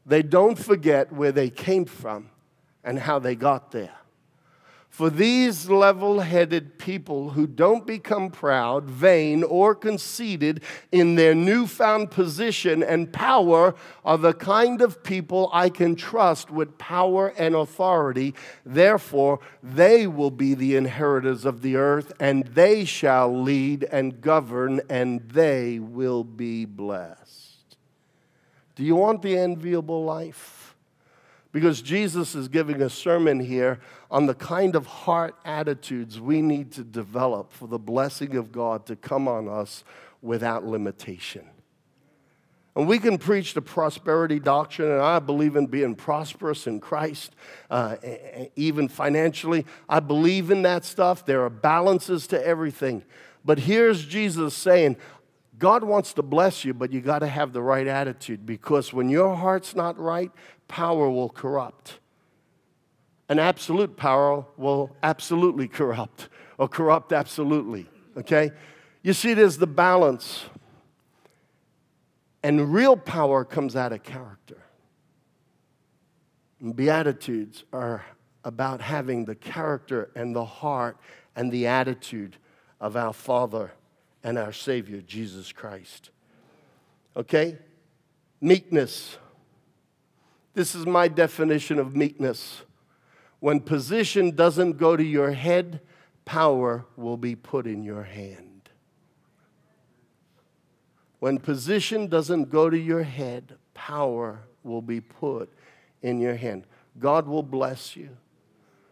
they 0.05 0.23
don't 0.23 0.59
forget 0.59 1.13
where 1.13 1.33
they 1.33 1.51
came 1.51 1.85
from 1.85 2.31
and 2.85 2.99
how 2.99 3.19
they 3.19 3.35
got 3.35 3.71
there. 3.71 3.95
For 4.91 5.09
these 5.09 5.71
level 5.71 6.19
headed 6.19 6.77
people 6.77 7.31
who 7.31 7.47
don't 7.47 7.87
become 7.87 8.29
proud, 8.29 8.85
vain, 8.85 9.45
or 9.45 9.73
conceited 9.73 10.63
in 10.91 11.15
their 11.15 11.35
newfound 11.35 12.11
position 12.11 12.83
and 12.83 13.11
power 13.11 13.77
are 14.05 14.19
the 14.19 14.35
kind 14.35 14.83
of 14.83 15.05
people 15.05 15.49
I 15.53 15.71
can 15.71 15.95
trust 15.95 16.51
with 16.51 16.77
power 16.77 17.29
and 17.39 17.55
authority. 17.55 18.35
Therefore, 18.67 19.39
they 19.63 20.09
will 20.09 20.33
be 20.33 20.55
the 20.55 20.75
inheritors 20.75 21.45
of 21.45 21.63
the 21.63 21.77
earth, 21.77 22.13
and 22.19 22.45
they 22.49 22.85
shall 22.85 23.43
lead 23.43 23.85
and 23.85 24.21
govern, 24.21 24.81
and 24.91 25.21
they 25.21 25.79
will 25.79 26.25
be 26.25 26.65
blessed. 26.65 27.77
Do 28.75 28.83
you 28.83 28.97
want 28.97 29.23
the 29.23 29.39
enviable 29.39 30.05
life? 30.05 30.75
Because 31.53 31.83
Jesus 31.83 32.35
is 32.35 32.49
giving 32.49 32.81
a 32.81 32.89
sermon 32.89 33.41
here 33.41 33.81
on 34.11 34.27
the 34.27 34.35
kind 34.35 34.75
of 34.75 34.87
heart 34.87 35.37
attitudes 35.45 36.21
we 36.21 36.43
need 36.43 36.73
to 36.73 36.83
develop 36.83 37.53
for 37.53 37.69
the 37.69 37.79
blessing 37.79 38.37
of 38.37 38.51
God 38.51 38.87
to 38.87 38.97
come 38.97 39.29
on 39.29 39.49
us 39.49 39.85
without 40.21 40.67
limitation. 40.67 41.45
And 42.77 42.87
we 42.87 42.99
can 42.99 43.19
preach 43.19 43.55
the 43.55 43.63
prosperity 43.63 44.39
doctrine, 44.39 44.91
and 44.93 45.01
I 45.01 45.19
believe 45.19 45.57
in 45.57 45.67
being 45.67 45.95
prosperous 45.95 46.67
in 46.67 46.81
Christ, 46.81 47.35
uh, 47.69 47.97
even 48.55 48.89
financially. 48.89 49.67
I 49.89 50.01
believe 50.01 50.51
in 50.51 50.63
that 50.63 50.85
stuff. 50.85 51.27
There 51.27 51.45
are 51.45 51.51
balances 51.51 52.27
to 52.29 52.47
everything. 52.47 53.03
But 53.45 53.61
here's 53.61 54.07
Jesus 54.07 54.55
saying, 54.55 54.97
God 55.59 55.85
wants 55.85 56.15
to 56.15 56.23
bless 56.23 56.65
you, 56.65 56.73
but 56.73 56.93
you 56.93 57.01
got 57.01 57.19
to 57.19 57.27
have 57.27 57.53
the 57.53 57.63
right 57.63 57.87
attitude 57.87 58.47
because 58.47 58.93
when 58.93 59.09
your 59.09 59.35
heart's 59.35 59.75
not 59.75 59.99
right, 59.99 60.31
power 60.69 61.11
will 61.11 61.29
corrupt. 61.29 61.99
An 63.31 63.39
absolute 63.39 63.97
power 63.97 64.45
will 64.57 64.95
absolutely 65.05 65.69
corrupt, 65.69 66.29
or 66.59 66.69
corrupt 66.69 67.13
absolutely. 67.13 67.89
Okay? 68.17 68.51
You 69.03 69.13
see, 69.13 69.35
there's 69.35 69.57
the 69.57 69.69
balance. 69.69 70.47
And 72.43 72.75
real 72.75 72.97
power 72.97 73.45
comes 73.45 73.77
out 73.77 73.93
of 73.93 74.03
character. 74.03 74.59
And 76.61 76.75
Beatitudes 76.75 77.63
are 77.73 78.05
about 78.43 78.81
having 78.81 79.27
the 79.27 79.37
character 79.37 80.11
and 80.17 80.35
the 80.35 80.45
heart 80.45 80.97
and 81.37 81.53
the 81.53 81.69
attitude 81.69 82.37
of 82.81 82.97
our 82.97 83.13
Father 83.13 83.71
and 84.25 84.39
our 84.39 84.53
Savior, 84.53 85.03
Jesus 85.03 85.53
Christ. 85.53 86.11
Okay? 87.17 87.59
Meekness. 88.41 89.19
This 90.53 90.75
is 90.75 90.85
my 90.85 91.07
definition 91.07 91.79
of 91.79 91.95
meekness. 91.95 92.63
When 93.41 93.61
position 93.61 94.37
doesn't 94.37 94.73
go 94.73 94.97
to 94.97 95.03
your 95.03 95.33
head, 95.33 95.81
power 96.25 96.85
will 96.97 97.17
be 97.17 97.35
put 97.35 97.67
in 97.67 97.83
your 97.83 98.05
hand. 98.05 98.69
When 101.19 101.39
position 101.39 102.07
doesn't 102.07 102.51
go 102.51 102.71
to 102.71 102.79
your 102.79 103.03
head, 103.03 103.57
power 103.75 104.41
will 104.63 104.83
be 104.83 105.01
put 105.01 105.51
in 106.03 106.19
your 106.21 106.37
hand. 106.37 106.67
God 106.99 107.27
will 107.27 107.43
bless 107.43 107.97
you. 107.97 108.17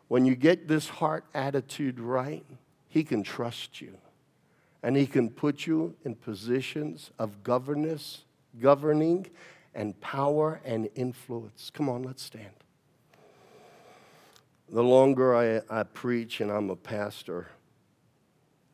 When 0.08 0.24
you 0.24 0.34
get 0.34 0.68
this 0.68 0.88
heart 0.88 1.24
attitude 1.34 2.00
right, 2.00 2.44
He 2.88 3.04
can 3.04 3.22
trust 3.22 3.80
you. 3.80 3.98
And 4.82 4.96
He 4.96 5.06
can 5.06 5.28
put 5.28 5.66
you 5.66 5.94
in 6.04 6.14
positions 6.14 7.10
of 7.18 7.42
governance, 7.42 8.24
governing 8.60 9.26
and 9.74 9.98
power 10.00 10.60
and 10.64 10.88
influence. 10.94 11.70
Come 11.72 11.88
on, 11.88 12.02
let's 12.02 12.22
stand. 12.22 12.52
The 14.70 14.82
longer 14.82 15.34
I, 15.34 15.80
I 15.80 15.82
preach 15.82 16.40
and 16.40 16.50
I'm 16.50 16.68
a 16.68 16.76
pastor, 16.76 17.46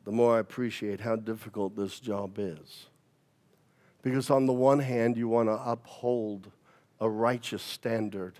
the 0.03 0.11
more 0.11 0.35
I 0.35 0.39
appreciate 0.39 0.99
how 0.99 1.15
difficult 1.15 1.75
this 1.75 1.99
job 1.99 2.37
is. 2.37 2.87
Because, 4.01 4.29
on 4.29 4.45
the 4.45 4.53
one 4.53 4.79
hand, 4.79 5.17
you 5.17 5.27
want 5.27 5.49
to 5.49 5.53
uphold 5.53 6.51
a 6.99 7.09
righteous 7.09 7.63
standard, 7.63 8.35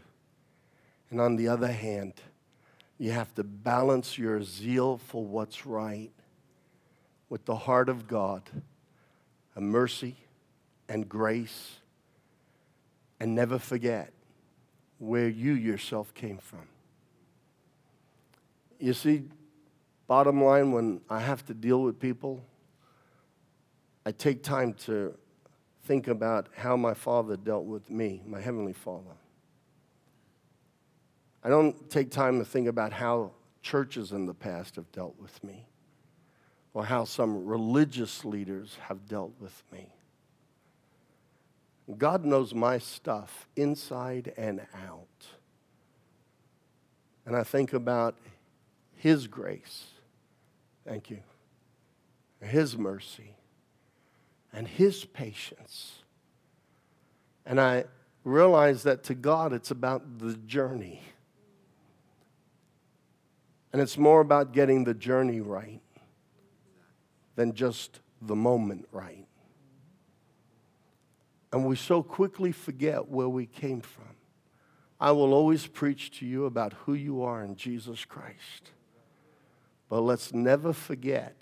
and 1.10 1.20
on 1.20 1.38
the 1.38 1.48
other 1.48 1.72
hand, 1.72 2.14
you 2.98 3.12
have 3.12 3.34
to 3.36 3.44
balance 3.44 4.18
your 4.18 4.44
zeal 4.44 4.98
for 4.98 5.26
what's 5.26 5.66
right 5.66 6.12
with 7.30 7.46
the 7.46 7.56
heart 7.56 7.90
of 7.90 8.08
God, 8.08 8.44
a 9.56 9.62
mercy 9.62 10.16
and 10.88 11.10
grace, 11.10 11.78
and 13.20 13.34
never 13.34 13.58
forget 13.58 14.12
where 15.00 15.28
you 15.28 15.54
yourself 15.54 16.14
came 16.14 16.38
from. 16.38 16.68
You 18.80 18.94
see, 18.94 19.24
bottom 20.08 20.44
line, 20.44 20.72
when 20.72 21.02
I 21.10 21.20
have 21.20 21.46
to 21.48 21.54
deal 21.54 21.82
with 21.82 22.00
people, 22.00 22.44
I 24.06 24.12
take 24.12 24.44
time 24.44 24.74
to 24.86 25.18
think 25.86 26.08
about 26.08 26.48
how 26.56 26.76
my 26.76 26.94
father 26.94 27.38
dealt 27.38 27.66
with 27.66 27.90
me, 27.90 28.22
my 28.26 28.40
heavenly 28.40 28.74
father. 28.74 29.16
I 31.44 31.50
don't 31.50 31.90
take 31.90 32.10
time 32.10 32.40
to 32.40 32.46
think 32.46 32.68
about 32.68 32.92
how 32.92 33.32
churches 33.62 34.12
in 34.12 34.26
the 34.26 34.34
past 34.34 34.76
have 34.78 34.92
dealt 34.92 35.16
with 35.20 35.44
me 35.44 35.68
or 36.74 36.86
how 36.86 37.06
some 37.06 37.46
religious 37.46 38.26
leaders 38.26 38.78
have 38.82 39.08
dealt 39.08 39.32
with 39.40 39.64
me. 39.72 39.88
God 41.98 42.26
knows 42.26 42.54
my 42.54 42.80
stuff 42.80 43.48
inside 43.56 44.34
and 44.38 44.62
out. 44.88 45.28
And 47.26 47.36
I 47.36 47.44
think 47.44 47.74
about 47.74 48.16
His 48.96 49.28
grace. 49.28 49.86
Thank 50.86 51.10
you. 51.10 51.20
His 52.42 52.78
mercy 52.78 53.36
and 54.54 54.68
His 54.68 55.06
patience. 55.06 56.04
And 57.46 57.60
I 57.60 57.86
realize 58.24 58.84
that 58.84 59.04
to 59.06 59.14
God, 59.14 59.54
it's 59.54 59.72
about 59.72 60.20
the 60.20 60.34
journey. 60.34 61.02
And 63.72 63.82
it's 63.82 63.98
more 63.98 64.22
about 64.22 64.54
getting 64.54 64.86
the 64.86 64.94
journey 64.94 65.42
right 65.42 65.82
than 67.36 67.54
just 67.54 68.00
the 68.22 68.36
moment 68.36 68.88
right. 68.92 69.28
And 71.52 71.66
we 71.66 71.76
so 71.76 72.02
quickly 72.02 72.52
forget 72.52 73.10
where 73.10 73.30
we 73.30 73.46
came 73.46 73.82
from. 73.82 74.16
I 75.00 75.12
will 75.12 75.34
always 75.34 75.68
preach 75.68 76.20
to 76.20 76.26
you 76.26 76.46
about 76.46 76.74
who 76.86 76.94
you 76.94 77.22
are 77.24 77.44
in 77.44 77.56
Jesus 77.56 78.06
Christ. 78.06 78.72
But 79.90 80.02
let's 80.02 80.34
never 80.34 80.74
forget 80.74 81.36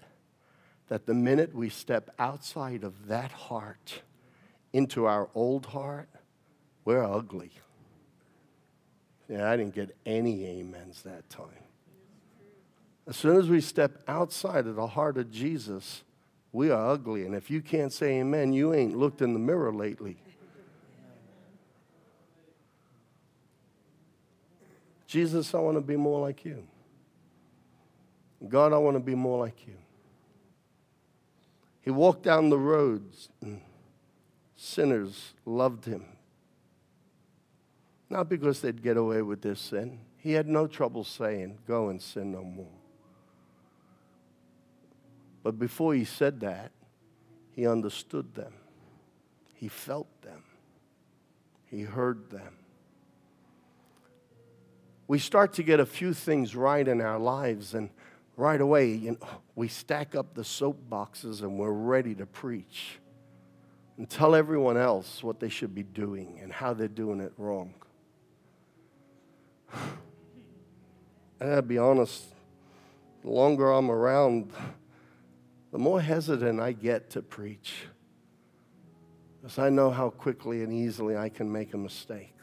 that 0.89 1.05
the 1.05 1.13
minute 1.13 1.55
we 1.55 1.69
step 1.69 2.09
outside 2.19 2.83
of 2.83 3.07
that 3.07 3.31
heart 3.31 4.01
into 4.73 5.05
our 5.05 5.29
old 5.33 5.67
heart, 5.67 6.09
we're 6.85 7.03
ugly. 7.03 7.51
Yeah, 9.29 9.49
I 9.49 9.55
didn't 9.55 9.73
get 9.73 9.95
any 10.05 10.59
amens 10.59 11.03
that 11.03 11.29
time. 11.29 11.47
As 13.07 13.15
soon 13.15 13.37
as 13.37 13.49
we 13.49 13.61
step 13.61 14.03
outside 14.07 14.67
of 14.67 14.75
the 14.75 14.87
heart 14.87 15.17
of 15.17 15.31
Jesus, 15.31 16.03
we 16.51 16.69
are 16.69 16.91
ugly. 16.91 17.25
And 17.25 17.35
if 17.35 17.49
you 17.49 17.61
can't 17.61 17.91
say 17.91 18.19
amen, 18.19 18.53
you 18.53 18.73
ain't 18.73 18.97
looked 18.97 19.21
in 19.21 19.33
the 19.33 19.39
mirror 19.39 19.73
lately. 19.73 20.17
Jesus, 25.07 25.53
I 25.53 25.59
want 25.59 25.77
to 25.77 25.81
be 25.81 25.95
more 25.95 26.19
like 26.19 26.43
you. 26.43 26.63
God, 28.47 28.73
I 28.73 28.77
want 28.77 28.95
to 28.95 28.99
be 28.99 29.15
more 29.15 29.39
like 29.39 29.67
you. 29.67 29.75
He 31.81 31.91
walked 31.91 32.23
down 32.23 32.49
the 32.49 32.57
roads, 32.57 33.29
and 33.41 33.61
sinners 34.55 35.33
loved 35.45 35.85
him. 35.85 36.05
Not 38.09 38.29
because 38.29 38.61
they'd 38.61 38.81
get 38.81 38.95
away 38.95 39.21
with 39.21 39.41
their 39.41 39.55
sin. 39.55 39.99
He 40.17 40.33
had 40.33 40.47
no 40.47 40.67
trouble 40.67 41.03
saying, 41.03 41.57
Go 41.67 41.89
and 41.89 42.01
sin 42.01 42.31
no 42.31 42.43
more. 42.43 42.71
But 45.43 45.59
before 45.59 45.93
he 45.93 46.05
said 46.05 46.39
that, 46.39 46.71
he 47.51 47.67
understood 47.67 48.33
them, 48.33 48.53
he 49.53 49.67
felt 49.67 50.07
them, 50.21 50.43
he 51.65 51.81
heard 51.81 52.29
them. 52.29 52.55
We 55.07 55.19
start 55.19 55.53
to 55.53 55.63
get 55.63 55.81
a 55.81 55.85
few 55.85 56.13
things 56.13 56.55
right 56.55 56.87
in 56.87 57.01
our 57.01 57.19
lives, 57.19 57.73
and 57.73 57.89
right 58.35 58.59
away, 58.59 58.91
you 58.91 59.11
know, 59.11 59.27
we 59.55 59.67
stack 59.67 60.15
up 60.15 60.33
the 60.33 60.41
soapboxes 60.41 61.41
and 61.41 61.57
we're 61.57 61.71
ready 61.71 62.15
to 62.15 62.25
preach 62.25 62.99
and 63.97 64.09
tell 64.09 64.33
everyone 64.35 64.77
else 64.77 65.23
what 65.23 65.39
they 65.39 65.49
should 65.49 65.75
be 65.75 65.83
doing 65.83 66.39
and 66.41 66.51
how 66.51 66.73
they're 66.73 66.87
doing 66.87 67.19
it 67.19 67.33
wrong. 67.37 67.73
I 69.73 69.79
gotta 71.39 71.61
be 71.61 71.77
honest, 71.77 72.25
the 73.21 73.29
longer 73.29 73.71
I'm 73.71 73.91
around, 73.91 74.51
the 75.71 75.77
more 75.77 76.01
hesitant 76.01 76.59
I 76.59 76.71
get 76.71 77.09
to 77.11 77.21
preach. 77.21 77.85
Because 79.41 79.59
I 79.59 79.69
know 79.69 79.91
how 79.91 80.09
quickly 80.09 80.63
and 80.63 80.71
easily 80.71 81.17
I 81.17 81.29
can 81.29 81.51
make 81.51 81.73
a 81.73 81.77
mistake. 81.77 82.33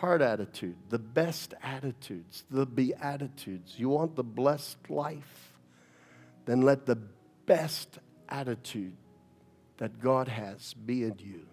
Heart 0.00 0.20
attitude, 0.20 0.76
the 0.90 0.98
best 0.98 1.54
attitudes, 1.62 2.44
the 2.50 2.66
beatitudes. 2.66 3.76
You 3.78 3.88
want 3.88 4.14
the 4.14 4.22
blessed 4.22 4.90
life? 4.90 5.52
Then 6.44 6.60
let 6.60 6.84
the 6.84 6.98
best 7.46 7.98
attitude 8.28 8.92
that 9.78 9.98
God 10.00 10.28
has 10.28 10.74
be 10.74 11.04
in 11.04 11.16
you. 11.18 11.46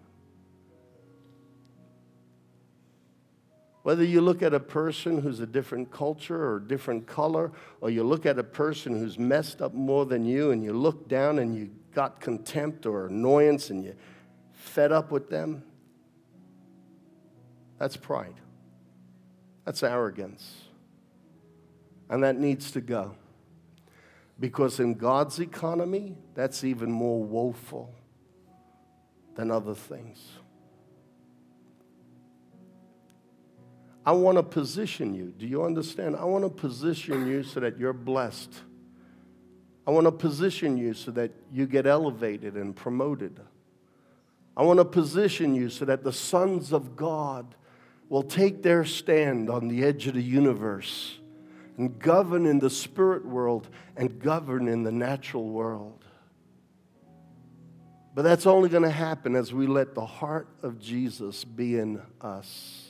Whether 3.82 4.04
you 4.04 4.20
look 4.20 4.42
at 4.42 4.52
a 4.52 4.60
person 4.60 5.22
who's 5.22 5.40
a 5.40 5.46
different 5.46 5.90
culture 5.90 6.52
or 6.52 6.58
different 6.58 7.06
color, 7.06 7.50
or 7.80 7.88
you 7.88 8.02
look 8.02 8.26
at 8.26 8.38
a 8.38 8.44
person 8.44 8.98
who's 8.98 9.18
messed 9.18 9.62
up 9.62 9.72
more 9.72 10.04
than 10.04 10.26
you 10.26 10.50
and 10.50 10.62
you 10.62 10.74
look 10.74 11.08
down 11.08 11.38
and 11.38 11.56
you 11.56 11.70
got 11.94 12.20
contempt 12.20 12.84
or 12.84 13.06
annoyance 13.06 13.70
and 13.70 13.84
you 13.84 13.94
fed 14.52 14.92
up 14.92 15.10
with 15.10 15.30
them, 15.30 15.62
that's 17.78 17.96
pride. 17.96 18.34
That's 19.64 19.82
arrogance. 19.82 20.62
And 22.08 22.22
that 22.22 22.38
needs 22.38 22.70
to 22.72 22.80
go. 22.80 23.16
Because 24.38 24.80
in 24.80 24.94
God's 24.94 25.38
economy, 25.40 26.16
that's 26.34 26.64
even 26.64 26.90
more 26.90 27.22
woeful 27.22 27.94
than 29.36 29.50
other 29.50 29.74
things. 29.74 30.20
I 34.06 34.12
want 34.12 34.36
to 34.36 34.42
position 34.42 35.14
you. 35.14 35.32
Do 35.36 35.46
you 35.46 35.64
understand? 35.64 36.14
I 36.16 36.24
want 36.24 36.44
to 36.44 36.50
position 36.50 37.26
you 37.26 37.42
so 37.42 37.60
that 37.60 37.78
you're 37.78 37.94
blessed. 37.94 38.52
I 39.86 39.90
want 39.90 40.06
to 40.06 40.12
position 40.12 40.76
you 40.76 40.94
so 40.94 41.10
that 41.12 41.30
you 41.50 41.66
get 41.66 41.86
elevated 41.86 42.54
and 42.54 42.76
promoted. 42.76 43.40
I 44.56 44.62
want 44.62 44.78
to 44.78 44.84
position 44.84 45.54
you 45.54 45.70
so 45.70 45.84
that 45.86 46.04
the 46.04 46.12
sons 46.12 46.72
of 46.72 46.96
God 46.96 47.54
will 48.08 48.22
take 48.22 48.62
their 48.62 48.84
stand 48.84 49.50
on 49.50 49.68
the 49.68 49.84
edge 49.84 50.06
of 50.06 50.14
the 50.14 50.22
universe 50.22 51.18
and 51.76 51.98
govern 51.98 52.46
in 52.46 52.58
the 52.58 52.70
spirit 52.70 53.24
world 53.24 53.68
and 53.96 54.20
govern 54.20 54.68
in 54.68 54.82
the 54.82 54.92
natural 54.92 55.48
world. 55.48 56.04
But 58.14 58.22
that's 58.22 58.46
only 58.46 58.68
going 58.68 58.84
to 58.84 58.90
happen 58.90 59.34
as 59.34 59.52
we 59.52 59.66
let 59.66 59.94
the 59.94 60.06
heart 60.06 60.48
of 60.62 60.78
Jesus 60.78 61.44
be 61.44 61.78
in 61.78 62.00
us 62.20 62.84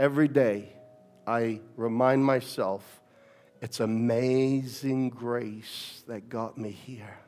every 0.00 0.28
day, 0.28 0.72
I 1.26 1.60
remind 1.76 2.24
myself 2.24 3.02
it's 3.60 3.78
amazing 3.78 5.10
grace 5.10 6.02
that 6.08 6.30
got 6.30 6.56
me 6.56 6.70
here. 6.70 7.18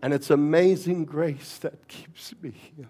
And 0.00 0.14
it's 0.14 0.30
amazing 0.30 1.06
grace 1.06 1.58
that 1.58 1.88
keeps 1.88 2.32
me 2.40 2.52
here. 2.76 2.88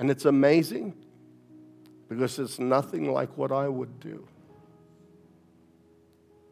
And 0.00 0.10
it's 0.10 0.24
amazing 0.24 0.94
because 2.08 2.38
it's 2.38 2.58
nothing 2.58 3.12
like 3.12 3.36
what 3.36 3.52
I 3.52 3.68
would 3.68 4.00
do. 4.00 4.26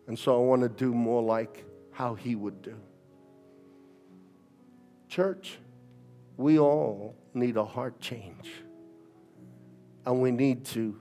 And 0.06 0.18
so 0.18 0.36
I 0.36 0.44
want 0.44 0.60
to 0.60 0.68
do 0.68 0.92
more 0.92 1.22
like 1.22 1.64
how 1.90 2.14
he 2.14 2.34
would 2.34 2.60
do. 2.60 2.76
Church, 5.08 5.56
we 6.36 6.58
all 6.58 7.16
need 7.32 7.56
a 7.56 7.64
heart 7.64 7.98
change. 8.00 8.52
And 10.04 10.20
we 10.20 10.30
need 10.30 10.66
to, 10.66 11.00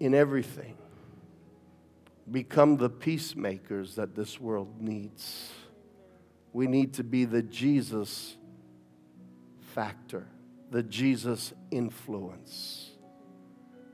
in 0.00 0.16
everything, 0.16 0.76
become 2.28 2.76
the 2.76 2.90
peacemakers 2.90 3.94
that 3.94 4.16
this 4.16 4.40
world 4.40 4.82
needs. 4.82 5.52
we 6.52 6.66
need 6.66 6.94
to 6.94 7.04
be 7.04 7.24
the 7.24 7.42
Jesus 7.42 8.36
factor, 9.60 10.26
the 10.70 10.82
Jesus 10.82 11.52
influence. 11.70 12.90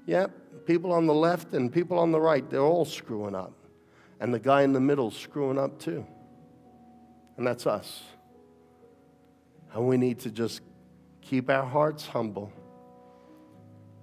Yep, 0.06 0.66
people 0.66 0.92
on 0.92 1.06
the 1.06 1.14
left 1.14 1.54
and 1.54 1.72
people 1.72 1.98
on 1.98 2.12
the 2.12 2.20
right, 2.20 2.48
they're 2.48 2.60
all 2.60 2.84
screwing 2.84 3.34
up. 3.34 3.52
And 4.20 4.32
the 4.32 4.38
guy 4.38 4.62
in 4.62 4.72
the 4.72 4.80
middle 4.80 5.10
screwing 5.10 5.58
up 5.58 5.78
too. 5.78 6.06
And 7.36 7.46
that's 7.46 7.66
us. 7.66 8.02
And 9.72 9.88
we 9.88 9.96
need 9.96 10.20
to 10.20 10.30
just 10.30 10.62
keep 11.20 11.50
our 11.50 11.64
hearts 11.64 12.06
humble 12.06 12.52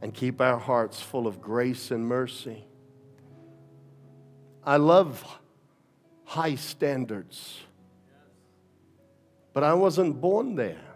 and 0.01 0.13
keep 0.13 0.41
our 0.41 0.57
hearts 0.57 0.99
full 0.99 1.27
of 1.27 1.41
grace 1.41 1.91
and 1.91 2.05
mercy. 2.05 2.65
I 4.63 4.77
love 4.77 5.39
high 6.25 6.55
standards, 6.55 7.59
but 9.53 9.63
I 9.63 9.73
wasn't 9.73 10.19
born 10.19 10.55
there. 10.55 10.90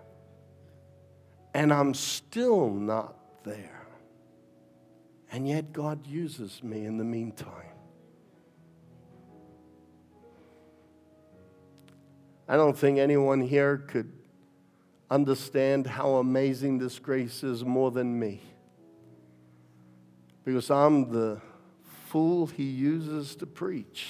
And 1.56 1.72
I'm 1.72 1.94
still 1.94 2.70
not 2.70 3.16
there. 3.46 3.88
And 5.32 5.48
yet 5.48 5.72
God 5.72 6.06
uses 6.06 6.62
me 6.62 6.84
in 6.84 6.98
the 6.98 7.06
meantime. 7.06 7.72
I 12.46 12.58
don't 12.58 12.78
think 12.78 13.00
anyone 13.00 13.40
here 13.40 13.78
could 13.78 14.12
understand 15.10 15.88
how 15.88 16.16
amazing 16.16 16.80
this 16.80 17.00
grace 17.00 17.42
is 17.42 17.64
more 17.64 17.90
than 17.90 18.20
me. 18.20 18.42
Because 20.44 20.70
I'm 20.70 21.10
the 21.10 21.40
fool 22.08 22.48
he 22.48 22.66
uses 22.66 23.34
to 23.38 23.46
preach. 23.46 24.08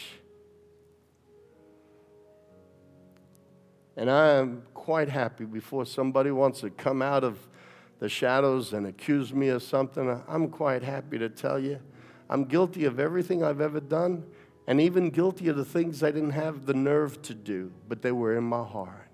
And 3.97 4.09
I 4.09 4.33
am 4.33 4.63
quite 4.73 5.09
happy 5.09 5.45
before 5.45 5.85
somebody 5.85 6.31
wants 6.31 6.61
to 6.61 6.69
come 6.69 7.01
out 7.01 7.23
of 7.23 7.39
the 7.99 8.09
shadows 8.09 8.73
and 8.73 8.87
accuse 8.87 9.33
me 9.33 9.47
of 9.49 9.63
something. 9.63 10.21
I'm 10.27 10.49
quite 10.49 10.83
happy 10.83 11.17
to 11.17 11.29
tell 11.29 11.57
you 11.59 11.79
I'm 12.29 12.45
guilty 12.45 12.85
of 12.85 12.99
everything 12.99 13.43
I've 13.43 13.61
ever 13.61 13.79
done, 13.79 14.25
and 14.67 14.81
even 14.81 15.11
guilty 15.11 15.47
of 15.47 15.57
the 15.57 15.65
things 15.65 16.01
I 16.01 16.09
didn't 16.11 16.31
have 16.31 16.65
the 16.65 16.73
nerve 16.73 17.21
to 17.23 17.35
do, 17.35 17.71
but 17.87 18.01
they 18.01 18.11
were 18.11 18.35
in 18.35 18.43
my 18.43 18.63
heart. 18.63 19.07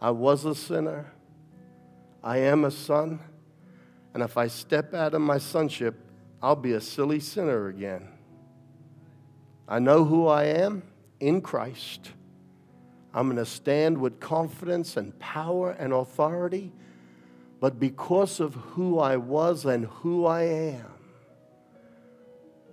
I 0.00 0.10
was 0.10 0.44
a 0.44 0.54
sinner. 0.54 1.12
I 2.24 2.38
am 2.38 2.64
a 2.64 2.70
son. 2.70 3.20
And 4.14 4.22
if 4.22 4.38
I 4.38 4.46
step 4.46 4.94
out 4.94 5.12
of 5.12 5.20
my 5.20 5.38
sonship, 5.38 5.94
I'll 6.42 6.56
be 6.56 6.72
a 6.72 6.80
silly 6.80 7.20
sinner 7.20 7.68
again. 7.68 8.08
I 9.68 9.78
know 9.78 10.04
who 10.04 10.26
I 10.26 10.44
am 10.44 10.82
in 11.20 11.42
Christ. 11.42 12.12
I'm 13.16 13.28
going 13.28 13.38
to 13.38 13.46
stand 13.46 13.96
with 13.96 14.20
confidence 14.20 14.98
and 14.98 15.18
power 15.18 15.70
and 15.70 15.94
authority. 15.94 16.70
But 17.60 17.80
because 17.80 18.40
of 18.40 18.54
who 18.54 18.98
I 18.98 19.16
was 19.16 19.64
and 19.64 19.86
who 19.86 20.26
I 20.26 20.42
am, 20.42 20.84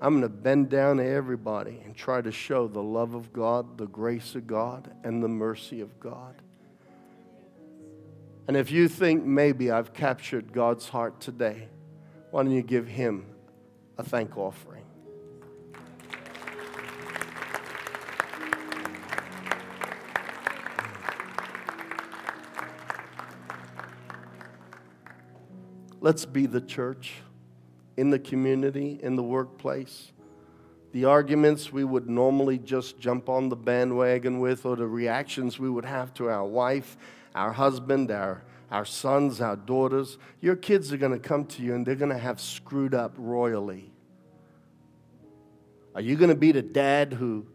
I'm 0.01 0.19
going 0.19 0.23
to 0.23 0.29
bend 0.29 0.69
down 0.69 0.97
to 0.97 1.05
everybody 1.05 1.81
and 1.85 1.95
try 1.95 2.21
to 2.21 2.33
show 2.33 2.67
the 2.67 2.83
love 2.83 3.13
of 3.13 3.31
God, 3.31 3.77
the 3.77 3.87
grace 3.87 4.35
of 4.35 4.45
God, 4.45 4.93
and 5.05 5.23
the 5.23 5.29
mercy 5.29 5.79
of 5.79 5.97
God. 6.01 6.35
And 8.45 8.57
if 8.57 8.69
you 8.69 8.89
think 8.89 9.23
maybe 9.23 9.71
I've 9.71 9.93
captured 9.93 10.51
God's 10.51 10.89
heart 10.89 11.21
today, 11.21 11.69
why 12.31 12.43
don't 12.43 12.51
you 12.51 12.63
give 12.63 12.85
Him 12.85 13.27
a 13.97 14.03
thank 14.03 14.37
offering? 14.37 14.72
Let's 26.03 26.25
be 26.25 26.47
the 26.47 26.59
church 26.59 27.13
in 27.95 28.09
the 28.09 28.19
community, 28.19 28.99
in 29.01 29.15
the 29.15 29.23
workplace. 29.23 30.11
The 30.91 31.05
arguments 31.05 31.71
we 31.71 31.85
would 31.85 32.09
normally 32.09 32.57
just 32.57 32.99
jump 32.99 33.29
on 33.29 33.47
the 33.47 33.55
bandwagon 33.55 34.41
with, 34.41 34.65
or 34.65 34.75
the 34.75 34.85
reactions 34.85 35.59
we 35.59 35.69
would 35.69 35.85
have 35.85 36.13
to 36.15 36.27
our 36.27 36.43
wife, 36.43 36.97
our 37.33 37.53
husband, 37.53 38.11
our, 38.11 38.43
our 38.69 38.83
sons, 38.83 39.39
our 39.39 39.55
daughters. 39.55 40.17
Your 40.41 40.57
kids 40.57 40.91
are 40.91 40.97
going 40.97 41.13
to 41.13 41.25
come 41.25 41.45
to 41.45 41.63
you 41.63 41.73
and 41.73 41.85
they're 41.85 41.95
going 41.95 42.11
to 42.11 42.17
have 42.17 42.41
screwed 42.41 42.93
up 42.93 43.13
royally. 43.17 43.89
Are 45.95 46.01
you 46.01 46.17
going 46.17 46.31
to 46.31 46.35
be 46.35 46.51
the 46.51 46.61
dad 46.61 47.13
who 47.13 47.47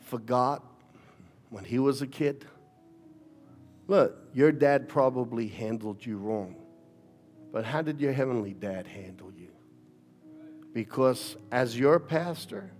forgot 0.00 0.64
when 1.50 1.64
he 1.64 1.78
was 1.78 2.00
a 2.00 2.06
kid? 2.06 2.46
Look, 3.86 4.16
your 4.32 4.50
dad 4.50 4.88
probably 4.88 5.46
handled 5.46 6.06
you 6.06 6.16
wrong. 6.16 6.56
But 7.52 7.64
how 7.64 7.82
did 7.82 8.00
your 8.00 8.12
heavenly 8.12 8.54
dad 8.54 8.86
handle 8.86 9.32
you? 9.32 9.48
Because 10.72 11.36
as 11.50 11.78
your 11.78 11.98
pastor, 11.98 12.70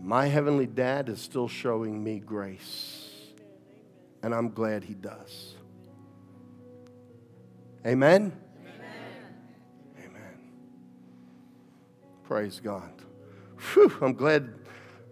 my 0.00 0.26
heavenly 0.26 0.66
dad 0.66 1.08
is 1.08 1.20
still 1.20 1.48
showing 1.48 2.02
me 2.02 2.18
grace. 2.18 3.02
And 4.22 4.34
I'm 4.34 4.50
glad 4.50 4.82
he 4.82 4.94
does. 4.94 5.54
Amen? 7.86 8.32
Amen. 8.60 8.74
Amen. 10.04 10.38
Praise 12.24 12.60
God. 12.62 12.90
Whew, 13.72 13.92
I'm 14.00 14.14
glad 14.14 14.52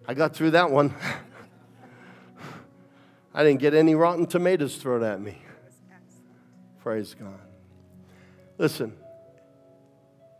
I 0.09 0.14
got 0.14 0.35
through 0.35 0.53
that 0.53 0.70
one. 0.70 0.95
I 3.35 3.45
didn't 3.45 3.61
get 3.61 3.74
any 3.74 3.95
rotten 3.95 4.26
tomatoes 4.26 4.76
thrown 4.76 5.05
at 5.05 5.20
me. 5.20 5.39
Praise 6.80 7.14
God. 7.14 7.53
Listen, 8.57 8.94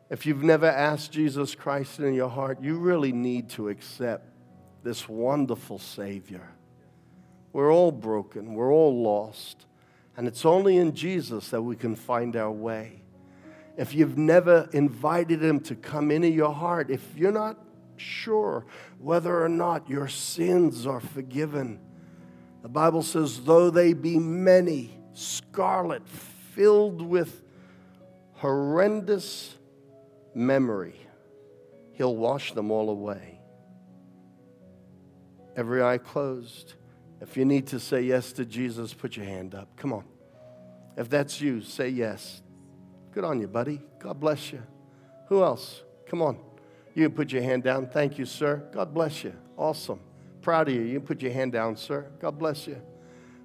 if 0.09 0.25
you've 0.27 0.45
never 0.45 0.67
asked 0.67 1.11
Jesus 1.11 1.55
Christ 1.55 1.99
in 1.99 2.15
your 2.15 2.29
heart, 2.29 2.61
you 2.63 2.79
really 2.79 3.13
need 3.13 3.49
to 3.51 3.69
accept 3.69 4.29
this 4.85 5.09
wonderful 5.09 5.79
Savior. 5.79 6.49
We're 7.53 7.73
all 7.73 7.91
broken, 7.91 8.55
we're 8.55 8.73
all 8.73 9.03
lost, 9.03 9.67
and 10.17 10.29
it's 10.29 10.45
only 10.45 10.77
in 10.77 10.95
Jesus 10.95 11.49
that 11.51 11.63
we 11.63 11.75
can 11.75 11.97
find 11.97 12.37
our 12.37 12.53
way. 12.53 13.03
If 13.77 13.95
you've 13.95 14.19
never 14.19 14.69
invited 14.73 15.43
Him 15.43 15.59
to 15.61 15.75
come 15.75 16.13
into 16.13 16.29
your 16.29 16.53
heart, 16.53 16.91
if 16.91 17.03
you're 17.17 17.33
not 17.33 17.59
sure 17.97 18.67
whether 18.99 19.43
or 19.43 19.49
not 19.49 19.89
your 19.89 20.07
sins 20.07 20.87
are 20.87 21.01
forgiven, 21.01 21.81
the 22.63 22.69
Bible 22.69 23.03
says, 23.03 23.41
though 23.43 23.71
they 23.71 23.93
be 23.93 24.19
many, 24.19 24.97
scarlet, 25.13 26.07
filled 26.09 27.03
with 27.03 27.44
horrendous 28.45 29.55
memory, 30.35 30.95
He'll 31.93 32.15
wash 32.15 32.53
them 32.53 32.71
all 32.71 32.91
away. 32.91 33.41
Every 35.57 35.83
eye 35.83 35.97
closed. 35.97 36.75
If 37.23 37.39
you 37.39 37.47
need 37.47 37.69
to 37.69 37.81
say 37.81 38.03
yes 38.03 38.33
to 38.33 38.45
Jesus, 38.45 38.93
put 38.93 39.17
your 39.17 39.25
hand 39.25 39.55
up. 39.55 39.75
Come 39.77 39.95
on. 39.95 40.05
If 40.95 41.09
that's 41.09 41.41
you, 41.41 41.63
say 41.63 41.89
yes. 41.89 42.43
Good 43.13 43.25
on 43.25 43.41
you, 43.41 43.49
buddy. 43.49 43.81
God 43.99 44.21
bless 44.21 44.53
you. 44.53 44.63
Who 45.29 45.43
else? 45.43 45.83
Come 46.07 46.21
on. 46.21 46.37
You 46.95 47.09
can 47.09 47.17
put 47.17 47.33
your 47.33 47.43
hand 47.43 47.63
down. 47.63 47.87
Thank 47.87 48.19
you, 48.19 48.27
sir. 48.27 48.63
God 48.75 48.93
bless 48.93 49.25
you. 49.25 49.33
Awesome. 49.57 50.01
Proud 50.43 50.69
of 50.69 50.75
you. 50.75 50.83
You 50.83 50.99
can 50.99 51.07
put 51.07 51.23
your 51.23 51.33
hand 51.33 51.53
down, 51.53 51.77
sir. 51.77 52.11
God 52.21 52.39
bless 52.39 52.67
you. 52.67 52.83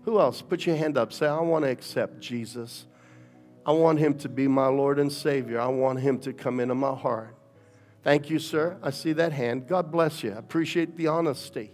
Who 0.04 0.20
else? 0.20 0.42
Put 0.42 0.66
your 0.66 0.76
hand 0.76 0.98
up. 0.98 1.14
Say, 1.14 1.28
I 1.28 1.40
want 1.40 1.64
to 1.64 1.72
accept 1.72 2.20
Jesus. 2.20 2.86
I 3.70 3.72
want 3.72 4.00
him 4.00 4.16
to 4.16 4.30
be 4.30 4.48
my 4.48 4.66
Lord 4.66 4.98
and 4.98 5.14
Savior. 5.14 5.60
I 5.60 5.68
want 5.68 6.00
him 6.00 6.18
to 6.22 6.34
come 6.34 6.60
into 6.60 6.74
my 6.74 6.96
heart. 6.96 7.36
Thank 8.02 8.32
you, 8.32 8.40
sir. 8.40 8.80
I 8.82 8.90
see 8.90 9.14
that 9.14 9.32
hand. 9.32 9.68
God 9.68 9.92
bless 9.92 10.24
you. 10.24 10.32
I 10.32 10.38
appreciate 10.38 10.98
the 10.98 11.06
honesty. 11.06 11.70